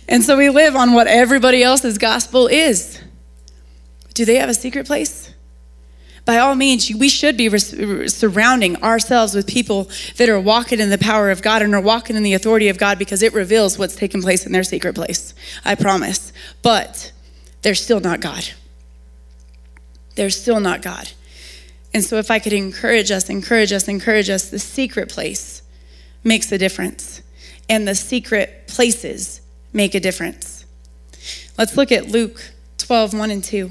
And 0.09 0.25
so 0.25 0.39
we 0.39 0.49
live 0.49 0.75
on 0.75 0.95
what 0.95 1.07
everybody 1.07 1.63
else's 1.63 1.99
gospel 1.99 2.47
is. 2.47 3.01
Do 4.15 4.25
they 4.25 4.37
have 4.37 4.49
a 4.49 4.55
secret 4.55 4.87
place? 4.87 5.35
By 6.29 6.41
all 6.41 6.55
means, 6.57 6.95
we 6.95 7.09
should 7.09 7.39
be 7.39 7.49
surrounding 7.59 8.77
ourselves 8.83 9.35
with 9.35 9.47
people 9.47 9.89
that 10.19 10.29
are 10.29 10.39
walking 10.39 10.79
in 10.79 10.91
the 10.91 10.99
power 10.99 11.31
of 11.31 11.41
God 11.41 11.63
and 11.63 11.75
are 11.75 11.81
walking 11.81 12.17
in 12.17 12.23
the 12.23 12.35
authority 12.35 12.69
of 12.69 12.77
God 12.77 12.99
because 12.99 13.23
it 13.23 13.33
reveals 13.33 13.79
what's 13.79 13.97
taking 13.97 14.21
place 14.21 14.45
in 14.45 14.53
their 14.53 14.63
secret 14.63 14.95
place. 14.95 15.33
I 15.65 15.75
promise. 15.75 16.35
But 16.61 17.13
they're 17.63 17.75
still 17.75 18.01
not 18.01 18.21
God. 18.21 18.47
They're 20.17 20.29
still 20.29 20.61
not 20.61 20.83
God. 20.83 21.09
And 21.95 22.05
so, 22.05 22.19
if 22.19 22.31
I 22.31 22.41
could 22.41 22.53
encourage 22.53 23.11
us, 23.11 23.31
encourage 23.31 23.73
us, 23.73 23.89
encourage 23.89 24.29
us, 24.29 24.51
the 24.51 24.59
secret 24.59 25.09
place 25.09 25.63
makes 26.25 26.53
a 26.53 26.59
difference, 26.59 27.23
and 27.71 27.89
the 27.89 27.95
secret 27.95 28.69
places 28.69 29.41
make 29.73 29.95
a 29.95 30.01
difference. 30.01 30.67
Let's 31.57 31.75
look 31.79 31.91
at 31.91 32.09
Luke 32.09 32.53
12 32.77 33.15
1 33.15 33.31
and 33.31 33.43
2. 33.43 33.71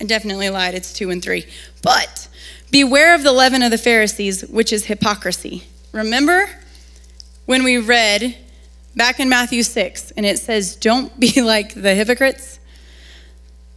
I 0.00 0.04
definitely 0.04 0.50
lied. 0.50 0.74
It's 0.74 0.92
two 0.92 1.10
and 1.10 1.22
three. 1.22 1.46
But 1.82 2.28
beware 2.70 3.14
of 3.14 3.22
the 3.22 3.32
leaven 3.32 3.62
of 3.62 3.70
the 3.70 3.78
Pharisees, 3.78 4.42
which 4.42 4.72
is 4.72 4.86
hypocrisy. 4.86 5.64
Remember 5.92 6.48
when 7.46 7.64
we 7.64 7.78
read 7.78 8.36
back 8.96 9.20
in 9.20 9.28
Matthew 9.28 9.62
6, 9.62 10.12
and 10.12 10.24
it 10.24 10.38
says, 10.38 10.76
Don't 10.76 11.18
be 11.18 11.42
like 11.42 11.74
the 11.74 11.94
hypocrites. 11.94 12.58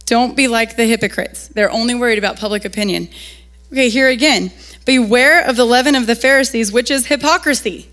Don't 0.06 0.36
be 0.36 0.48
like 0.48 0.76
the 0.76 0.86
hypocrites. 0.86 1.48
They're 1.48 1.70
only 1.70 1.94
worried 1.94 2.18
about 2.18 2.38
public 2.38 2.64
opinion. 2.64 3.08
Okay, 3.72 3.88
here 3.88 4.08
again. 4.08 4.52
Beware 4.84 5.44
of 5.48 5.56
the 5.56 5.64
leaven 5.64 5.94
of 5.94 6.06
the 6.06 6.14
Pharisees, 6.14 6.72
which 6.72 6.90
is 6.90 7.06
hypocrisy. 7.06 7.88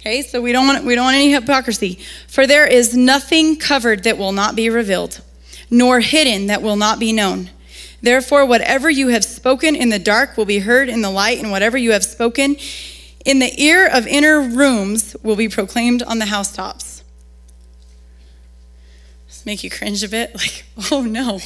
Okay, 0.00 0.22
so 0.22 0.40
we 0.40 0.52
don't 0.52 0.66
want 0.66 0.84
we 0.84 0.94
don't 0.94 1.04
want 1.04 1.16
any 1.16 1.32
hypocrisy. 1.32 1.98
For 2.28 2.46
there 2.46 2.66
is 2.66 2.96
nothing 2.96 3.56
covered 3.56 4.04
that 4.04 4.18
will 4.18 4.32
not 4.32 4.54
be 4.54 4.68
revealed, 4.68 5.22
nor 5.70 6.00
hidden 6.00 6.46
that 6.46 6.62
will 6.62 6.76
not 6.76 6.98
be 6.98 7.12
known. 7.12 7.50
Therefore, 8.02 8.44
whatever 8.44 8.90
you 8.90 9.08
have 9.08 9.24
spoken 9.24 9.74
in 9.74 9.88
the 9.88 9.98
dark 9.98 10.36
will 10.36 10.44
be 10.44 10.58
heard 10.60 10.88
in 10.88 11.00
the 11.00 11.10
light, 11.10 11.38
and 11.38 11.50
whatever 11.50 11.78
you 11.78 11.92
have 11.92 12.04
spoken 12.04 12.56
in 13.24 13.38
the 13.38 13.60
ear 13.60 13.86
of 13.86 14.06
inner 14.06 14.40
rooms 14.40 15.16
will 15.22 15.36
be 15.36 15.48
proclaimed 15.48 16.02
on 16.02 16.18
the 16.18 16.26
housetops. 16.26 16.94
Make 19.44 19.62
you 19.62 19.70
cringe 19.70 20.02
a 20.02 20.08
bit, 20.08 20.34
like, 20.34 20.64
oh 20.90 21.02
no. 21.02 21.40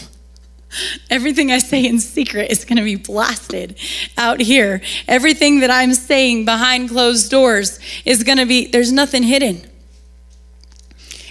Everything 1.09 1.51
I 1.51 1.59
say 1.59 1.85
in 1.85 1.99
secret 1.99 2.51
is 2.51 2.65
going 2.65 2.77
to 2.77 2.85
be 2.85 2.97
blasted 2.97 3.77
out 4.19 4.41
here. 4.41 4.83
Everything 5.07 5.61
that 5.61 5.71
I'm 5.71 5.95
saying 5.95 6.45
behind 6.45 6.91
closed 6.91 7.31
doors 7.31 7.81
is 8.05 8.23
going 8.23 8.37
to 8.37 8.45
be, 8.45 8.67
there's 8.67 8.93
nothing 8.93 9.23
hidden. 9.23 9.63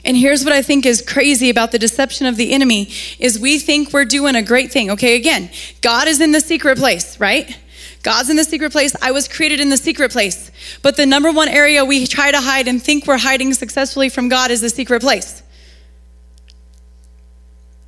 And 0.07 0.15
here's 0.15 0.45
what 0.45 0.53
I 0.53 0.61
think 0.61 0.85
is 0.85 1.01
crazy 1.01 1.49
about 1.49 1.73
the 1.73 1.77
deception 1.77 2.27
of 2.27 2.37
the 2.37 2.53
enemy 2.53 2.89
is 3.19 3.37
we 3.37 3.59
think 3.59 3.91
we're 3.91 4.05
doing 4.05 4.35
a 4.35 4.41
great 4.41 4.71
thing. 4.71 4.89
Okay, 4.91 5.17
again, 5.17 5.51
God 5.81 6.07
is 6.07 6.21
in 6.21 6.31
the 6.31 6.39
secret 6.39 6.77
place, 6.77 7.19
right? 7.19 7.59
God's 8.03 8.29
in 8.29 8.37
the 8.37 8.45
secret 8.45 8.71
place. 8.71 8.95
I 9.01 9.11
was 9.11 9.27
created 9.27 9.59
in 9.59 9.67
the 9.67 9.75
secret 9.75 10.13
place. 10.13 10.49
But 10.81 10.95
the 10.95 11.05
number 11.05 11.29
one 11.29 11.49
area 11.49 11.83
we 11.83 12.07
try 12.07 12.31
to 12.31 12.39
hide 12.39 12.69
and 12.69 12.81
think 12.81 13.05
we're 13.05 13.17
hiding 13.17 13.53
successfully 13.53 14.07
from 14.07 14.29
God 14.29 14.49
is 14.49 14.61
the 14.61 14.69
secret 14.69 15.01
place. 15.01 15.43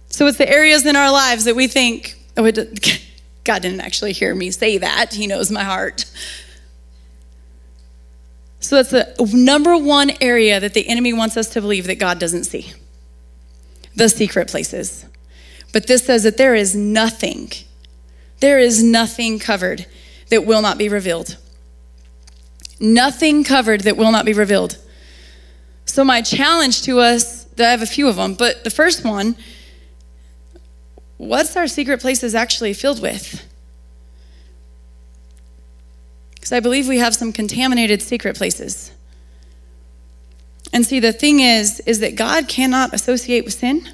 So 0.10 0.28
it's 0.28 0.38
the 0.38 0.50
areas 0.50 0.86
in 0.86 0.98
our 0.98 1.10
lives 1.10 1.46
that 1.46 1.56
we 1.56 1.68
think, 1.68 2.20
oh, 2.36 2.44
it, 2.44 3.02
God 3.46 3.62
didn't 3.62 3.80
actually 3.80 4.12
hear 4.12 4.36
me 4.36 4.52
say 4.52 4.78
that. 4.80 5.14
He 5.14 5.26
knows 5.26 5.50
my 5.52 5.64
heart. 5.64 6.04
So 8.60 8.76
that's 8.76 8.92
the 8.92 9.32
number 9.34 9.78
one 9.78 10.12
area 10.22 10.60
that 10.60 10.74
the 10.74 10.88
enemy 10.88 11.14
wants 11.14 11.38
us 11.38 11.50
to 11.50 11.62
believe 11.62 11.88
that 11.88 11.96
God 11.96 12.20
doesn't 12.20 12.44
see 12.44 12.74
the 13.96 14.10
secret 14.10 14.48
places. 14.48 15.06
But 15.72 15.88
this 15.88 16.06
says 16.06 16.24
that 16.24 16.38
there 16.38 16.56
is 16.56 16.76
nothing, 16.76 17.52
there 18.40 18.60
is 18.60 18.84
nothing 18.84 19.40
covered 19.40 19.86
that 20.30 20.46
will 20.46 20.62
not 20.62 20.78
be 20.78 20.90
revealed. 20.90 21.38
Nothing 22.80 23.44
covered 23.44 23.82
that 23.82 23.98
will 23.98 24.12
not 24.12 24.26
be 24.26 24.34
revealed. 24.34 24.78
So, 25.86 26.04
my 26.04 26.22
challenge 26.22 26.84
to 26.84 27.00
us, 27.00 27.48
I 27.60 27.64
have 27.64 27.82
a 27.82 27.88
few 27.88 28.08
of 28.08 28.16
them, 28.16 28.36
but 28.36 28.64
the 28.64 28.70
first 28.70 29.04
one 29.04 29.36
what's 31.18 31.56
our 31.58 31.68
secret 31.68 32.00
places 32.00 32.34
actually 32.34 32.74
filled 32.74 33.02
with? 33.02 33.46
Because 36.40 36.52
I 36.54 36.60
believe 36.60 36.88
we 36.88 37.00
have 37.00 37.16
some 37.16 37.34
contaminated 37.34 38.02
secret 38.02 38.38
places. 38.38 38.92
And 40.72 40.86
see, 40.86 41.00
the 41.00 41.12
thing 41.12 41.40
is, 41.40 41.80
is 41.82 42.00
that 42.00 42.16
God 42.16 42.48
cannot 42.48 42.94
associate 42.94 43.44
with 43.44 43.56
sin. 43.56 43.90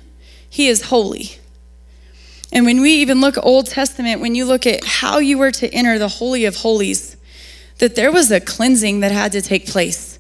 He 0.50 0.68
is 0.68 0.84
holy. 0.84 1.40
And 2.52 2.66
when 2.66 2.82
we 2.82 2.92
even 2.96 3.22
look 3.22 3.36
Old 3.44 3.68
Testament, 3.68 4.22
when 4.22 4.36
you 4.36 4.46
look 4.46 4.66
at 4.68 4.84
how 4.86 5.20
you 5.20 5.38
were 5.38 5.52
to 5.52 5.74
enter 5.74 5.98
the 5.98 6.08
Holy 6.08 6.46
of 6.46 6.58
Holies, 6.58 7.18
that 7.80 7.96
there 7.96 8.12
was 8.12 8.32
a 8.32 8.40
cleansing 8.40 9.02
that 9.02 9.12
had 9.12 9.32
to 9.34 9.42
take 9.42 9.68
place. 9.68 10.20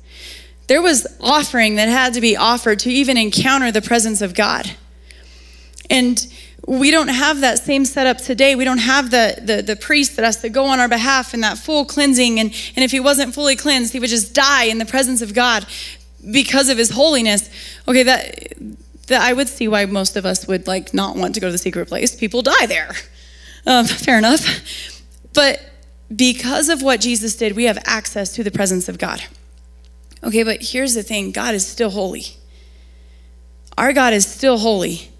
There 0.68 0.82
was 0.82 1.06
offering 1.22 1.76
that 1.76 1.88
had 1.88 2.14
to 2.16 2.22
be 2.22 2.36
offered 2.36 2.80
to 2.80 2.90
even 2.92 3.18
encounter 3.18 3.72
the 3.72 3.82
presence 3.82 4.22
of 4.22 4.34
God. 4.34 4.76
And 5.90 6.26
we 6.68 6.90
don't 6.90 7.10
have 7.10 7.42
that 7.42 7.60
same 7.60 7.86
setup 7.86 8.18
today. 8.18 8.56
We 8.56 8.66
don't 8.66 8.80
have 8.80 9.12
the, 9.12 9.40
the, 9.42 9.62
the 9.62 9.76
priest 9.76 10.16
that 10.16 10.26
has 10.26 10.38
to 10.42 10.50
go 10.50 10.66
on 10.66 10.80
our 10.80 10.88
behalf 10.88 11.34
and 11.34 11.44
that 11.44 11.60
full 11.60 11.86
cleansing. 11.86 12.40
And, 12.40 12.50
and 12.76 12.84
if 12.84 12.92
he 12.92 13.00
wasn't 13.00 13.36
fully 13.36 13.56
cleansed, 13.56 13.94
he 13.94 14.00
would 14.00 14.10
just 14.10 14.34
die 14.34 14.64
in 14.64 14.80
the 14.80 14.86
presence 14.86 15.22
of 15.22 15.34
God 15.34 15.66
because 16.32 16.70
of 16.70 16.78
his 16.78 16.90
holiness. 16.90 17.50
Okay, 17.88 18.02
that, 18.04 18.54
that 19.08 19.22
I 19.22 19.34
would 19.34 19.48
see 19.48 19.68
why 19.68 19.86
most 19.86 20.16
of 20.16 20.26
us 20.26 20.48
would 20.48 20.66
like 20.66 20.92
not 20.92 21.16
want 21.16 21.36
to 21.36 21.42
go 21.42 21.48
to 21.48 21.52
the 21.52 21.60
secret 21.60 21.88
place. 21.88 22.16
People 22.16 22.42
die 22.42 22.66
there. 22.66 22.92
Um, 23.68 23.86
fair 23.86 24.18
enough. 24.18 25.04
But 25.34 25.62
because 26.16 26.70
of 26.70 26.82
what 26.82 27.00
Jesus 27.00 27.36
did, 27.36 27.56
we 27.56 27.66
have 27.66 27.78
access 27.86 28.34
to 28.34 28.44
the 28.44 28.52
presence 28.52 28.90
of 28.90 28.98
God. 28.98 29.24
Okay, 30.24 30.42
but 30.42 30.62
here's 30.62 30.96
the 30.96 31.04
thing 31.04 31.32
God 31.32 31.54
is 31.54 31.68
still 31.68 31.92
holy. 31.92 32.24
Our 33.78 33.94
God 33.94 34.14
is 34.14 34.26
still 34.26 34.58
holy. 34.58 35.12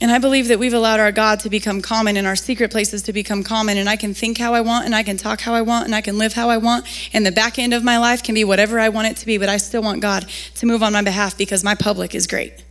And 0.00 0.12
I 0.12 0.18
believe 0.18 0.46
that 0.48 0.60
we've 0.60 0.74
allowed 0.74 1.00
our 1.00 1.10
God 1.10 1.40
to 1.40 1.50
become 1.50 1.82
common 1.82 2.16
and 2.16 2.26
our 2.26 2.36
secret 2.36 2.70
places 2.70 3.02
to 3.04 3.12
become 3.12 3.42
common. 3.42 3.78
And 3.78 3.88
I 3.88 3.96
can 3.96 4.14
think 4.14 4.38
how 4.38 4.54
I 4.54 4.60
want 4.60 4.84
and 4.84 4.94
I 4.94 5.02
can 5.02 5.16
talk 5.16 5.40
how 5.40 5.54
I 5.54 5.62
want 5.62 5.86
and 5.86 5.94
I 5.94 6.00
can 6.00 6.18
live 6.18 6.34
how 6.34 6.50
I 6.50 6.56
want. 6.56 6.86
And 7.12 7.26
the 7.26 7.32
back 7.32 7.58
end 7.58 7.74
of 7.74 7.82
my 7.82 7.98
life 7.98 8.22
can 8.22 8.34
be 8.34 8.44
whatever 8.44 8.78
I 8.78 8.90
want 8.90 9.08
it 9.08 9.16
to 9.18 9.26
be, 9.26 9.38
but 9.38 9.48
I 9.48 9.56
still 9.56 9.82
want 9.82 10.00
God 10.00 10.28
to 10.56 10.66
move 10.66 10.84
on 10.84 10.92
my 10.92 11.02
behalf 11.02 11.36
because 11.36 11.64
my 11.64 11.74
public 11.74 12.14
is 12.14 12.28
great. 12.28 12.64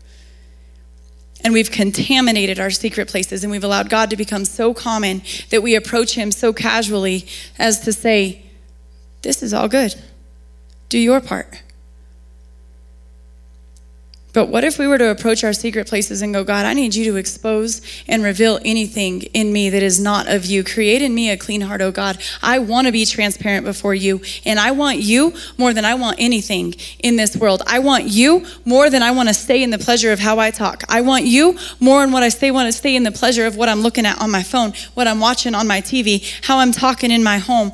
And 1.43 1.53
we've 1.53 1.69
contaminated 1.69 2.59
our 2.59 2.71
secret 2.71 3.09
places 3.09 3.43
and 3.43 3.51
we've 3.51 3.63
allowed 3.63 3.89
God 3.89 4.09
to 4.09 4.17
become 4.17 4.45
so 4.45 4.73
common 4.73 5.21
that 5.49 5.61
we 5.61 5.75
approach 5.75 6.15
Him 6.15 6.32
so 6.32 6.53
casually 6.53 7.28
as 7.59 7.82
to 7.82 7.91
say, 7.91 8.45
This 9.21 9.43
is 9.43 9.53
all 9.53 9.67
good. 9.67 9.95
Do 10.88 10.97
your 10.97 11.19
part. 11.19 11.61
But 14.38 14.50
what 14.50 14.64
if 14.64 14.78
we 14.78 14.86
were 14.86 15.00
to 15.00 15.10
approach 15.10 15.44
our 15.44 15.52
secret 15.52 15.88
places 15.88 16.22
and 16.22 16.32
go, 16.32 16.44
God, 16.44 16.68
I 16.68 16.74
need 16.74 16.94
you 16.94 17.12
to 17.12 17.18
expose 17.18 17.82
and 18.08 18.24
reveal 18.24 18.60
anything 18.64 19.24
in 19.34 19.52
me 19.52 19.72
that 19.72 19.82
is 19.82 20.00
not 20.00 20.28
of 20.28 20.46
you. 20.46 20.64
Create 20.64 21.02
in 21.02 21.16
me 21.16 21.32
a 21.32 21.38
clean 21.38 21.62
heart, 21.62 21.82
oh 21.82 21.90
God. 21.90 22.20
I 22.44 22.60
want 22.60 22.86
to 22.86 22.94
be 22.94 23.04
transparent 23.08 23.66
before 23.66 23.96
you, 23.96 24.22
and 24.46 24.60
I 24.60 24.70
want 24.70 25.00
you 25.00 25.34
more 25.58 25.74
than 25.74 25.86
I 25.86 25.96
want 25.96 26.18
anything 26.20 26.76
in 27.00 27.16
this 27.16 27.36
world. 27.36 27.64
I 27.66 27.80
want 27.80 28.04
you 28.04 28.46
more 28.64 28.92
than 28.92 29.02
I 29.02 29.10
want 29.10 29.28
to 29.30 29.34
stay 29.34 29.64
in 29.64 29.72
the 29.72 29.80
pleasure 29.80 30.12
of 30.12 30.20
how 30.20 30.38
I 30.38 30.52
talk. 30.52 30.84
I 30.88 31.02
want 31.02 31.26
you 31.26 31.58
more 31.80 32.02
than 32.02 32.12
what 32.12 32.22
I 32.22 32.30
stay 32.30 32.52
want 32.52 32.68
to 32.68 32.78
stay 32.78 32.96
in 32.96 33.02
the 33.02 33.12
pleasure 33.12 33.48
of 33.48 33.56
what 33.56 33.70
I'm 33.70 33.82
looking 33.82 34.06
at 34.06 34.22
on 34.22 34.30
my 34.30 34.44
phone, 34.44 34.74
what 34.94 35.08
I'm 35.08 35.20
watching 35.20 35.56
on 35.56 35.66
my 35.66 35.82
TV, 35.82 36.46
how 36.46 36.60
I'm 36.60 36.74
talking 36.74 37.10
in 37.10 37.24
my 37.24 37.40
home. 37.40 37.72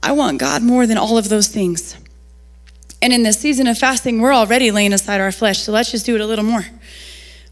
I 0.00 0.12
want 0.12 0.38
God 0.38 0.62
more 0.62 0.86
than 0.86 0.96
all 0.96 1.18
of 1.18 1.28
those 1.28 1.48
things. 1.48 1.96
And 3.02 3.12
in 3.12 3.22
this 3.22 3.38
season 3.38 3.66
of 3.66 3.78
fasting, 3.78 4.20
we're 4.20 4.34
already 4.34 4.70
laying 4.70 4.92
aside 4.92 5.20
our 5.20 5.32
flesh. 5.32 5.62
So 5.62 5.72
let's 5.72 5.90
just 5.90 6.06
do 6.06 6.14
it 6.14 6.20
a 6.20 6.26
little 6.26 6.44
more. 6.44 6.66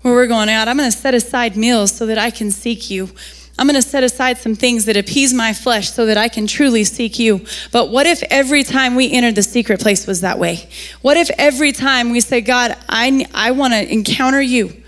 Where 0.02 0.14
we're 0.14 0.26
going 0.26 0.48
out, 0.48 0.68
I'm 0.68 0.76
going 0.76 0.90
to 0.90 0.96
set 0.96 1.14
aside 1.14 1.56
meals 1.56 1.92
so 1.92 2.06
that 2.06 2.18
I 2.18 2.30
can 2.30 2.50
seek 2.50 2.90
you. 2.90 3.10
I'm 3.58 3.66
going 3.66 3.80
to 3.80 3.88
set 3.88 4.02
aside 4.02 4.38
some 4.38 4.56
things 4.56 4.86
that 4.86 4.96
appease 4.96 5.32
my 5.32 5.52
flesh 5.52 5.90
so 5.90 6.06
that 6.06 6.16
I 6.16 6.28
can 6.28 6.46
truly 6.46 6.82
seek 6.82 7.18
you. 7.18 7.46
But 7.70 7.90
what 7.90 8.04
if 8.06 8.22
every 8.24 8.64
time 8.64 8.96
we 8.96 9.12
entered 9.12 9.36
the 9.36 9.42
secret 9.42 9.80
place 9.80 10.06
was 10.06 10.22
that 10.22 10.38
way? 10.38 10.68
What 11.02 11.16
if 11.16 11.30
every 11.38 11.70
time 11.70 12.10
we 12.10 12.20
say, 12.20 12.40
God, 12.40 12.76
I, 12.88 13.26
I 13.32 13.52
want 13.52 13.74
to 13.74 13.92
encounter 13.92 14.42
you 14.42 14.82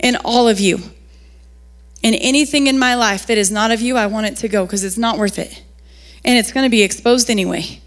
and 0.00 0.16
all 0.24 0.48
of 0.48 0.58
you? 0.58 0.80
And 2.02 2.16
anything 2.18 2.66
in 2.66 2.78
my 2.78 2.96
life 2.96 3.26
that 3.26 3.38
is 3.38 3.52
not 3.52 3.70
of 3.70 3.80
you, 3.80 3.96
I 3.96 4.06
want 4.06 4.26
it 4.26 4.36
to 4.38 4.48
go 4.48 4.66
because 4.66 4.82
it's 4.82 4.98
not 4.98 5.16
worth 5.18 5.38
it. 5.38 5.62
And 6.24 6.36
it's 6.38 6.52
going 6.52 6.66
to 6.66 6.70
be 6.70 6.82
exposed 6.82 7.30
anyway. 7.30 7.81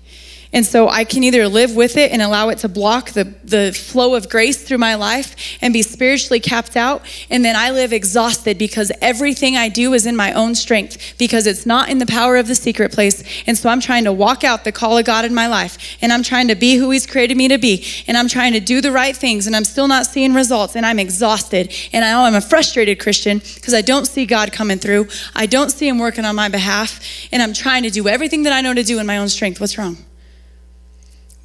And 0.56 0.66
so 0.66 0.88
I 0.88 1.04
can 1.04 1.22
either 1.26 1.50
live 1.50 1.76
with 1.76 1.98
it 1.98 2.14
and 2.14 2.22
allow 2.22 2.48
it 2.48 2.60
to 2.60 2.70
block 2.70 3.12
the, 3.12 3.26
the 3.44 3.74
flow 3.74 4.16
of 4.16 4.30
grace 4.30 4.64
through 4.64 4.78
my 4.78 4.96
life 4.96 5.36
and 5.62 5.74
be 5.74 5.82
spiritually 5.82 6.40
capped 6.40 6.78
out. 6.78 7.02
And 7.30 7.44
then 7.44 7.58
I 7.58 7.72
live 7.72 7.92
exhausted 7.92 8.58
because 8.58 8.90
everything 9.02 9.58
I 9.58 9.68
do 9.68 9.94
is 9.94 10.06
in 10.06 10.16
my 10.16 10.32
own 10.32 10.56
strength 10.56 11.16
because 11.18 11.46
it's 11.46 11.66
not 11.66 11.90
in 11.90 11.98
the 11.98 12.06
power 12.06 12.38
of 12.38 12.48
the 12.48 12.56
secret 12.56 12.94
place. 12.94 13.22
And 13.46 13.58
so 13.58 13.68
I'm 13.68 13.82
trying 13.82 14.06
to 14.06 14.14
walk 14.14 14.46
out 14.46 14.64
the 14.64 14.72
call 14.72 14.98
of 14.98 15.04
God 15.04 15.26
in 15.26 15.36
my 15.36 15.48
life 15.48 15.98
and 16.02 16.14
I'm 16.14 16.24
trying 16.24 16.48
to 16.48 16.56
be 16.56 16.76
who 16.78 16.90
He's 16.90 17.06
created 17.06 17.36
me 17.36 17.50
to 17.50 17.58
be. 17.58 17.86
And 18.08 18.16
I'm 18.16 18.30
trying 18.30 18.54
to 18.54 18.62
do 18.62 18.80
the 18.80 18.94
right 18.94 19.16
things 19.16 19.48
and 19.48 19.58
I'm 19.58 19.66
still 19.66 19.90
not 19.90 20.06
seeing 20.06 20.34
results 20.34 20.78
and 20.78 20.86
I'm 20.86 21.00
exhausted. 21.00 21.74
And 21.92 22.06
I 22.06 22.12
know 22.12 22.22
I'm 22.22 22.36
a 22.36 22.40
frustrated 22.40 23.02
Christian 23.02 23.40
because 23.40 23.74
I 23.74 23.82
don't 23.82 24.06
see 24.06 24.26
God 24.26 24.54
coming 24.54 24.80
through. 24.80 25.10
I 25.36 25.48
don't 25.48 25.70
see 25.70 25.90
Him 25.90 26.00
working 26.00 26.24
on 26.24 26.38
my 26.38 26.48
behalf. 26.48 27.02
And 27.34 27.42
I'm 27.42 27.52
trying 27.52 27.84
to 27.84 27.90
do 27.90 28.08
everything 28.08 28.44
that 28.44 28.54
I 28.54 28.62
know 28.62 28.74
to 28.74 28.84
do 28.84 29.00
in 29.00 29.06
my 29.06 29.18
own 29.18 29.28
strength. 29.28 29.60
What's 29.60 29.78
wrong? 29.78 29.98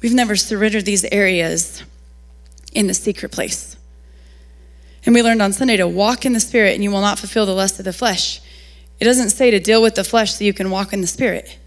We've 0.01 0.13
never 0.13 0.35
surrendered 0.35 0.85
these 0.85 1.03
areas 1.05 1.83
in 2.73 2.87
the 2.87 2.93
secret 2.93 3.31
place. 3.31 3.77
And 5.05 5.15
we 5.15 5.23
learned 5.23 5.41
on 5.41 5.53
Sunday 5.53 5.77
to 5.77 5.87
walk 5.87 6.25
in 6.25 6.33
the 6.33 6.39
Spirit 6.39 6.75
and 6.75 6.83
you 6.83 6.91
will 6.91 7.01
not 7.01 7.19
fulfill 7.19 7.45
the 7.45 7.53
lust 7.53 7.79
of 7.79 7.85
the 7.85 7.93
flesh. 7.93 8.41
It 8.99 9.05
doesn't 9.05 9.31
say 9.31 9.51
to 9.51 9.59
deal 9.59 9.81
with 9.81 9.95
the 9.95 10.03
flesh 10.03 10.33
so 10.33 10.43
you 10.43 10.53
can 10.53 10.69
walk 10.69 10.93
in 10.93 11.01
the 11.01 11.07
Spirit. 11.07 11.57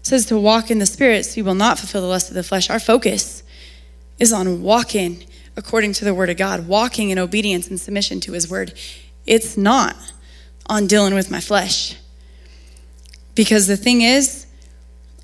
It 0.00 0.06
says 0.06 0.26
to 0.26 0.38
walk 0.38 0.70
in 0.70 0.78
the 0.78 0.86
Spirit 0.86 1.26
so 1.26 1.36
you 1.36 1.44
will 1.44 1.54
not 1.54 1.78
fulfill 1.78 2.02
the 2.02 2.06
lust 2.06 2.28
of 2.28 2.34
the 2.34 2.42
flesh. 2.42 2.70
Our 2.70 2.80
focus 2.80 3.42
is 4.18 4.32
on 4.32 4.62
walking 4.62 5.24
according 5.56 5.92
to 5.94 6.04
the 6.04 6.14
Word 6.14 6.30
of 6.30 6.36
God, 6.36 6.68
walking 6.68 7.10
in 7.10 7.18
obedience 7.18 7.68
and 7.68 7.78
submission 7.78 8.20
to 8.20 8.32
His 8.32 8.48
Word. 8.48 8.72
It's 9.26 9.56
not 9.56 9.96
on 10.66 10.86
dealing 10.86 11.14
with 11.14 11.30
my 11.30 11.40
flesh. 11.40 11.96
Because 13.34 13.66
the 13.66 13.76
thing 13.76 14.02
is, 14.02 14.46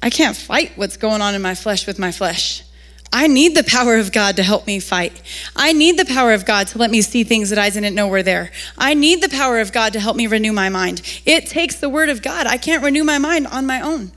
I 0.03 0.11
can't 0.11 0.37
fight 0.37 0.73
what's 0.77 0.97
going 0.97 1.23
on 1.23 1.35
in 1.35 1.43
my 1.43 1.55
flesh 1.55 1.87
with 1.87 1.99
my 1.99 2.13
flesh. 2.13 2.63
I 3.13 3.29
need 3.29 3.55
the 3.55 3.65
power 3.65 3.97
of 3.97 4.13
God 4.13 4.37
to 4.37 4.43
help 4.43 4.67
me 4.67 4.81
fight. 4.81 5.23
I 5.55 5.73
need 5.73 5.99
the 5.99 6.05
power 6.05 6.33
of 6.33 6.45
God 6.45 6.67
to 6.69 6.79
let 6.79 6.91
me 6.91 7.03
see 7.03 7.25
things 7.25 7.51
that 7.51 7.59
I 7.59 7.71
didn't 7.71 7.95
know 7.95 8.09
were 8.09 8.23
there. 8.23 8.51
I 8.77 8.95
need 8.95 9.23
the 9.23 9.29
power 9.29 9.61
of 9.61 9.73
God 9.73 9.93
to 9.93 10.01
help 10.01 10.17
me 10.17 10.27
renew 10.27 10.53
my 10.53 10.69
mind. 10.69 11.03
It 11.25 11.47
takes 11.47 11.77
the 11.77 11.89
word 11.89 12.09
of 12.09 12.23
God. 12.23 12.47
I 12.47 12.57
can't 12.57 12.83
renew 12.83 13.05
my 13.05 13.19
mind 13.19 13.47
on 13.47 13.67
my 13.67 13.81
own. 13.81 14.13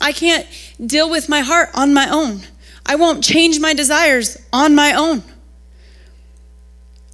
I 0.00 0.12
can't 0.12 0.46
deal 0.84 1.10
with 1.10 1.28
my 1.28 1.40
heart 1.40 1.70
on 1.74 1.92
my 1.92 2.08
own. 2.08 2.40
I 2.86 2.94
won't 2.94 3.22
change 3.22 3.60
my 3.60 3.74
desires 3.74 4.38
on 4.52 4.74
my 4.74 4.94
own. 4.94 5.22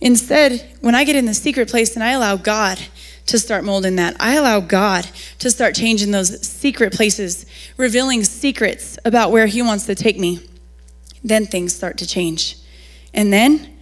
Instead, 0.00 0.76
when 0.80 0.94
I 0.94 1.04
get 1.04 1.16
in 1.16 1.24
the 1.24 1.34
secret 1.34 1.68
place 1.68 1.94
and 1.94 2.04
I 2.04 2.12
allow 2.12 2.36
God 2.36 2.78
to 3.26 3.38
start 3.38 3.64
molding 3.64 3.96
that. 3.96 4.16
I 4.20 4.34
allow 4.34 4.60
God 4.60 5.08
to 5.38 5.50
start 5.50 5.74
changing 5.74 6.10
those 6.10 6.46
secret 6.46 6.92
places, 6.92 7.46
revealing 7.76 8.24
secrets 8.24 8.98
about 9.04 9.30
where 9.30 9.46
He 9.46 9.62
wants 9.62 9.86
to 9.86 9.94
take 9.94 10.18
me. 10.18 10.40
Then 11.22 11.46
things 11.46 11.74
start 11.74 11.96
to 11.98 12.06
change. 12.06 12.56
And 13.14 13.32
then 13.32 13.78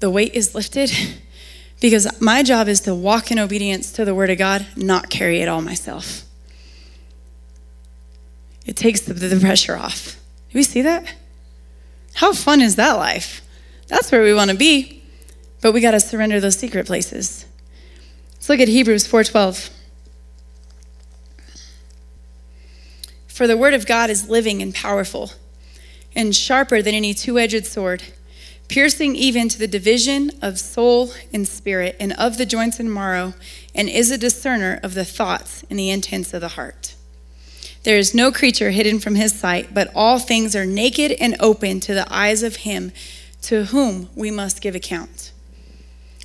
the 0.00 0.10
weight 0.10 0.34
is 0.34 0.54
lifted 0.54 0.90
because 1.80 2.20
my 2.20 2.42
job 2.42 2.68
is 2.68 2.80
to 2.80 2.94
walk 2.94 3.30
in 3.30 3.38
obedience 3.38 3.92
to 3.92 4.04
the 4.04 4.14
Word 4.14 4.30
of 4.30 4.38
God, 4.38 4.66
not 4.76 5.10
carry 5.10 5.40
it 5.40 5.48
all 5.48 5.62
myself. 5.62 6.24
It 8.66 8.76
takes 8.76 9.00
the, 9.00 9.14
the 9.14 9.38
pressure 9.40 9.76
off. 9.76 10.16
Do 10.52 10.58
we 10.58 10.62
see 10.62 10.82
that? 10.82 11.14
How 12.14 12.32
fun 12.32 12.60
is 12.60 12.76
that 12.76 12.92
life? 12.94 13.42
That's 13.86 14.10
where 14.12 14.22
we 14.22 14.34
want 14.34 14.50
to 14.50 14.56
be. 14.56 15.02
But 15.60 15.72
we 15.72 15.80
got 15.80 15.92
to 15.92 16.00
surrender 16.00 16.40
those 16.40 16.56
secret 16.56 16.86
places. 16.86 17.46
Let's 18.40 18.48
look 18.48 18.60
at 18.60 18.68
Hebrews 18.68 19.06
4:12. 19.06 19.68
For 23.28 23.46
the 23.46 23.58
word 23.58 23.74
of 23.74 23.84
God 23.84 24.08
is 24.08 24.30
living 24.30 24.62
and 24.62 24.74
powerful 24.74 25.32
and 26.16 26.34
sharper 26.34 26.80
than 26.80 26.94
any 26.94 27.12
two-edged 27.12 27.66
sword, 27.66 28.02
piercing 28.66 29.14
even 29.14 29.50
to 29.50 29.58
the 29.58 29.68
division 29.68 30.30
of 30.40 30.58
soul 30.58 31.12
and 31.34 31.46
spirit 31.46 31.96
and 32.00 32.14
of 32.14 32.38
the 32.38 32.46
joints 32.46 32.80
and 32.80 32.90
marrow, 32.90 33.34
and 33.74 33.90
is 33.90 34.10
a 34.10 34.16
discerner 34.16 34.80
of 34.82 34.94
the 34.94 35.04
thoughts 35.04 35.62
and 35.68 35.78
the 35.78 35.90
intents 35.90 36.32
of 36.32 36.40
the 36.40 36.48
heart. 36.48 36.94
There 37.82 37.98
is 37.98 38.14
no 38.14 38.32
creature 38.32 38.70
hidden 38.70 39.00
from 39.00 39.16
his 39.16 39.38
sight, 39.38 39.74
but 39.74 39.92
all 39.94 40.18
things 40.18 40.56
are 40.56 40.64
naked 40.64 41.12
and 41.12 41.36
open 41.40 41.78
to 41.80 41.92
the 41.92 42.10
eyes 42.10 42.42
of 42.42 42.56
him 42.56 42.92
to 43.42 43.66
whom 43.66 44.08
we 44.14 44.30
must 44.30 44.62
give 44.62 44.74
account. 44.74 45.32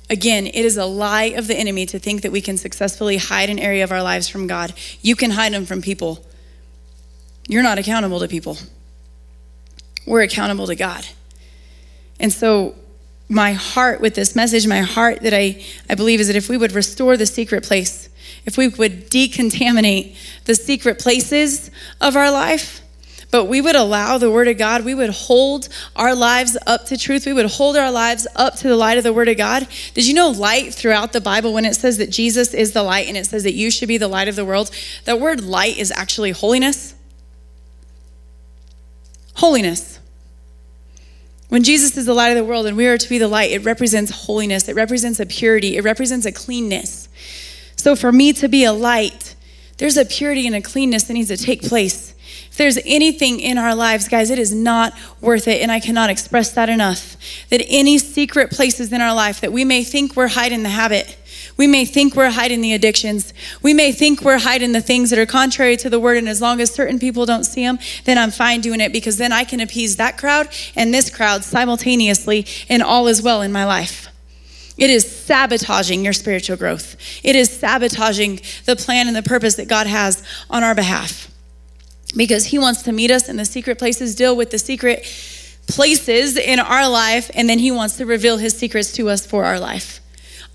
Again, 0.08 0.46
it 0.46 0.64
is 0.64 0.76
a 0.76 0.84
lie 0.84 1.24
of 1.24 1.48
the 1.48 1.56
enemy 1.56 1.84
to 1.86 1.98
think 1.98 2.22
that 2.22 2.30
we 2.30 2.40
can 2.40 2.56
successfully 2.56 3.16
hide 3.16 3.50
an 3.50 3.58
area 3.58 3.82
of 3.82 3.90
our 3.90 4.02
lives 4.02 4.28
from 4.28 4.46
God. 4.46 4.72
You 5.02 5.16
can 5.16 5.32
hide 5.32 5.52
them 5.52 5.66
from 5.66 5.82
people. 5.82 6.24
You're 7.48 7.62
not 7.62 7.78
accountable 7.78 8.20
to 8.20 8.28
people. 8.28 8.56
We're 10.06 10.22
accountable 10.22 10.68
to 10.68 10.76
God. 10.76 11.06
And 12.20 12.32
so, 12.32 12.76
my 13.28 13.54
heart 13.54 14.00
with 14.00 14.14
this 14.14 14.36
message, 14.36 14.68
my 14.68 14.80
heart 14.80 15.22
that 15.22 15.34
I, 15.34 15.64
I 15.90 15.96
believe 15.96 16.20
is 16.20 16.28
that 16.28 16.36
if 16.36 16.48
we 16.48 16.56
would 16.56 16.72
restore 16.72 17.16
the 17.16 17.26
secret 17.26 17.64
place, 17.64 18.08
if 18.44 18.56
we 18.56 18.68
would 18.68 19.10
decontaminate 19.10 20.16
the 20.44 20.54
secret 20.54 21.00
places 21.00 21.72
of 22.00 22.14
our 22.14 22.30
life, 22.30 22.82
but 23.30 23.46
we 23.46 23.60
would 23.60 23.76
allow 23.76 24.18
the 24.18 24.30
Word 24.30 24.48
of 24.48 24.56
God, 24.56 24.84
we 24.84 24.94
would 24.94 25.10
hold 25.10 25.68
our 25.94 26.14
lives 26.14 26.56
up 26.66 26.86
to 26.86 26.96
truth, 26.96 27.26
we 27.26 27.32
would 27.32 27.46
hold 27.46 27.76
our 27.76 27.90
lives 27.90 28.26
up 28.36 28.56
to 28.56 28.68
the 28.68 28.76
light 28.76 28.98
of 28.98 29.04
the 29.04 29.12
Word 29.12 29.28
of 29.28 29.36
God. 29.36 29.66
Did 29.94 30.06
you 30.06 30.14
know 30.14 30.28
light 30.30 30.72
throughout 30.72 31.12
the 31.12 31.20
Bible, 31.20 31.52
when 31.52 31.64
it 31.64 31.74
says 31.74 31.98
that 31.98 32.10
Jesus 32.10 32.54
is 32.54 32.72
the 32.72 32.82
light 32.82 33.08
and 33.08 33.16
it 33.16 33.26
says 33.26 33.42
that 33.42 33.54
you 33.54 33.70
should 33.70 33.88
be 33.88 33.98
the 33.98 34.08
light 34.08 34.28
of 34.28 34.36
the 34.36 34.44
world, 34.44 34.70
that 35.04 35.20
word 35.20 35.42
light 35.42 35.76
is 35.76 35.90
actually 35.92 36.30
holiness? 36.30 36.94
Holiness. 39.34 39.98
When 41.48 41.62
Jesus 41.62 41.96
is 41.96 42.06
the 42.06 42.14
light 42.14 42.30
of 42.30 42.36
the 42.36 42.44
world 42.44 42.66
and 42.66 42.76
we 42.76 42.86
are 42.86 42.98
to 42.98 43.08
be 43.08 43.18
the 43.18 43.28
light, 43.28 43.52
it 43.52 43.64
represents 43.64 44.10
holiness, 44.26 44.68
it 44.68 44.74
represents 44.74 45.20
a 45.20 45.26
purity, 45.26 45.76
it 45.76 45.84
represents 45.84 46.26
a 46.26 46.32
cleanness. 46.32 47.08
So 47.76 47.94
for 47.94 48.10
me 48.10 48.32
to 48.32 48.48
be 48.48 48.64
a 48.64 48.72
light, 48.72 49.36
there's 49.78 49.96
a 49.96 50.04
purity 50.04 50.46
and 50.46 50.56
a 50.56 50.60
cleanness 50.62 51.04
that 51.04 51.14
needs 51.14 51.28
to 51.28 51.36
take 51.36 51.62
place. 51.62 52.14
If 52.56 52.60
there's 52.60 52.78
anything 52.86 53.38
in 53.38 53.58
our 53.58 53.74
lives, 53.74 54.08
guys, 54.08 54.30
it 54.30 54.38
is 54.38 54.50
not 54.50 54.94
worth 55.20 55.46
it. 55.46 55.60
And 55.60 55.70
I 55.70 55.78
cannot 55.78 56.08
express 56.08 56.52
that 56.52 56.70
enough. 56.70 57.18
That 57.50 57.62
any 57.68 57.98
secret 57.98 58.50
places 58.50 58.90
in 58.94 59.02
our 59.02 59.14
life 59.14 59.42
that 59.42 59.52
we 59.52 59.62
may 59.62 59.84
think 59.84 60.16
we're 60.16 60.28
hiding 60.28 60.62
the 60.62 60.70
habit, 60.70 61.18
we 61.58 61.66
may 61.66 61.84
think 61.84 62.16
we're 62.16 62.30
hiding 62.30 62.62
the 62.62 62.72
addictions. 62.72 63.34
We 63.60 63.74
may 63.74 63.92
think 63.92 64.22
we're 64.22 64.38
hiding 64.38 64.72
the 64.72 64.80
things 64.80 65.10
that 65.10 65.18
are 65.18 65.26
contrary 65.26 65.76
to 65.76 65.90
the 65.90 66.00
word. 66.00 66.16
And 66.16 66.30
as 66.30 66.40
long 66.40 66.62
as 66.62 66.72
certain 66.72 66.98
people 66.98 67.26
don't 67.26 67.44
see 67.44 67.62
them, 67.62 67.78
then 68.04 68.16
I'm 68.16 68.30
fine 68.30 68.62
doing 68.62 68.80
it 68.80 68.90
because 68.90 69.18
then 69.18 69.32
I 69.32 69.44
can 69.44 69.60
appease 69.60 69.96
that 69.96 70.16
crowd 70.16 70.48
and 70.74 70.94
this 70.94 71.10
crowd 71.10 71.44
simultaneously, 71.44 72.46
and 72.70 72.82
all 72.82 73.06
is 73.06 73.20
well 73.20 73.42
in 73.42 73.52
my 73.52 73.66
life. 73.66 74.08
It 74.78 74.88
is 74.88 75.04
sabotaging 75.06 76.02
your 76.02 76.14
spiritual 76.14 76.56
growth. 76.56 76.96
It 77.22 77.36
is 77.36 77.50
sabotaging 77.50 78.40
the 78.64 78.76
plan 78.76 79.08
and 79.08 79.14
the 79.14 79.22
purpose 79.22 79.56
that 79.56 79.68
God 79.68 79.86
has 79.86 80.22
on 80.48 80.64
our 80.64 80.74
behalf. 80.74 81.30
Because 82.16 82.46
He 82.46 82.58
wants 82.58 82.82
to 82.82 82.92
meet 82.92 83.10
us 83.10 83.28
in 83.28 83.36
the 83.36 83.44
secret 83.44 83.78
places, 83.78 84.14
deal 84.14 84.36
with 84.36 84.50
the 84.50 84.58
secret 84.58 85.04
places 85.68 86.36
in 86.36 86.58
our 86.58 86.88
life, 86.88 87.30
and 87.34 87.48
then 87.48 87.58
He 87.58 87.70
wants 87.70 87.96
to 87.98 88.06
reveal 88.06 88.38
His 88.38 88.56
secrets 88.56 88.92
to 88.92 89.08
us 89.08 89.26
for 89.26 89.44
our 89.44 89.60
life. 89.60 90.00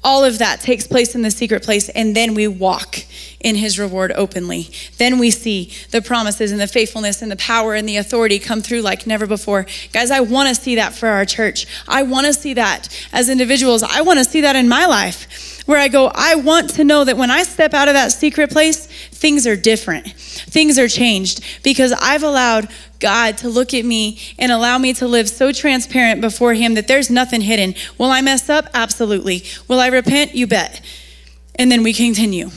All 0.04 0.26
of 0.26 0.40
that 0.40 0.62
takes 0.62 0.88
place 0.88 1.14
in 1.14 1.22
the 1.22 1.30
secret 1.30 1.62
place, 1.62 1.88
and 1.90 2.16
then 2.16 2.34
we 2.34 2.48
walk 2.48 3.06
in 3.40 3.56
his 3.56 3.78
reward 3.78 4.12
openly. 4.16 4.70
Then 4.98 5.20
we 5.20 5.30
see 5.30 5.72
the 5.92 6.02
promises 6.02 6.52
and 6.52 6.60
the 6.60 6.68
faithfulness 6.68 7.22
and 7.22 7.32
the 7.32 7.36
power 7.36 7.76
and 7.76 7.88
the 7.88 7.98
authority 7.98 8.40
come 8.40 8.62
through 8.62 8.82
like 8.82 9.06
never 9.06 9.28
before. 9.28 9.68
Guys, 9.94 10.10
I 10.10 10.22
want 10.22 10.50
to 10.50 10.56
see 10.60 10.76
that 10.76 10.94
for 10.94 11.08
our 11.08 11.24
church. 11.26 11.68
I 11.88 12.02
want 12.02 12.26
to 12.26 12.34
see 12.34 12.56
that 12.56 12.90
as 13.14 13.30
individuals. 13.30 13.84
I 13.84 14.02
want 14.02 14.18
to 14.18 14.26
see 14.26 14.42
that 14.42 14.56
in 14.56 14.68
my 14.68 14.88
life 14.88 15.62
where 15.68 15.80
I 15.80 15.88
go, 15.88 16.12
I 16.14 16.36
want 16.36 16.72
to 16.72 16.84
know 16.84 17.04
that 17.04 17.18
when 17.18 17.30
I 17.30 17.44
step 17.44 17.74
out 17.76 17.88
of 17.88 17.94
that 17.94 18.12
secret 18.12 18.50
place, 18.50 18.88
things 19.22 19.46
are 19.46 19.56
different. 19.56 20.12
Things 20.14 20.80
are 20.80 20.88
changed 20.88 21.44
because 21.64 21.94
I've 21.94 22.24
allowed 22.24 22.70
God 23.00 23.38
to 23.38 23.50
look 23.50 23.72
at 23.74 23.86
me 23.86 24.20
and 24.40 24.52
allow 24.52 24.80
me 24.80 24.94
to 24.96 25.08
live 25.08 25.30
so 25.30 25.52
transparent 25.52 26.22
before 26.22 26.56
Him 26.56 26.74
that 26.74 26.88
there's 26.88 27.12
nothing 27.12 27.42
hidden. 27.42 27.76
Will 28.00 28.10
I 28.10 28.22
mess 28.22 28.50
up? 28.50 28.66
Absolutely. 28.74 29.44
Will 29.68 29.80
I 29.80 29.88
repent? 29.88 30.34
You 30.34 30.48
bet. 30.48 30.82
And 31.56 31.72
then 31.72 31.84
we 31.84 31.94
continue. 31.94 32.50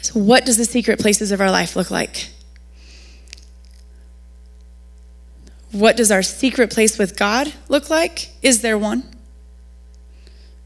So, 0.00 0.18
what 0.18 0.46
does 0.46 0.56
the 0.56 0.64
secret 0.64 0.98
places 0.98 1.30
of 1.30 1.42
our 1.42 1.50
life 1.50 1.76
look 1.76 1.90
like? 1.90 2.30
What 5.72 5.98
does 5.98 6.10
our 6.10 6.22
secret 6.22 6.70
place 6.70 6.96
with 6.96 7.18
God 7.18 7.52
look 7.68 7.90
like? 7.90 8.30
Is 8.40 8.62
there 8.62 8.78
one? 8.78 9.04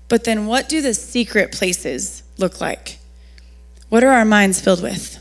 But 0.08 0.22
then, 0.22 0.46
what 0.46 0.68
do 0.68 0.80
the 0.80 0.94
secret 0.94 1.50
places 1.50 2.22
look 2.38 2.60
like? 2.60 2.99
What 3.90 4.04
are 4.04 4.12
our 4.12 4.24
minds 4.24 4.60
filled 4.60 4.82
with? 4.82 5.18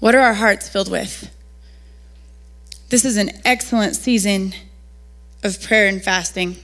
What 0.00 0.16
are 0.16 0.20
our 0.20 0.34
hearts 0.34 0.68
filled 0.68 0.90
with? 0.90 1.30
This 2.90 3.04
is 3.04 3.16
an 3.16 3.30
excellent 3.44 3.94
season 3.94 4.52
of 5.44 5.62
prayer 5.62 5.86
and 5.86 6.02
fasting 6.02 6.56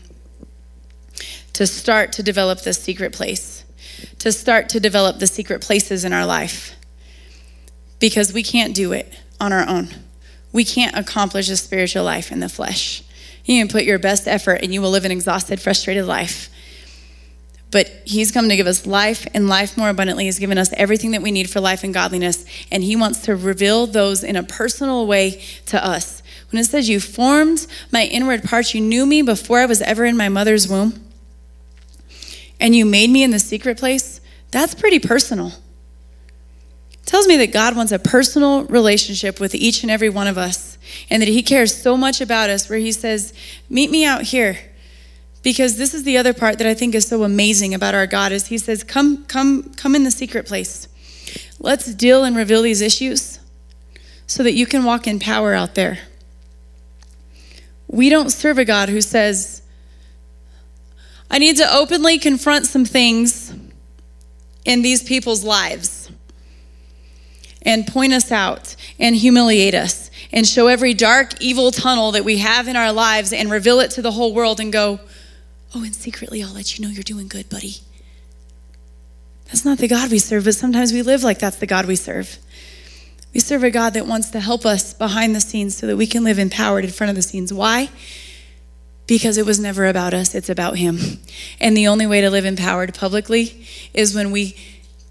to 1.52 1.68
start 1.68 2.12
to 2.14 2.24
develop 2.24 2.62
this 2.62 2.82
secret 2.82 3.12
place, 3.12 3.64
to 4.18 4.32
start 4.32 4.68
to 4.70 4.80
develop 4.80 5.20
the 5.20 5.26
secret 5.28 5.62
places 5.62 6.04
in 6.04 6.12
our 6.12 6.26
life. 6.26 6.74
Because 8.00 8.32
we 8.32 8.42
can't 8.42 8.74
do 8.74 8.92
it 8.92 9.14
on 9.40 9.52
our 9.52 9.68
own. 9.68 9.88
We 10.52 10.64
can't 10.64 10.96
accomplish 10.96 11.48
a 11.48 11.56
spiritual 11.56 12.02
life 12.02 12.32
in 12.32 12.40
the 12.40 12.48
flesh. 12.48 13.04
You 13.44 13.60
can 13.60 13.68
put 13.68 13.84
your 13.84 14.00
best 14.00 14.26
effort 14.26 14.62
and 14.62 14.74
you 14.74 14.82
will 14.82 14.90
live 14.90 15.04
an 15.04 15.12
exhausted, 15.12 15.60
frustrated 15.60 16.06
life. 16.06 16.50
But 17.70 17.88
He's 18.04 18.32
come 18.32 18.48
to 18.48 18.56
give 18.56 18.66
us 18.66 18.86
life 18.86 19.26
and 19.32 19.48
life 19.48 19.76
more 19.76 19.90
abundantly. 19.90 20.24
He's 20.24 20.38
given 20.38 20.58
us 20.58 20.72
everything 20.72 21.12
that 21.12 21.22
we 21.22 21.30
need 21.30 21.48
for 21.48 21.60
life 21.60 21.84
and 21.84 21.94
godliness. 21.94 22.44
And 22.70 22.82
He 22.82 22.96
wants 22.96 23.20
to 23.22 23.36
reveal 23.36 23.86
those 23.86 24.24
in 24.24 24.36
a 24.36 24.42
personal 24.42 25.06
way 25.06 25.42
to 25.66 25.84
us. 25.84 26.22
When 26.50 26.60
it 26.60 26.64
says, 26.64 26.88
You 26.88 27.00
formed 27.00 27.66
my 27.92 28.04
inward 28.04 28.42
parts, 28.42 28.74
you 28.74 28.80
knew 28.80 29.06
me 29.06 29.22
before 29.22 29.60
I 29.60 29.66
was 29.66 29.80
ever 29.82 30.04
in 30.04 30.16
my 30.16 30.28
mother's 30.28 30.68
womb, 30.68 31.04
and 32.58 32.74
you 32.74 32.84
made 32.84 33.10
me 33.10 33.22
in 33.22 33.30
the 33.30 33.38
secret 33.38 33.78
place, 33.78 34.20
that's 34.50 34.74
pretty 34.74 34.98
personal. 34.98 35.52
It 36.92 37.06
tells 37.06 37.28
me 37.28 37.36
that 37.38 37.52
God 37.52 37.76
wants 37.76 37.92
a 37.92 37.98
personal 37.98 38.64
relationship 38.64 39.40
with 39.40 39.54
each 39.54 39.82
and 39.82 39.90
every 39.90 40.10
one 40.10 40.26
of 40.26 40.36
us, 40.36 40.76
and 41.08 41.22
that 41.22 41.28
He 41.28 41.42
cares 41.42 41.74
so 41.74 41.96
much 41.96 42.20
about 42.20 42.50
us, 42.50 42.68
where 42.68 42.80
He 42.80 42.92
says, 42.92 43.32
Meet 43.68 43.90
me 43.90 44.04
out 44.04 44.22
here 44.22 44.58
because 45.42 45.76
this 45.76 45.94
is 45.94 46.04
the 46.04 46.18
other 46.18 46.34
part 46.34 46.58
that 46.58 46.66
I 46.66 46.74
think 46.74 46.94
is 46.94 47.06
so 47.06 47.22
amazing 47.22 47.74
about 47.74 47.94
our 47.94 48.06
God 48.06 48.32
is 48.32 48.48
he 48.48 48.58
says 48.58 48.84
come 48.84 49.24
come 49.26 49.72
come 49.74 49.94
in 49.94 50.04
the 50.04 50.10
secret 50.10 50.46
place. 50.46 50.88
Let's 51.58 51.94
deal 51.94 52.24
and 52.24 52.36
reveal 52.36 52.62
these 52.62 52.80
issues 52.80 53.38
so 54.26 54.42
that 54.42 54.52
you 54.52 54.66
can 54.66 54.84
walk 54.84 55.06
in 55.06 55.18
power 55.18 55.54
out 55.54 55.74
there. 55.74 55.98
We 57.86 58.08
don't 58.08 58.30
serve 58.30 58.58
a 58.58 58.64
God 58.64 58.88
who 58.88 59.00
says 59.00 59.62
I 61.30 61.38
need 61.38 61.56
to 61.56 61.74
openly 61.74 62.18
confront 62.18 62.66
some 62.66 62.84
things 62.84 63.54
in 64.64 64.82
these 64.82 65.02
people's 65.02 65.44
lives 65.44 66.10
and 67.62 67.86
point 67.86 68.12
us 68.12 68.32
out 68.32 68.74
and 68.98 69.14
humiliate 69.14 69.74
us 69.74 70.10
and 70.32 70.46
show 70.46 70.66
every 70.66 70.94
dark, 70.94 71.40
evil 71.40 71.70
tunnel 71.70 72.12
that 72.12 72.24
we 72.24 72.38
have 72.38 72.68
in 72.68 72.76
our 72.76 72.92
lives 72.92 73.32
and 73.32 73.50
reveal 73.50 73.80
it 73.80 73.90
to 73.92 74.02
the 74.02 74.12
whole 74.12 74.32
world 74.32 74.60
and 74.60 74.72
go, 74.72 75.00
Oh, 75.74 75.84
and 75.84 75.94
secretly, 75.94 76.42
I'll 76.42 76.52
let 76.52 76.76
you 76.76 76.84
know 76.84 76.90
you're 76.90 77.02
doing 77.02 77.28
good, 77.28 77.48
buddy. 77.48 77.76
That's 79.46 79.64
not 79.64 79.78
the 79.78 79.88
God 79.88 80.10
we 80.10 80.18
serve, 80.18 80.44
but 80.44 80.54
sometimes 80.54 80.92
we 80.92 81.02
live 81.02 81.22
like 81.22 81.38
that's 81.38 81.56
the 81.56 81.66
God 81.66 81.86
we 81.86 81.96
serve. 81.96 82.38
We 83.34 83.40
serve 83.40 83.62
a 83.62 83.70
God 83.70 83.94
that 83.94 84.06
wants 84.06 84.30
to 84.30 84.40
help 84.40 84.66
us 84.66 84.92
behind 84.94 85.34
the 85.34 85.40
scenes 85.40 85.76
so 85.76 85.86
that 85.86 85.96
we 85.96 86.06
can 86.06 86.24
live 86.24 86.38
empowered 86.38 86.84
in 86.84 86.90
front 86.90 87.10
of 87.10 87.16
the 87.16 87.22
scenes. 87.22 87.52
Why? 87.52 87.88
Because 89.06 89.36
it 89.38 89.46
was 89.46 89.58
never 89.58 89.86
about 89.86 90.14
us, 90.14 90.34
it's 90.34 90.48
about 90.48 90.76
Him. 90.76 90.98
And 91.60 91.76
the 91.76 91.88
only 91.88 92.06
way 92.06 92.20
to 92.20 92.30
live 92.30 92.44
empowered 92.44 92.94
publicly 92.94 93.66
is 93.94 94.14
when 94.14 94.30
we 94.30 94.56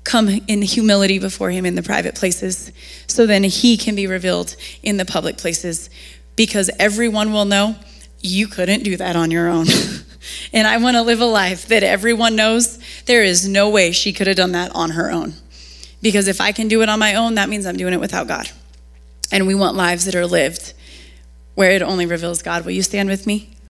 come 0.04 0.30
in 0.48 0.62
humility 0.62 1.20
before 1.20 1.52
Him 1.52 1.66
in 1.66 1.76
the 1.76 1.84
private 1.84 2.16
places, 2.16 2.72
so 3.08 3.26
then 3.26 3.44
He 3.44 3.78
can 3.78 3.96
be 3.96 4.08
revealed 4.08 4.56
in 4.84 4.98
the 4.98 5.06
public 5.06 5.38
places. 5.38 5.90
Because 6.36 6.70
everyone 6.80 7.34
will 7.34 7.46
know 7.46 7.76
you 8.22 8.48
couldn't 8.48 8.84
do 8.84 8.96
that 8.98 9.16
on 9.16 9.32
your 9.32 9.48
own. 9.50 9.68
And 10.52 10.68
I 10.68 10.78
want 10.78 10.96
to 10.96 11.02
live 11.02 11.22
a 11.22 11.26
life 11.26 11.68
that 11.68 11.84
everyone 11.84 12.36
knows 12.36 12.80
there 13.06 13.24
is 13.24 13.48
no 13.48 13.70
way 13.70 13.92
she 13.92 14.14
could 14.14 14.28
have 14.28 14.38
done 14.38 14.52
that 14.54 14.72
on 14.76 14.92
her 14.92 15.12
own. 15.12 15.34
Because 16.02 16.28
if 16.28 16.40
I 16.42 16.52
can 16.52 16.68
do 16.68 16.82
it 16.82 16.90
on 16.90 17.00
my 17.00 17.16
own, 17.16 17.36
that 17.36 17.50
means 17.50 17.66
I'm 17.66 17.78
doing 17.78 17.94
it 17.94 18.00
without 18.00 18.28
God. 18.28 18.50
And 19.32 19.48
we 19.48 19.56
want 19.56 19.76
lives 19.76 20.06
that 20.06 20.16
are 20.16 20.26
lived 20.26 20.74
where 21.56 21.72
it 21.72 21.82
only 21.82 22.06
reveals 22.06 22.42
God. 22.42 22.66
Will 22.66 22.72
you 22.72 22.84
stand 22.84 23.10
with 23.10 23.28
me? 23.28 23.50